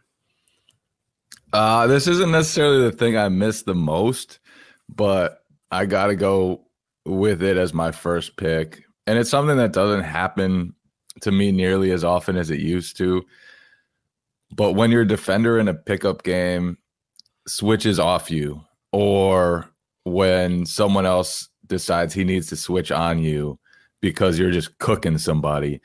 Uh, 1.53 1.87
this 1.87 2.07
isn't 2.07 2.31
necessarily 2.31 2.83
the 2.83 2.97
thing 2.97 3.17
I 3.17 3.29
miss 3.29 3.63
the 3.63 3.75
most, 3.75 4.39
but 4.89 5.45
I 5.71 5.87
got 5.87 6.07
to 6.07 6.17
go 6.17 6.65
with 7.05 7.43
it 7.43 7.57
as 7.57 7.75
my 7.75 7.93
first 7.93 8.37
pick. 8.37 8.85
And 9.07 9.19
it's 9.19 9.31
something 9.31 9.57
that 9.57 9.73
doesn't 9.73 10.05
happen 10.05 10.75
to 11.21 11.33
me 11.33 11.53
nearly 11.53 11.91
as 11.91 12.05
often 12.05 12.37
as 12.37 12.51
it 12.51 12.61
used 12.61 12.97
to. 12.99 13.23
But 14.55 14.73
when 14.73 14.91
your 14.91 15.05
defender 15.05 15.59
in 15.59 15.69
a 15.69 15.75
pickup 15.75 16.23
game 16.23 16.79
switches 17.47 17.99
off 17.99 18.31
you, 18.31 18.63
or 18.93 19.69
when 20.05 20.67
someone 20.67 21.07
else 21.07 21.49
decides 21.67 22.13
he 22.13 22.25
needs 22.25 22.49
to 22.49 22.57
switch 22.57 22.91
on 22.93 23.19
you 23.19 23.59
because 24.01 24.39
you're 24.39 24.51
just 24.51 24.79
cooking 24.79 25.19
somebody, 25.19 25.81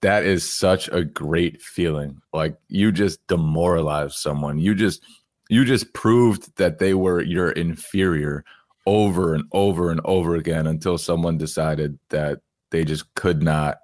that 0.00 0.24
is 0.24 0.58
such 0.58 0.88
a 0.88 1.04
great 1.04 1.60
feeling. 1.60 2.20
Like 2.32 2.56
you 2.68 2.92
just 2.92 3.26
demoralized 3.26 4.14
someone. 4.14 4.58
You 4.58 4.74
just 4.74 5.02
you 5.48 5.64
just 5.64 5.92
proved 5.94 6.56
that 6.56 6.78
they 6.78 6.94
were 6.94 7.22
your 7.22 7.50
inferior 7.50 8.44
over 8.86 9.34
and 9.34 9.44
over 9.52 9.90
and 9.90 10.00
over 10.04 10.34
again 10.34 10.66
until 10.66 10.98
someone 10.98 11.36
decided 11.36 11.98
that 12.10 12.40
they 12.70 12.84
just 12.84 13.12
could 13.14 13.42
not 13.42 13.78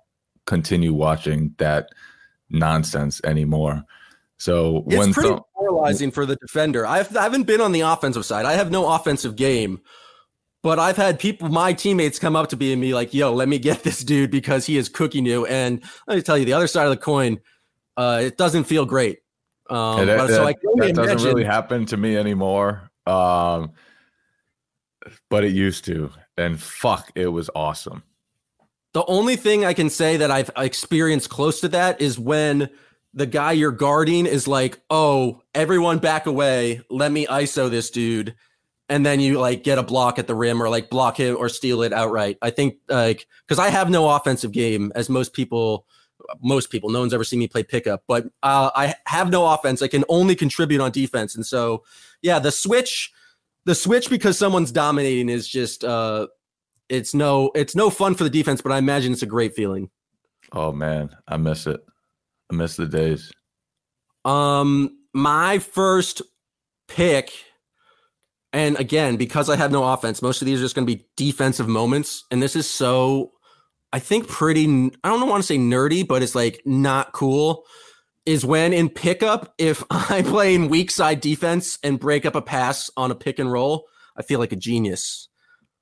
continue 0.47 0.93
watching 0.93 1.55
that 1.59 1.89
nonsense 2.51 3.21
anymore. 3.25 3.83
So 4.37 4.85
It's 4.87 4.97
when 4.97 5.13
pretty 5.13 5.37
demoralizing 5.59 6.11
for 6.11 6.27
the 6.27 6.37
defender. 6.37 6.87
I've, 6.87 7.15
I 7.17 7.23
haven't 7.23 7.45
been 7.45 7.61
on 7.61 7.73
the 7.73 7.83
offensive 7.83 8.25
side. 8.25 8.47
I 8.47 8.55
have 8.55 8.71
no 8.71 8.93
offensive 8.93 9.37
game, 9.37 9.81
but 10.65 10.79
I've 10.79 10.97
had 10.97 11.19
people, 11.21 11.51
my 11.51 11.75
teammates, 11.75 12.19
come 12.19 12.35
up 12.35 12.49
to 12.49 12.57
me 12.57 12.73
and 12.73 12.81
be 12.81 12.95
like, 12.95 13.13
"Yo, 13.13 13.33
let 13.35 13.49
me 13.49 13.59
get 13.59 13.83
this 13.85 14.03
dude 14.03 14.31
because 14.31 14.65
he 14.65 14.79
is 14.79 14.89
cooking 14.89 15.27
you." 15.27 15.45
And 15.45 15.83
let 16.09 16.17
me 16.17 16.23
tell 16.23 16.39
you, 16.39 16.47
the 16.47 16.55
other 16.55 16.67
side 16.67 16.85
of 16.87 16.91
the 16.91 16.97
coin, 16.97 17.39
uh, 17.99 18.23
it 18.25 18.39
doesn't 18.39 18.65
feel 18.65 18.87
great. 18.87 19.19
Um, 19.69 19.99
Yeah, 19.99 20.05
that, 20.07 20.17
but- 20.19 20.27
so 20.29 20.33
that- 20.33 20.43
I 20.47 20.53
can 20.55 20.71
that 20.77 20.95
doesn't 20.95 21.05
imagine- 21.05 21.29
really 21.29 21.45
happen 21.45 21.85
to 21.87 21.97
me 21.99 22.17
anymore. 22.17 22.91
Um, 23.07 23.73
but 25.29 25.45
it 25.45 25.53
used 25.53 25.85
to, 25.85 26.11
and 26.39 26.59
fuck, 26.61 27.13
it 27.15 27.29
was 27.29 27.51
awesome. 27.55 28.03
The 28.95 29.05
only 29.05 29.37
thing 29.37 29.67
I 29.67 29.75
can 29.75 29.91
say 29.91 30.17
that 30.17 30.31
I've 30.31 30.51
experienced 30.57 31.29
close 31.29 31.61
to 31.61 31.69
that 31.69 32.01
is 32.01 32.19
when 32.19 32.71
the 33.13 33.27
guy 33.27 33.53
you're 33.53 33.71
guarding 33.71 34.25
is 34.25 34.49
like, 34.49 34.81
"Oh, 34.89 35.43
everyone 35.55 35.99
back 35.99 36.25
away. 36.25 36.81
Let 36.91 37.13
me 37.13 37.27
ISO 37.27 37.69
this 37.69 37.91
dude." 37.91 38.35
And 38.89 39.05
then 39.05 39.19
you 39.19 39.39
like 39.39 39.65
get 39.65 39.79
a 39.79 39.83
block 39.83 40.19
at 40.19 40.27
the 40.27 40.35
rim 40.35 40.63
or 40.63 40.69
like 40.69 40.91
block 40.91 41.17
him 41.17 41.37
or 41.39 41.49
steal 41.49 41.83
it 41.83 41.93
outright. 41.93 42.37
I 42.43 42.51
think 42.51 42.77
like 42.89 43.27
cuz 43.49 43.59
I 43.59 43.71
have 43.71 43.89
no 43.89 44.11
offensive 44.11 44.53
game 44.53 44.93
as 44.95 45.09
most 45.09 45.33
people 45.33 45.87
most 46.43 46.71
people 46.71 46.91
no 46.91 47.01
one's 47.01 47.15
ever 47.15 47.25
seen 47.25 47.39
me 47.39 47.49
play 47.49 47.63
pickup, 47.63 48.05
but 48.07 48.25
uh, 48.43 48.71
I 48.75 48.95
have 49.07 49.31
no 49.31 49.47
offense. 49.47 49.83
I 49.83 49.89
can 49.89 50.05
only 50.09 50.35
contribute 50.35 50.81
on 50.81 50.91
defense. 50.91 51.35
And 51.35 51.45
so, 51.45 51.85
yeah, 52.23 52.39
the 52.39 52.53
switch 52.53 53.13
the 53.65 53.75
switch 53.75 54.11
because 54.11 54.39
someone's 54.39 54.73
dominating 54.73 55.29
is 55.29 55.49
just 55.49 55.85
uh 55.85 56.27
it's 56.89 57.15
no 57.15 57.51
it's 57.55 57.75
no 57.75 57.91
fun 57.91 58.15
for 58.15 58.25
the 58.25 58.31
defense, 58.31 58.61
but 58.61 58.73
I 58.73 58.79
imagine 58.79 59.13
it's 59.13 59.23
a 59.23 59.27
great 59.27 59.55
feeling. 59.55 59.91
Oh 60.53 60.73
man, 60.73 61.11
I 61.27 61.37
miss 61.37 61.67
it. 61.67 61.81
I 62.51 62.55
miss 62.55 62.77
the 62.77 62.87
days. 62.87 63.33
Um, 64.25 64.99
my 65.13 65.59
first 65.59 66.23
pick, 66.89 67.33
and 68.55 68.79
again, 68.79 69.17
because 69.17 69.51
I 69.51 69.57
have 69.57 69.73
no 69.73 69.83
offense, 69.83 70.23
most 70.23 70.41
of 70.41 70.47
these 70.47 70.61
are 70.61 70.63
just 70.63 70.77
going 70.77 70.87
to 70.87 70.95
be 70.95 71.05
defensive 71.17 71.67
moments, 71.67 72.23
and 72.31 72.41
this 72.41 72.55
is 72.55 72.71
so, 72.71 73.33
I 73.93 73.99
think, 73.99 74.29
pretty. 74.29 74.65
I 75.03 75.09
don't 75.09 75.29
want 75.29 75.43
to 75.43 75.47
say 75.47 75.59
nerdy, 75.59 76.07
but 76.07 76.23
it's 76.23 76.37
like 76.37 76.63
not 76.65 77.13
cool. 77.13 77.65
Is 78.27 78.45
when 78.45 78.73
in 78.73 78.91
pickup, 78.91 79.53
if 79.59 79.83
I 79.91 80.23
play 80.23 80.31
playing 80.31 80.69
weak 80.69 80.93
side 80.93 81.21
defense 81.21 81.81
and 81.83 81.99
break 81.99 82.25
up 82.25 82.37
a 82.37 82.43
pass 82.43 82.91
on 82.97 83.11
a 83.11 83.17
pick 83.17 83.41
and 83.41 83.51
roll, 83.51 83.87
I 84.17 84.23
feel 84.23 84.39
like 84.39 84.53
a 84.53 84.57
genius. 84.57 85.29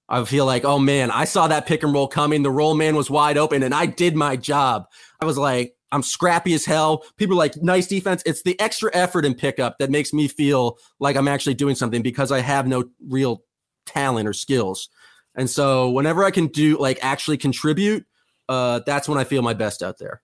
I 0.09 0.25
feel 0.25 0.47
like, 0.47 0.65
oh 0.65 0.79
man, 0.79 1.11
I 1.11 1.25
saw 1.27 1.49
that 1.49 1.67
pick 1.67 1.83
and 1.83 1.93
roll 1.93 2.09
coming. 2.09 2.43
The 2.43 2.51
roll 2.51 2.75
man 2.75 2.97
was 2.97 3.11
wide 3.11 3.37
open, 3.37 3.63
and 3.63 3.75
I 3.75 3.85
did 3.85 4.17
my 4.17 4.37
job. 4.37 4.87
I 5.21 5.27
was 5.27 5.37
like, 5.37 5.75
I'm 5.93 6.03
scrappy 6.03 6.55
as 6.55 6.65
hell. 6.65 7.05
People 7.17 7.35
are 7.35 7.39
like, 7.39 7.63
nice 7.63 7.87
defense. 7.87 8.23
It's 8.27 8.43
the 8.43 8.59
extra 8.59 8.91
effort 8.95 9.25
in 9.25 9.35
pickup 9.35 9.79
that 9.79 9.91
makes 9.91 10.13
me 10.13 10.27
feel 10.27 10.79
like 10.99 11.17
I'm 11.17 11.29
actually 11.29 11.55
doing 11.55 11.77
something 11.77 12.03
because 12.03 12.33
I 12.33 12.41
have 12.41 12.67
no 12.67 12.85
real 13.07 13.45
talent 13.87 14.27
or 14.27 14.33
skills. 14.33 14.89
And 15.35 15.49
so 15.49 15.91
whenever 15.91 16.25
I 16.25 16.31
can 16.31 16.49
do 16.49 16.79
like 16.79 16.99
actually 17.03 17.37
contribute, 17.37 18.07
uh, 18.49 18.81
that's 18.85 19.09
when 19.09 19.19
I 19.19 19.25
feel 19.25 19.43
my 19.43 19.55
best 19.55 19.83
out 19.83 19.99
there. 19.99 20.23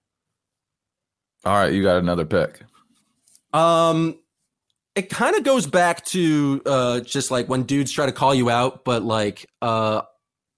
All 1.44 1.54
right, 1.54 1.72
you 1.72 1.82
got 1.82 1.98
another 1.98 2.24
pick. 2.24 2.62
Um, 3.52 4.18
it 4.94 5.08
kind 5.08 5.36
of 5.36 5.44
goes 5.44 5.66
back 5.66 6.04
to 6.06 6.60
uh, 6.66 7.00
just 7.00 7.30
like 7.30 7.48
when 7.48 7.62
dudes 7.62 7.92
try 7.92 8.06
to 8.06 8.12
call 8.12 8.34
you 8.34 8.50
out, 8.50 8.84
but 8.84 9.02
like 9.02 9.46
uh, 9.62 10.02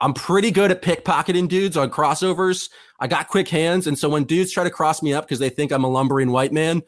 I'm 0.01 0.15
pretty 0.15 0.51
good 0.51 0.71
at 0.71 0.83
pickpocketing 0.83 1.49
dudes 1.49 1.77
on 1.77 1.91
crossovers. 1.91 2.71
I 3.01 3.07
got 3.07 3.29
quick 3.29 3.49
hands, 3.49 3.87
and 3.87 3.99
so 3.99 4.09
when 4.09 4.25
dudes 4.25 4.53
try 4.53 4.65
to 4.65 4.71
cross 4.71 5.03
me 5.03 5.13
up 5.13 5.27
because 5.27 5.39
they 5.39 5.51
think 5.51 5.73
I'm 5.73 5.85
a 5.85 5.89
lumbering 5.89 6.31
white 6.31 6.53
man, 6.53 6.83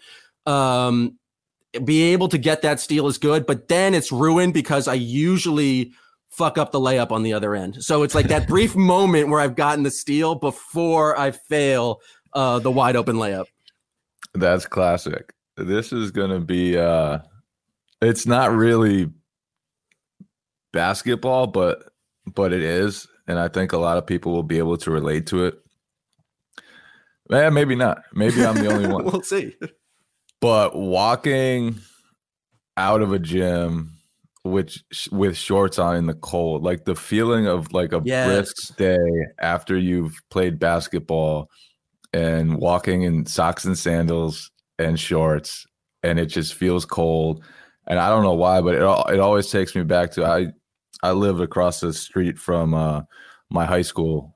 um, 0.46 1.18
be 1.84 2.02
able 2.12 2.28
to 2.28 2.38
get 2.38 2.62
that 2.62 2.80
steal 2.80 3.06
is 3.06 3.18
good, 3.18 3.46
but 3.46 3.68
then 3.68 3.94
it's 3.94 4.12
ruined 4.12 4.54
because 4.54 4.88
I 4.88 4.94
usually 4.94 5.92
fuck 6.30 6.56
up 6.58 6.72
the 6.72 6.80
layup 6.80 7.10
on 7.10 7.22
the 7.22 7.32
other 7.32 7.54
end. 7.54 7.82
So 7.82 8.02
it's 8.02 8.14
like 8.14 8.28
that 8.28 8.48
brief 8.48 8.74
moment 8.74 9.28
where 9.28 9.40
I've 9.40 9.56
gotten 9.56 9.82
the 9.82 9.90
steal 9.90 10.34
before 10.34 11.18
I 11.18 11.30
fail 11.30 12.00
uh, 12.32 12.58
the 12.58 12.70
wide 12.70 12.96
open 12.96 13.16
layup. 13.16 13.46
That's 14.34 14.66
classic. 14.66 15.34
This 15.56 15.92
is 15.92 16.10
gonna 16.10 16.40
be 16.40 16.78
uh 16.78 17.18
it's 18.00 18.26
not 18.26 18.52
really 18.52 19.10
basketball, 20.72 21.46
but 21.46 21.91
but 22.26 22.52
it 22.52 22.62
is. 22.62 23.06
And 23.28 23.38
I 23.38 23.48
think 23.48 23.72
a 23.72 23.78
lot 23.78 23.98
of 23.98 24.06
people 24.06 24.32
will 24.32 24.42
be 24.42 24.58
able 24.58 24.76
to 24.78 24.90
relate 24.90 25.26
to 25.28 25.44
it. 25.44 25.58
Eh, 27.30 27.50
maybe 27.50 27.74
not. 27.74 28.02
Maybe 28.12 28.44
I'm 28.44 28.56
the 28.56 28.66
only 28.72 28.88
one. 28.92 29.04
we'll 29.04 29.22
see. 29.22 29.54
but 30.40 30.74
walking 30.76 31.76
out 32.76 33.00
of 33.02 33.12
a 33.12 33.18
gym 33.18 33.92
which 34.44 34.82
with 35.12 35.36
shorts 35.36 35.78
on 35.78 35.94
in 35.94 36.06
the 36.06 36.14
cold 36.14 36.64
like 36.64 36.84
the 36.84 36.96
feeling 36.96 37.46
of 37.46 37.72
like 37.72 37.92
a 37.92 38.00
Yes. 38.04 38.26
brisk 38.26 38.76
day 38.76 38.96
after 39.38 39.78
you've 39.78 40.14
played 40.30 40.58
basketball 40.58 41.48
and 42.12 42.56
walking 42.58 43.02
in 43.02 43.24
socks 43.26 43.64
and 43.64 43.78
sandals 43.78 44.50
and 44.80 44.98
shorts 44.98 45.64
and 46.02 46.18
it 46.18 46.26
just 46.26 46.54
feels 46.54 46.84
cold 46.84 47.44
and 47.86 48.00
i 48.00 48.08
don't 48.08 48.24
know 48.24 48.32
why 48.34 48.60
but 48.60 48.74
it, 48.74 48.82
it 48.82 49.20
always 49.20 49.48
takes 49.48 49.76
me 49.76 49.84
back 49.84 50.10
to 50.10 50.24
i 50.24 50.46
i 51.02 51.12
lived 51.12 51.40
across 51.40 51.80
the 51.80 51.92
street 51.92 52.38
from 52.38 52.74
uh 52.74 53.02
my 53.50 53.64
high 53.64 53.82
school 53.82 54.34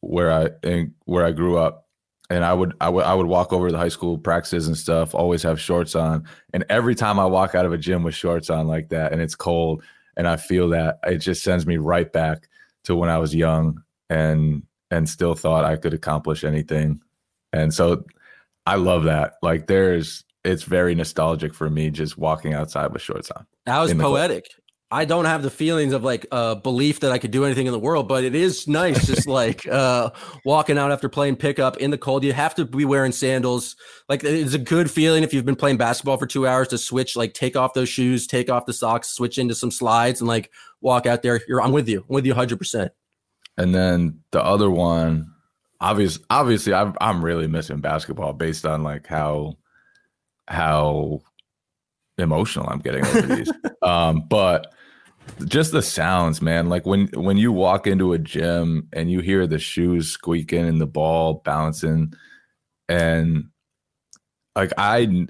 where 0.00 0.32
i 0.32 0.48
in, 0.62 0.94
where 1.04 1.24
i 1.24 1.32
grew 1.32 1.58
up 1.58 1.82
and 2.32 2.46
I 2.46 2.54
would 2.54 2.72
I 2.80 2.88
would 2.88 3.04
I 3.04 3.14
would 3.14 3.26
walk 3.26 3.52
over 3.52 3.68
to 3.68 3.72
the 3.72 3.78
high 3.78 3.88
school 3.88 4.16
practices 4.16 4.66
and 4.66 4.76
stuff, 4.76 5.14
always 5.14 5.42
have 5.42 5.60
shorts 5.60 5.94
on. 5.94 6.24
And 6.54 6.64
every 6.70 6.94
time 6.94 7.20
I 7.20 7.26
walk 7.26 7.54
out 7.54 7.66
of 7.66 7.74
a 7.74 7.78
gym 7.78 8.02
with 8.02 8.14
shorts 8.14 8.48
on 8.48 8.66
like 8.66 8.88
that 8.88 9.12
and 9.12 9.20
it's 9.20 9.34
cold 9.34 9.82
and 10.16 10.26
I 10.26 10.36
feel 10.36 10.70
that, 10.70 10.98
it 11.04 11.18
just 11.18 11.42
sends 11.42 11.66
me 11.66 11.76
right 11.76 12.10
back 12.10 12.48
to 12.84 12.96
when 12.96 13.10
I 13.10 13.18
was 13.18 13.34
young 13.34 13.82
and 14.08 14.62
and 14.90 15.08
still 15.08 15.34
thought 15.34 15.64
I 15.64 15.76
could 15.76 15.92
accomplish 15.92 16.42
anything. 16.42 17.02
And 17.52 17.72
so 17.72 18.04
I 18.66 18.76
love 18.76 19.04
that. 19.04 19.34
Like 19.42 19.66
there's 19.66 20.24
it's 20.42 20.62
very 20.62 20.94
nostalgic 20.94 21.52
for 21.52 21.68
me 21.68 21.90
just 21.90 22.16
walking 22.16 22.54
outside 22.54 22.92
with 22.92 23.02
shorts 23.02 23.30
on. 23.30 23.46
That 23.66 23.78
was 23.78 23.92
poetic. 23.92 24.44
cold. 24.44 24.61
I 24.92 25.06
don't 25.06 25.24
have 25.24 25.42
the 25.42 25.50
feelings 25.50 25.94
of 25.94 26.04
like 26.04 26.26
uh 26.30 26.54
belief 26.56 27.00
that 27.00 27.12
I 27.12 27.18
could 27.18 27.30
do 27.30 27.46
anything 27.46 27.66
in 27.66 27.72
the 27.72 27.78
world, 27.78 28.08
but 28.08 28.24
it 28.24 28.34
is 28.34 28.68
nice 28.68 29.06
just 29.06 29.26
like 29.26 29.66
uh 29.66 30.10
walking 30.44 30.76
out 30.76 30.92
after 30.92 31.08
playing 31.08 31.36
pickup 31.36 31.78
in 31.78 31.90
the 31.90 31.96
cold. 31.96 32.22
You 32.24 32.34
have 32.34 32.54
to 32.56 32.66
be 32.66 32.84
wearing 32.84 33.10
sandals. 33.10 33.74
Like 34.10 34.22
it's 34.22 34.52
a 34.52 34.58
good 34.58 34.90
feeling 34.90 35.22
if 35.22 35.32
you've 35.32 35.46
been 35.46 35.56
playing 35.56 35.78
basketball 35.78 36.18
for 36.18 36.26
two 36.26 36.46
hours 36.46 36.68
to 36.68 36.78
switch, 36.78 37.16
like 37.16 37.32
take 37.32 37.56
off 37.56 37.72
those 37.72 37.88
shoes, 37.88 38.26
take 38.26 38.50
off 38.50 38.66
the 38.66 38.74
socks, 38.74 39.08
switch 39.08 39.38
into 39.38 39.54
some 39.54 39.70
slides 39.70 40.20
and 40.20 40.28
like 40.28 40.50
walk 40.82 41.06
out 41.06 41.22
there. 41.22 41.40
You're 41.48 41.62
I'm 41.62 41.72
with 41.72 41.88
you. 41.88 42.04
I'm 42.06 42.14
with 42.14 42.26
you 42.26 42.34
hundred 42.34 42.58
percent. 42.58 42.92
And 43.56 43.74
then 43.74 44.20
the 44.30 44.44
other 44.44 44.70
one, 44.70 45.32
obvious, 45.80 46.18
obviously, 46.28 46.74
I'm 46.74 46.94
I'm 47.00 47.24
really 47.24 47.46
missing 47.46 47.80
basketball 47.80 48.34
based 48.34 48.66
on 48.66 48.82
like 48.82 49.06
how 49.06 49.56
how 50.48 51.22
emotional 52.18 52.68
I'm 52.68 52.80
getting 52.80 53.06
over 53.06 53.22
these. 53.22 53.50
um, 53.82 54.26
but 54.28 54.74
just 55.44 55.72
the 55.72 55.82
sounds, 55.82 56.40
man. 56.42 56.68
Like 56.68 56.86
when 56.86 57.08
when 57.14 57.36
you 57.36 57.52
walk 57.52 57.86
into 57.86 58.12
a 58.12 58.18
gym 58.18 58.88
and 58.92 59.10
you 59.10 59.20
hear 59.20 59.46
the 59.46 59.58
shoes 59.58 60.08
squeaking 60.08 60.66
and 60.66 60.80
the 60.80 60.86
ball 60.86 61.42
bouncing, 61.44 62.14
and 62.88 63.46
like 64.56 64.72
I 64.78 65.26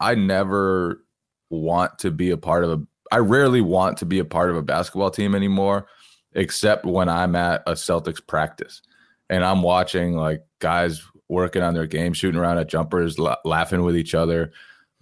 I 0.00 0.14
never 0.14 1.04
want 1.50 1.98
to 2.00 2.10
be 2.10 2.30
a 2.30 2.36
part 2.36 2.64
of 2.64 2.70
a. 2.70 2.82
I 3.10 3.18
rarely 3.18 3.60
want 3.60 3.98
to 3.98 4.06
be 4.06 4.18
a 4.20 4.24
part 4.24 4.50
of 4.50 4.56
a 4.56 4.62
basketball 4.62 5.10
team 5.10 5.34
anymore 5.34 5.86
except 6.34 6.84
when 6.84 7.08
I'm 7.08 7.36
at 7.36 7.62
a 7.66 7.72
Celtics 7.72 8.26
practice 8.26 8.82
and 9.28 9.44
I'm 9.44 9.62
watching 9.62 10.16
like 10.16 10.42
guys 10.60 11.02
working 11.28 11.62
on 11.62 11.74
their 11.74 11.86
game, 11.86 12.12
shooting 12.12 12.40
around 12.40 12.58
at 12.58 12.68
jumpers, 12.68 13.18
la- 13.18 13.36
laughing 13.44 13.82
with 13.82 13.96
each 13.96 14.14
other, 14.14 14.52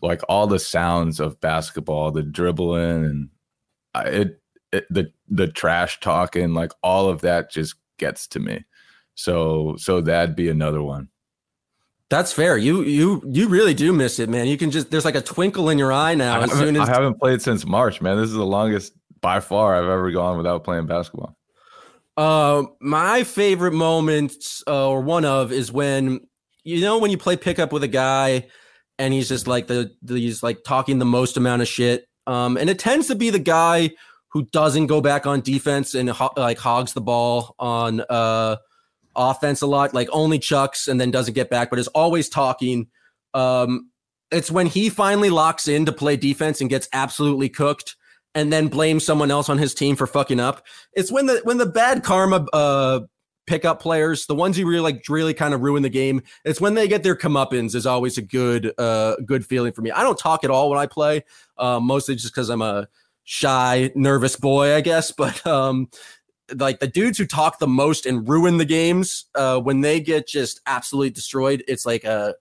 like 0.03 0.23
all 0.29 0.47
the 0.47 0.59
sounds 0.59 1.21
of 1.21 1.41
basketball, 1.41 2.11
the 2.11 2.23
dribbling 2.23 3.05
and 3.05 3.29
it, 3.95 4.41
it 4.73 4.87
the 4.91 5.13
the 5.29 5.49
trash 5.49 6.01
talking, 6.01 6.55
like 6.55 6.73
all 6.83 7.09
of 7.09 7.21
that 7.23 7.51
just 7.51 7.75
gets 7.99 8.27
to 8.29 8.41
me. 8.41 8.65
So 9.15 9.77
so 9.79 10.01
that'd 10.01 10.37
be 10.37 10.49
another 10.49 10.83
one. 10.83 11.09
That's 12.09 12.33
fair. 12.33 12.57
You 12.59 12.83
you 12.83 13.23
you 13.27 13.49
really 13.49 13.75
do 13.75 13.93
miss 13.93 14.19
it, 14.19 14.29
man. 14.29 14.47
You 14.47 14.57
can 14.57 14.71
just 14.71 14.91
there's 14.91 15.05
like 15.05 15.15
a 15.15 15.21
twinkle 15.21 15.71
in 15.71 15.79
your 15.79 15.93
eye 15.93 16.15
now 16.15 16.41
I 16.41 16.45
as 16.45 16.51
haven't, 16.51 16.67
soon 16.67 16.77
as 16.77 16.89
I 16.89 16.93
haven't 16.93 17.21
played 17.21 17.41
since 17.41 17.65
March, 17.65 18.01
man. 18.01 18.17
This 18.17 18.29
is 18.29 18.35
the 18.35 18.45
longest 18.45 18.93
by 19.21 19.41
far 19.41 19.77
I've 19.77 19.89
ever 19.89 20.11
gone 20.11 20.37
without 20.37 20.65
playing 20.65 20.87
basketball. 20.87 21.37
Uh, 22.17 22.65
my 22.81 23.23
favorite 23.25 23.73
moments, 23.73 24.63
uh, 24.67 24.91
or 24.91 25.01
one 25.01 25.25
of, 25.25 25.53
is 25.53 25.71
when 25.71 26.21
you 26.65 26.81
know 26.81 26.99
when 26.99 27.11
you 27.11 27.19
play 27.19 27.37
pickup 27.37 27.73
with 27.73 27.85
a 27.85 27.89
guy, 27.89 28.49
and 28.99 29.15
he's 29.15 29.29
just 29.29 29.47
like 29.47 29.69
the, 29.69 29.93
the 30.03 30.17
he's 30.17 30.43
like 30.43 30.65
talking 30.65 30.99
the 30.99 31.05
most 31.05 31.37
amount 31.37 31.63
of 31.63 31.69
shit. 31.69 32.07
Um, 32.27 32.57
and 32.57 32.71
it 32.71 32.79
tends 32.79 33.07
to 33.09 33.15
be 33.15 33.31
the 33.31 33.39
guy 33.39 33.91
who 34.29 34.45
doesn't 34.53 34.87
go 34.87 35.01
back 35.01 35.27
on 35.27 35.41
defense 35.41 35.95
and 35.95 36.09
ho- 36.09 36.33
like 36.37 36.59
hogs 36.59 36.93
the 36.93 37.01
ball 37.01 37.55
on 37.59 38.01
uh 38.09 38.57
offense 39.17 39.61
a 39.63 39.67
lot, 39.67 39.93
like 39.93 40.09
only 40.13 40.39
chucks 40.39 40.89
and 40.89 41.01
then 41.01 41.11
doesn't 41.11 41.35
get 41.35 41.51
back, 41.51 41.71
but 41.71 41.79
is 41.79 41.89
always 41.89 42.29
talking. 42.29 42.87
Um, 43.35 43.91
it's 44.31 44.51
when 44.51 44.67
he 44.67 44.89
finally 44.89 45.31
locks 45.31 45.67
in 45.67 45.85
to 45.87 45.93
play 45.93 46.17
defense 46.17 46.61
and 46.61 46.71
gets 46.71 46.89
absolutely 46.93 47.49
cooked 47.49 47.97
and 48.35 48.53
then 48.53 48.69
blames 48.69 49.05
someone 49.05 49.31
else 49.31 49.49
on 49.49 49.59
his 49.59 49.75
team 49.75 49.97
for 49.97 50.07
fucking 50.07 50.39
up. 50.39 50.65
It's 50.93 51.11
when 51.11 51.27
the 51.27 51.41
when 51.45 51.59
the 51.59 51.67
bad 51.67 52.05
karma 52.05 52.47
uh 52.53 53.01
pickup 53.51 53.83
players, 53.83 54.27
the 54.27 54.35
ones 54.35 54.57
who 54.57 54.65
really 54.65 54.81
like 54.81 55.03
really 55.09 55.35
kind 55.35 55.53
of 55.53 55.61
ruin 55.61 55.83
the 55.83 55.89
game, 55.89 56.23
it's 56.45 56.61
when 56.61 56.75
they 56.75 56.87
get 56.87 57.03
their 57.03 57.17
comeuppance 57.17 57.75
is 57.75 57.85
always 57.85 58.17
a 58.17 58.23
good 58.23 58.73
uh 58.79 59.17
good 59.27 59.45
feeling 59.45 59.73
for 59.73 59.83
me. 59.83 59.91
I 59.91 60.05
don't 60.05 60.17
talk 60.17 60.45
at 60.45 60.51
all 60.51 60.71
when 60.71 60.79
I 60.79 60.87
play, 60.87 61.25
uh, 61.59 61.81
mostly 61.81 62.15
just 62.15 62.33
because 62.33 62.49
I'm 62.49 62.63
a 62.63 62.87
shy, 63.25 63.91
nervous 63.97 64.37
boy, 64.37 64.77
I 64.77 64.81
guess. 64.81 65.13
But 65.17 65.45
um 65.45 65.91
like 66.57 66.79
the 66.79 66.87
dudes 66.87 67.19
who 67.19 67.27
talk 67.27 67.59
the 67.59 67.67
most 67.67 68.07
and 68.07 68.29
ruin 68.29 68.57
the 68.59 68.65
games, 68.65 69.25
uh, 69.35 69.59
when 69.59 69.81
they 69.81 70.01
get 70.01 70.29
just 70.29 70.61
absolutely 70.67 71.11
destroyed, 71.11 71.65
it's 71.67 71.85
like 71.85 72.05
a 72.05 72.37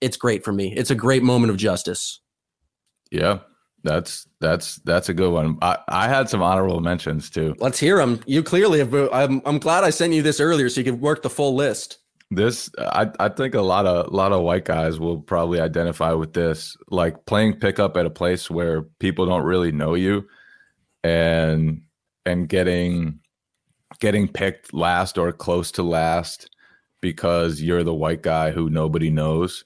it's 0.00 0.16
great 0.16 0.44
for 0.44 0.52
me. 0.52 0.72
It's 0.72 0.90
a 0.90 0.94
great 0.94 1.24
moment 1.24 1.50
of 1.50 1.56
justice. 1.56 2.20
Yeah, 3.10 3.40
that's 3.84 4.26
that's 4.40 4.76
that's 4.76 5.08
a 5.10 5.14
good 5.14 5.30
one. 5.30 5.58
I, 5.60 5.78
I 5.88 6.08
had 6.08 6.28
some 6.28 6.42
honorable 6.42 6.80
mentions 6.80 7.28
too. 7.28 7.54
Let's 7.58 7.78
hear 7.78 7.98
them. 7.98 8.18
You 8.26 8.42
clearly 8.42 8.78
have. 8.78 8.92
I'm 9.12 9.42
I'm 9.44 9.58
glad 9.58 9.84
I 9.84 9.90
sent 9.90 10.14
you 10.14 10.22
this 10.22 10.40
earlier 10.40 10.68
so 10.70 10.80
you 10.80 10.84
could 10.84 11.00
work 11.00 11.22
the 11.22 11.30
full 11.30 11.54
list. 11.54 11.98
This 12.30 12.70
I, 12.78 13.10
I 13.20 13.28
think 13.28 13.54
a 13.54 13.60
lot 13.60 13.86
of 13.86 14.06
a 14.06 14.10
lot 14.10 14.32
of 14.32 14.42
white 14.42 14.64
guys 14.64 14.98
will 14.98 15.20
probably 15.20 15.60
identify 15.60 16.12
with 16.12 16.32
this. 16.32 16.76
Like 16.88 17.26
playing 17.26 17.60
pickup 17.60 17.96
at 17.98 18.06
a 18.06 18.10
place 18.10 18.50
where 18.50 18.82
people 19.00 19.26
don't 19.26 19.44
really 19.44 19.70
know 19.70 19.94
you 19.94 20.26
and 21.04 21.82
and 22.24 22.48
getting 22.48 23.20
getting 24.00 24.26
picked 24.26 24.72
last 24.72 25.18
or 25.18 25.30
close 25.30 25.70
to 25.72 25.82
last 25.82 26.48
because 27.02 27.60
you're 27.60 27.84
the 27.84 27.94
white 27.94 28.22
guy 28.22 28.50
who 28.50 28.70
nobody 28.70 29.10
knows. 29.10 29.62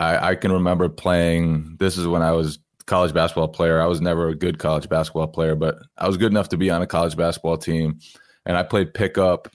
I, 0.00 0.30
I 0.30 0.34
can 0.34 0.50
remember 0.50 0.88
playing 0.88 1.76
this 1.78 1.98
is 1.98 2.06
when 2.06 2.22
I 2.22 2.32
was 2.32 2.58
college 2.88 3.14
basketball 3.14 3.48
player. 3.48 3.80
I 3.80 3.86
was 3.86 4.00
never 4.00 4.28
a 4.28 4.34
good 4.34 4.58
college 4.58 4.88
basketball 4.88 5.28
player, 5.28 5.54
but 5.54 5.78
I 5.96 6.08
was 6.08 6.16
good 6.16 6.32
enough 6.32 6.48
to 6.48 6.56
be 6.56 6.70
on 6.70 6.82
a 6.82 6.86
college 6.86 7.16
basketball 7.16 7.58
team. 7.58 8.00
And 8.44 8.56
I 8.56 8.64
played 8.64 8.94
pickup 8.94 9.48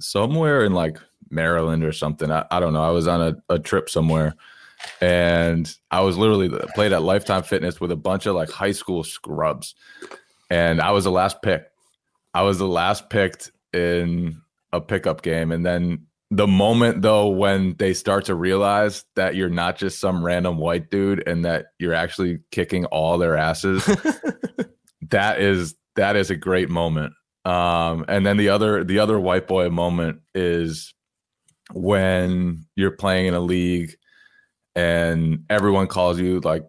somewhere 0.00 0.64
in 0.64 0.72
like 0.72 0.98
Maryland 1.30 1.84
or 1.84 1.92
something. 1.92 2.32
I, 2.32 2.44
I 2.50 2.58
don't 2.58 2.72
know. 2.72 2.82
I 2.82 2.90
was 2.90 3.06
on 3.06 3.20
a, 3.20 3.54
a 3.54 3.58
trip 3.58 3.88
somewhere 3.88 4.34
and 5.00 5.72
I 5.90 6.00
was 6.00 6.16
literally 6.16 6.50
played 6.74 6.92
at 6.92 7.02
Lifetime 7.02 7.42
Fitness 7.42 7.80
with 7.80 7.92
a 7.92 7.96
bunch 7.96 8.26
of 8.26 8.34
like 8.34 8.50
high 8.50 8.72
school 8.72 9.04
scrubs. 9.04 9.74
And 10.50 10.80
I 10.80 10.90
was 10.90 11.04
the 11.04 11.10
last 11.10 11.42
pick. 11.42 11.64
I 12.32 12.42
was 12.42 12.58
the 12.58 12.68
last 12.68 13.10
picked 13.10 13.52
in 13.72 14.40
a 14.72 14.80
pickup 14.80 15.22
game. 15.22 15.52
And 15.52 15.64
then 15.64 16.06
the 16.36 16.46
moment 16.46 17.02
though 17.02 17.28
when 17.28 17.76
they 17.78 17.94
start 17.94 18.24
to 18.24 18.34
realize 18.34 19.04
that 19.14 19.34
you're 19.36 19.48
not 19.48 19.76
just 19.76 20.00
some 20.00 20.24
random 20.24 20.58
white 20.58 20.90
dude 20.90 21.26
and 21.28 21.44
that 21.44 21.66
you're 21.78 21.94
actually 21.94 22.40
kicking 22.50 22.84
all 22.86 23.18
their 23.18 23.36
asses, 23.36 23.84
that 25.10 25.40
is 25.40 25.74
that 25.96 26.16
is 26.16 26.30
a 26.30 26.36
great 26.36 26.68
moment. 26.68 27.12
Um, 27.44 28.04
and 28.08 28.24
then 28.24 28.36
the 28.36 28.48
other 28.48 28.84
the 28.84 28.98
other 28.98 29.18
white 29.20 29.46
boy 29.46 29.68
moment 29.70 30.20
is 30.34 30.94
when 31.72 32.66
you're 32.74 32.90
playing 32.90 33.26
in 33.26 33.34
a 33.34 33.40
league 33.40 33.94
and 34.74 35.44
everyone 35.48 35.86
calls 35.86 36.18
you 36.18 36.40
like 36.40 36.64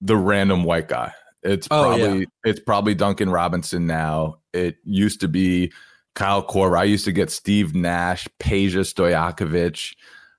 the 0.00 0.16
random 0.16 0.64
white 0.64 0.88
guy. 0.88 1.12
It's 1.42 1.66
Oh, 1.70 1.84
probably 1.96 2.20
yeah. 2.20 2.24
it's 2.44 2.60
probably 2.60 2.94
Duncan 2.94 3.30
Robinson 3.30 3.86
now. 3.86 4.38
It 4.52 4.76
used 4.84 5.20
to 5.20 5.28
be 5.28 5.72
Kyle 6.14 6.44
Korver. 6.44 6.78
I 6.78 6.84
used 6.84 7.04
to 7.06 7.12
get 7.12 7.30
Steve 7.30 7.74
Nash, 7.74 8.28
Peja 8.38 8.80
Stojakovic. 8.80 9.94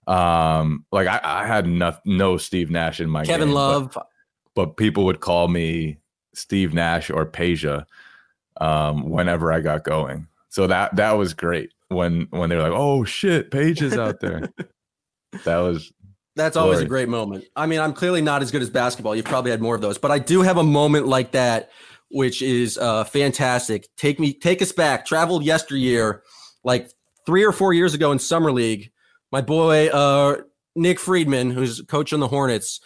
Um, 0.06 0.86
like 0.92 1.08
I, 1.08 1.20
I 1.24 1.48
had 1.48 1.66
no, 1.66 1.96
no 2.06 2.38
Steve 2.38 2.70
Nash 2.70 3.00
in 3.00 3.10
my 3.10 3.26
Kevin 3.26 3.48
game, 3.48 3.56
but- 3.56 3.60
Love. 3.60 3.98
but 4.56 4.78
people 4.78 5.06
would 5.06 5.20
call 5.20 5.48
me 5.48 5.98
Steve 6.34 6.74
Nash 6.74 7.10
or 7.10 7.26
Peja 7.26 7.86
um, 8.60 9.10
whenever 9.10 9.52
I 9.52 9.62
got 9.62 9.84
going. 9.84 10.28
So 10.50 10.68
that 10.68 10.96
that 10.98 11.14
was 11.14 11.34
great 11.34 11.74
when 11.88 12.28
when 12.30 12.50
they 12.50 12.56
were 12.56 12.62
like, 12.62 12.74
"Oh 12.74 13.04
shit, 13.04 13.54
is 13.54 13.98
out 13.98 14.20
there." 14.20 14.50
that 15.46 15.58
was 15.58 15.92
That's 16.36 16.56
always 16.56 16.80
a 16.80 16.86
great 16.86 17.10
moment. 17.10 17.46
I 17.56 17.66
mean, 17.66 17.80
I'm 17.80 17.94
clearly 17.94 18.22
not 18.22 18.42
as 18.42 18.52
good 18.52 18.62
as 18.62 18.70
basketball. 18.70 19.16
You've 19.16 19.26
probably 19.26 19.52
had 19.52 19.62
more 19.62 19.74
of 19.76 19.82
those, 19.82 19.98
but 19.98 20.12
I 20.12 20.20
do 20.20 20.42
have 20.42 20.58
a 20.58 20.64
moment 20.64 21.08
like 21.08 21.32
that, 21.32 21.72
which 22.14 22.42
is 22.42 22.78
uh, 22.78 23.04
fantastic. 23.04 23.90
Take 23.98 24.20
me, 24.20 24.34
take 24.34 24.62
us 24.62 24.72
back. 24.72 25.06
Traveled 25.06 25.44
yesteryear, 25.44 26.22
like 26.64 26.90
three 27.26 27.44
or 27.44 27.52
four 27.52 27.74
years 27.74 27.94
ago 27.94 28.12
in 28.12 28.20
summer 28.20 28.52
league. 28.52 28.92
My 29.32 29.42
boy 29.42 29.88
uh, 29.88 30.38
Nick 30.76 31.00
Friedman, 31.00 31.50
who's 31.50 31.82
coach 31.82 32.14
on 32.14 32.20
the 32.20 32.28
Hornets, 32.28 32.80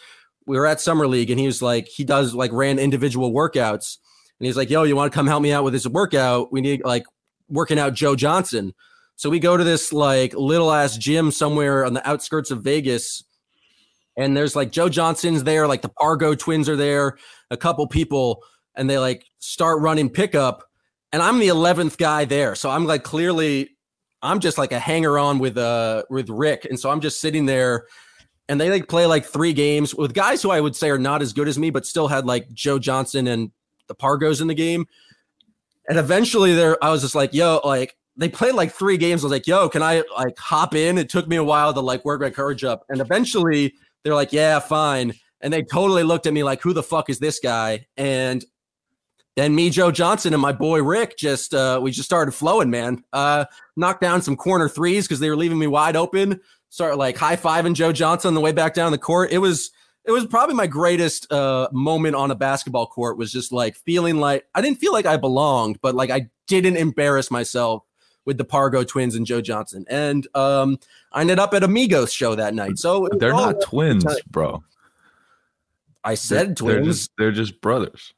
we 0.46 0.56
were 0.56 0.66
at 0.66 0.80
summer 0.80 1.06
league, 1.06 1.30
and 1.30 1.38
he 1.38 1.46
was 1.46 1.60
like, 1.60 1.88
he 1.88 2.04
does 2.04 2.34
like 2.34 2.50
ran 2.52 2.78
individual 2.78 3.32
workouts, 3.32 3.98
and 4.40 4.46
he's 4.46 4.56
like, 4.56 4.70
"Yo, 4.70 4.84
you 4.84 4.96
want 4.96 5.12
to 5.12 5.16
come 5.16 5.26
help 5.26 5.42
me 5.42 5.52
out 5.52 5.62
with 5.62 5.74
this 5.74 5.86
workout? 5.86 6.50
We 6.50 6.62
need 6.62 6.82
like 6.84 7.04
working 7.48 7.78
out 7.78 7.92
Joe 7.92 8.16
Johnson." 8.16 8.72
So 9.16 9.28
we 9.28 9.40
go 9.40 9.56
to 9.56 9.64
this 9.64 9.92
like 9.92 10.32
little 10.34 10.72
ass 10.72 10.96
gym 10.96 11.30
somewhere 11.32 11.84
on 11.84 11.92
the 11.92 12.08
outskirts 12.08 12.50
of 12.50 12.62
Vegas 12.62 13.24
and 14.18 14.36
there's 14.36 14.56
like 14.56 14.72
Joe 14.72 14.88
Johnson's 14.88 15.44
there, 15.44 15.68
like 15.68 15.82
the 15.82 15.90
Pargo 15.90 16.36
twins 16.36 16.68
are 16.68 16.76
there, 16.76 17.16
a 17.52 17.56
couple 17.56 17.86
people, 17.86 18.42
and 18.78 18.88
they 18.88 18.98
like 18.98 19.26
start 19.40 19.82
running 19.82 20.08
pickup. 20.08 20.64
And 21.12 21.22
I'm 21.22 21.38
the 21.38 21.48
11th 21.48 21.98
guy 21.98 22.24
there. 22.24 22.54
So 22.54 22.70
I'm 22.70 22.86
like 22.86 23.02
clearly 23.02 23.76
I'm 24.22 24.40
just 24.40 24.56
like 24.56 24.72
a 24.72 24.78
hanger 24.78 25.18
on 25.18 25.38
with 25.38 25.58
uh 25.58 26.04
with 26.08 26.30
Rick. 26.30 26.64
And 26.64 26.78
so 26.78 26.90
I'm 26.90 27.00
just 27.00 27.20
sitting 27.20 27.44
there 27.44 27.86
and 28.48 28.58
they 28.60 28.70
like 28.70 28.88
play 28.88 29.04
like 29.04 29.26
three 29.26 29.52
games 29.52 29.94
with 29.94 30.14
guys 30.14 30.42
who 30.42 30.50
I 30.50 30.60
would 30.60 30.74
say 30.74 30.88
are 30.88 30.98
not 30.98 31.20
as 31.20 31.32
good 31.32 31.48
as 31.48 31.58
me, 31.58 31.70
but 31.70 31.84
still 31.84 32.08
had 32.08 32.24
like 32.24 32.50
Joe 32.52 32.78
Johnson 32.78 33.26
and 33.26 33.50
the 33.88 33.94
Pargos 33.94 34.40
in 34.40 34.46
the 34.46 34.54
game. 34.54 34.86
And 35.88 35.98
eventually 35.98 36.54
there 36.54 36.82
I 36.82 36.90
was 36.90 37.02
just 37.02 37.14
like, 37.14 37.34
yo, 37.34 37.60
like 37.64 37.96
they 38.16 38.28
played 38.28 38.54
like 38.54 38.72
three 38.72 38.96
games. 38.96 39.22
I 39.22 39.26
was 39.26 39.32
like, 39.32 39.46
yo, 39.46 39.68
can 39.68 39.82
I 39.82 40.02
like 40.16 40.38
hop 40.38 40.74
in? 40.74 40.98
It 40.98 41.08
took 41.08 41.28
me 41.28 41.36
a 41.36 41.44
while 41.44 41.72
to 41.74 41.80
like 41.80 42.04
work 42.04 42.20
my 42.20 42.30
courage 42.30 42.64
up. 42.64 42.84
And 42.88 43.00
eventually 43.00 43.74
they're 44.02 44.14
like, 44.14 44.32
yeah, 44.32 44.58
fine. 44.58 45.14
And 45.40 45.52
they 45.52 45.62
totally 45.62 46.02
looked 46.02 46.26
at 46.26 46.32
me 46.32 46.42
like, 46.42 46.60
who 46.60 46.72
the 46.72 46.82
fuck 46.82 47.08
is 47.10 47.20
this 47.20 47.38
guy? 47.38 47.86
And 47.96 48.44
then 49.38 49.54
me, 49.54 49.70
Joe 49.70 49.92
Johnson, 49.92 50.32
and 50.32 50.42
my 50.42 50.52
boy 50.52 50.82
Rick 50.82 51.16
just 51.16 51.54
uh 51.54 51.78
we 51.82 51.90
just 51.92 52.08
started 52.08 52.32
flowing, 52.32 52.70
man. 52.70 53.04
Uh 53.12 53.44
knocked 53.76 54.00
down 54.00 54.20
some 54.20 54.36
corner 54.36 54.68
threes 54.68 55.06
because 55.06 55.20
they 55.20 55.30
were 55.30 55.36
leaving 55.36 55.58
me 55.58 55.66
wide 55.68 55.94
open. 55.96 56.40
Started 56.70 56.96
like 56.96 57.16
high 57.16 57.36
fiving 57.36 57.74
Joe 57.74 57.92
Johnson 57.92 58.28
on 58.28 58.34
the 58.34 58.40
way 58.40 58.52
back 58.52 58.74
down 58.74 58.90
the 58.92 58.98
court. 58.98 59.30
It 59.30 59.38
was 59.38 59.70
it 60.04 60.10
was 60.10 60.26
probably 60.26 60.54
my 60.54 60.66
greatest 60.66 61.30
uh 61.32 61.68
moment 61.72 62.16
on 62.16 62.30
a 62.30 62.34
basketball 62.34 62.86
court 62.86 63.16
was 63.16 63.30
just 63.32 63.52
like 63.52 63.76
feeling 63.76 64.18
like 64.18 64.44
I 64.54 64.60
didn't 64.60 64.78
feel 64.78 64.92
like 64.92 65.06
I 65.06 65.16
belonged, 65.16 65.78
but 65.80 65.94
like 65.94 66.10
I 66.10 66.28
didn't 66.48 66.76
embarrass 66.76 67.30
myself 67.30 67.84
with 68.24 68.36
the 68.38 68.44
Pargo 68.44 68.86
twins 68.86 69.14
and 69.14 69.24
Joe 69.24 69.40
Johnson. 69.40 69.84
And 69.88 70.26
um 70.34 70.78
I 71.12 71.20
ended 71.20 71.38
up 71.38 71.54
at 71.54 71.62
Amigos 71.62 72.12
show 72.12 72.34
that 72.34 72.54
night. 72.54 72.78
So 72.78 73.08
they're 73.18 73.32
not 73.32 73.60
twins, 73.62 74.04
bro. 74.30 74.62
I 76.04 76.14
said 76.14 76.48
They're 76.56 76.80
twins. 76.80 76.86
just 76.86 77.10
they're 77.18 77.32
just 77.32 77.60
brothers, 77.60 78.14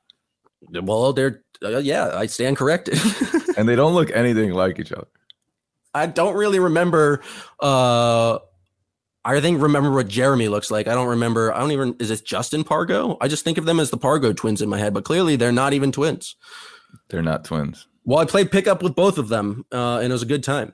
well, 0.69 1.13
they're 1.13 1.43
uh, 1.63 1.79
yeah, 1.79 2.11
I 2.15 2.27
stand 2.27 2.57
corrected. 2.57 2.99
and 3.57 3.69
they 3.69 3.77
don't 3.77 3.95
look 3.95 4.11
anything 4.13 4.53
like 4.53 4.79
each 4.79 4.93
other. 4.93 5.09
I 5.95 6.07
don't 6.07 6.37
really 6.37 6.59
remember. 6.59 7.21
Uh, 7.59 8.39
I 9.25 9.41
think 9.41 9.61
remember 9.61 9.91
what 9.91 10.09
Jeremy 10.09 10.49
looks 10.49 10.71
like. 10.71 10.89
I 10.89 10.95
don't 10.95 11.09
remember. 11.09 11.53
I 11.53 11.61
don't 11.61 11.73
even. 11.73 11.97
Is 11.99 12.11
it 12.11 12.25
Justin 12.25 12.65
Pargo? 12.65 13.17
I 13.21 13.29
just 13.29 13.45
think 13.45 13.59
of 13.59 13.67
them 13.67 13.81
as 13.81 13.91
the 13.91 13.99
Pargo 13.99 14.35
twins 14.35 14.63
in 14.63 14.69
my 14.69 14.79
head, 14.79 14.95
but 14.95 15.05
clearly 15.05 15.37
they're 15.37 15.53
not 15.53 15.73
even 15.73 15.93
twins. 15.93 16.37
They're 17.09 17.23
not 17.23 17.45
twins. 17.45 17.87
Well, 18.05 18.19
I 18.19 18.25
played 18.25 18.51
pickup 18.51 18.83
with 18.83 18.95
both 18.95 19.19
of 19.19 19.29
them, 19.29 19.65
uh, 19.73 19.99
and 19.99 20.07
it 20.07 20.13
was 20.13 20.23
a 20.23 20.27
good 20.27 20.43
time. 20.43 20.73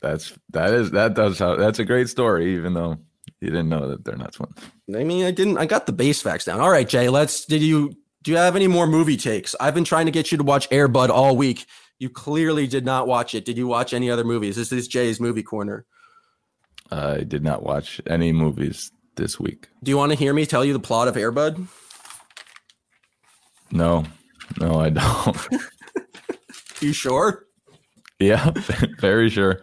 That's 0.00 0.32
that 0.52 0.72
is 0.72 0.90
that 0.92 1.14
does 1.14 1.38
how 1.38 1.56
that's 1.56 1.78
a 1.78 1.84
great 1.84 2.08
story, 2.08 2.54
even 2.54 2.74
though 2.74 2.98
You 3.40 3.50
didn't 3.50 3.68
know 3.68 3.88
that 3.88 4.04
they're 4.04 4.16
not 4.16 4.32
twins. 4.32 4.58
I 4.94 5.02
mean, 5.04 5.24
I 5.24 5.30
didn't. 5.30 5.58
I 5.58 5.66
got 5.66 5.86
the 5.86 5.92
base 5.92 6.22
facts 6.22 6.44
down. 6.44 6.60
All 6.60 6.70
right, 6.70 6.88
Jay. 6.88 7.08
Let's. 7.08 7.44
Did 7.44 7.62
you 7.62 7.94
do 8.22 8.30
you 8.30 8.36
have 8.38 8.56
any 8.56 8.68
more 8.68 8.86
movie 8.86 9.16
takes? 9.16 9.54
I've 9.60 9.74
been 9.74 9.84
trying 9.84 10.06
to 10.06 10.12
get 10.12 10.30
you 10.30 10.38
to 10.38 10.44
watch 10.44 10.68
Airbud 10.70 11.10
all 11.10 11.36
week. 11.36 11.66
You 11.98 12.10
clearly 12.10 12.66
did 12.66 12.84
not 12.84 13.06
watch 13.06 13.34
it. 13.34 13.44
Did 13.44 13.56
you 13.56 13.66
watch 13.66 13.94
any 13.94 14.10
other 14.10 14.24
movies? 14.24 14.56
This 14.56 14.72
is 14.72 14.88
Jay's 14.88 15.20
movie 15.20 15.42
corner. 15.42 15.86
I 16.90 17.18
did 17.18 17.42
not 17.42 17.62
watch 17.62 18.00
any 18.06 18.32
movies 18.32 18.90
this 19.16 19.40
week. 19.40 19.68
Do 19.82 19.90
you 19.90 19.96
want 19.96 20.12
to 20.12 20.18
hear 20.18 20.32
me 20.32 20.46
tell 20.46 20.64
you 20.64 20.72
the 20.72 20.80
plot 20.80 21.08
of 21.08 21.14
Airbud? 21.14 21.66
No, 23.70 24.04
no, 24.60 24.80
I 24.80 24.90
don't. 24.90 25.48
you 26.80 26.92
sure? 26.92 27.46
Yeah, 28.18 28.50
very 28.98 29.30
sure. 29.30 29.62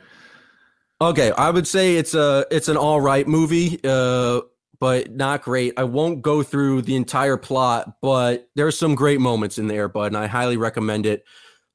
Okay, 1.01 1.31
I 1.31 1.49
would 1.49 1.67
say 1.67 1.97
it's 1.97 2.13
a 2.13 2.45
it's 2.49 2.69
an 2.69 2.77
all 2.77 3.01
right 3.01 3.27
movie, 3.27 3.79
uh, 3.83 4.41
but 4.83 5.15
not 5.15 5.41
great. 5.41 5.73
I 5.77 5.85
won't 5.85 6.21
go 6.21 6.43
through 6.43 6.81
the 6.81 6.97
entire 6.97 7.37
plot, 7.37 8.01
but 8.01 8.49
there's 8.55 8.77
some 8.77 8.95
great 8.95 9.21
moments 9.21 9.57
in 9.57 9.69
there, 9.69 9.87
bud, 9.87 10.07
and 10.07 10.17
I 10.17 10.27
highly 10.27 10.57
recommend 10.57 11.05
it. 11.05 11.23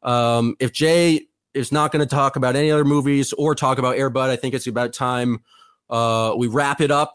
Um, 0.02 0.56
if 0.60 0.72
Jay 0.72 1.22
is 1.54 1.72
not 1.72 1.90
going 1.90 2.06
to 2.06 2.14
talk 2.14 2.36
about 2.36 2.54
any 2.54 2.70
other 2.70 2.84
movies 2.84 3.32
or 3.32 3.54
talk 3.54 3.78
about 3.78 3.96
Airbud, 3.96 4.28
I 4.28 4.36
think 4.36 4.52
it's 4.52 4.66
about 4.66 4.92
time 4.92 5.42
uh, 5.88 6.34
we 6.36 6.48
wrap 6.48 6.82
it 6.82 6.90
up. 6.90 7.14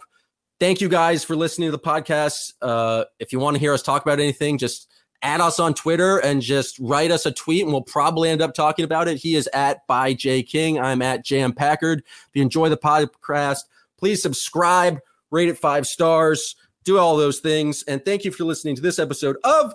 Thank 0.59 0.81
you 0.81 0.89
guys 0.89 1.23
for 1.23 1.35
listening 1.35 1.67
to 1.67 1.71
the 1.73 1.77
podcast. 1.77 2.53
Uh, 2.59 3.05
if 3.19 3.31
you 3.31 3.37
want 3.37 3.53
to 3.53 3.59
hear 3.59 3.71
us 3.71 3.83
talk 3.83 4.01
about 4.01 4.19
anything, 4.19 4.57
just 4.57 4.89
add 5.21 5.41
us 5.41 5.59
on 5.59 5.75
Twitter 5.75 6.17
and 6.17 6.41
just 6.41 6.79
write 6.79 7.11
us 7.11 7.27
a 7.27 7.31
tweet, 7.31 7.65
and 7.65 7.71
we'll 7.71 7.83
probably 7.83 8.29
end 8.29 8.41
up 8.41 8.55
talking 8.55 8.83
about 8.83 9.07
it. 9.07 9.17
He 9.17 9.35
is 9.35 9.47
at 9.53 9.85
by 9.85 10.15
J 10.15 10.41
King. 10.41 10.79
I'm 10.79 11.03
at 11.03 11.23
Jam 11.23 11.53
Packard. 11.53 11.99
If 11.99 12.29
you 12.33 12.41
enjoy 12.41 12.69
the 12.69 12.77
podcast, 12.77 13.59
please 13.99 14.23
subscribe, 14.23 14.99
rate 15.34 15.49
it 15.49 15.57
five 15.57 15.88
stars, 15.88 16.55
do 16.86 16.99
all 16.99 17.17
those 17.17 17.39
things, 17.39 17.84
and 17.84 18.05
thank 18.05 18.23
you 18.23 18.31
for 18.31 18.43
listening 18.43 18.75
to 18.75 18.81
this 18.81 18.99
episode 18.99 19.36
of 19.43 19.73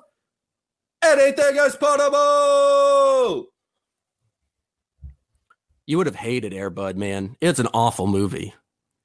Anything 1.05 1.57
is 1.57 1.75
Possible. 1.75 3.49
You 5.85 5.97
would 5.99 6.07
have 6.07 6.17
hated 6.17 6.53
Airbud, 6.53 6.95
man. 6.97 7.37
It's 7.41 7.59
an 7.59 7.67
awful 7.75 8.07
movie. 8.07 8.55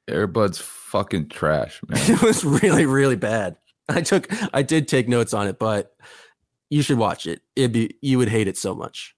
Airbud's 0.07 0.59
fucking 0.59 1.29
trash, 1.29 1.81
man. 1.87 1.99
it 2.11 2.21
was 2.21 2.45
really, 2.45 2.85
really 2.85 3.15
bad. 3.15 3.55
I 3.89 4.01
took, 4.01 4.27
I 4.53 4.61
did 4.61 4.87
take 4.87 5.07
notes 5.07 5.33
on 5.33 5.47
it, 5.47 5.57
but 5.57 5.95
you 6.69 6.83
should 6.83 6.99
watch 6.99 7.25
it. 7.25 7.41
It'd 7.55 7.71
be, 7.71 7.97
you 8.01 8.19
would 8.19 8.29
hate 8.29 8.47
it 8.47 8.57
so 8.57 8.75
much. 8.75 9.15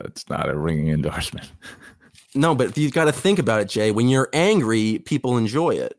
That's 0.00 0.28
not 0.28 0.48
a 0.48 0.56
ringing 0.56 0.88
endorsement. 0.88 1.52
no, 2.34 2.54
but 2.54 2.76
you've 2.76 2.92
got 2.92 3.04
to 3.04 3.12
think 3.12 3.38
about 3.38 3.60
it, 3.60 3.68
Jay. 3.68 3.92
When 3.92 4.08
you're 4.08 4.30
angry, 4.32 4.98
people 5.04 5.36
enjoy 5.36 5.76
it. 5.76 5.98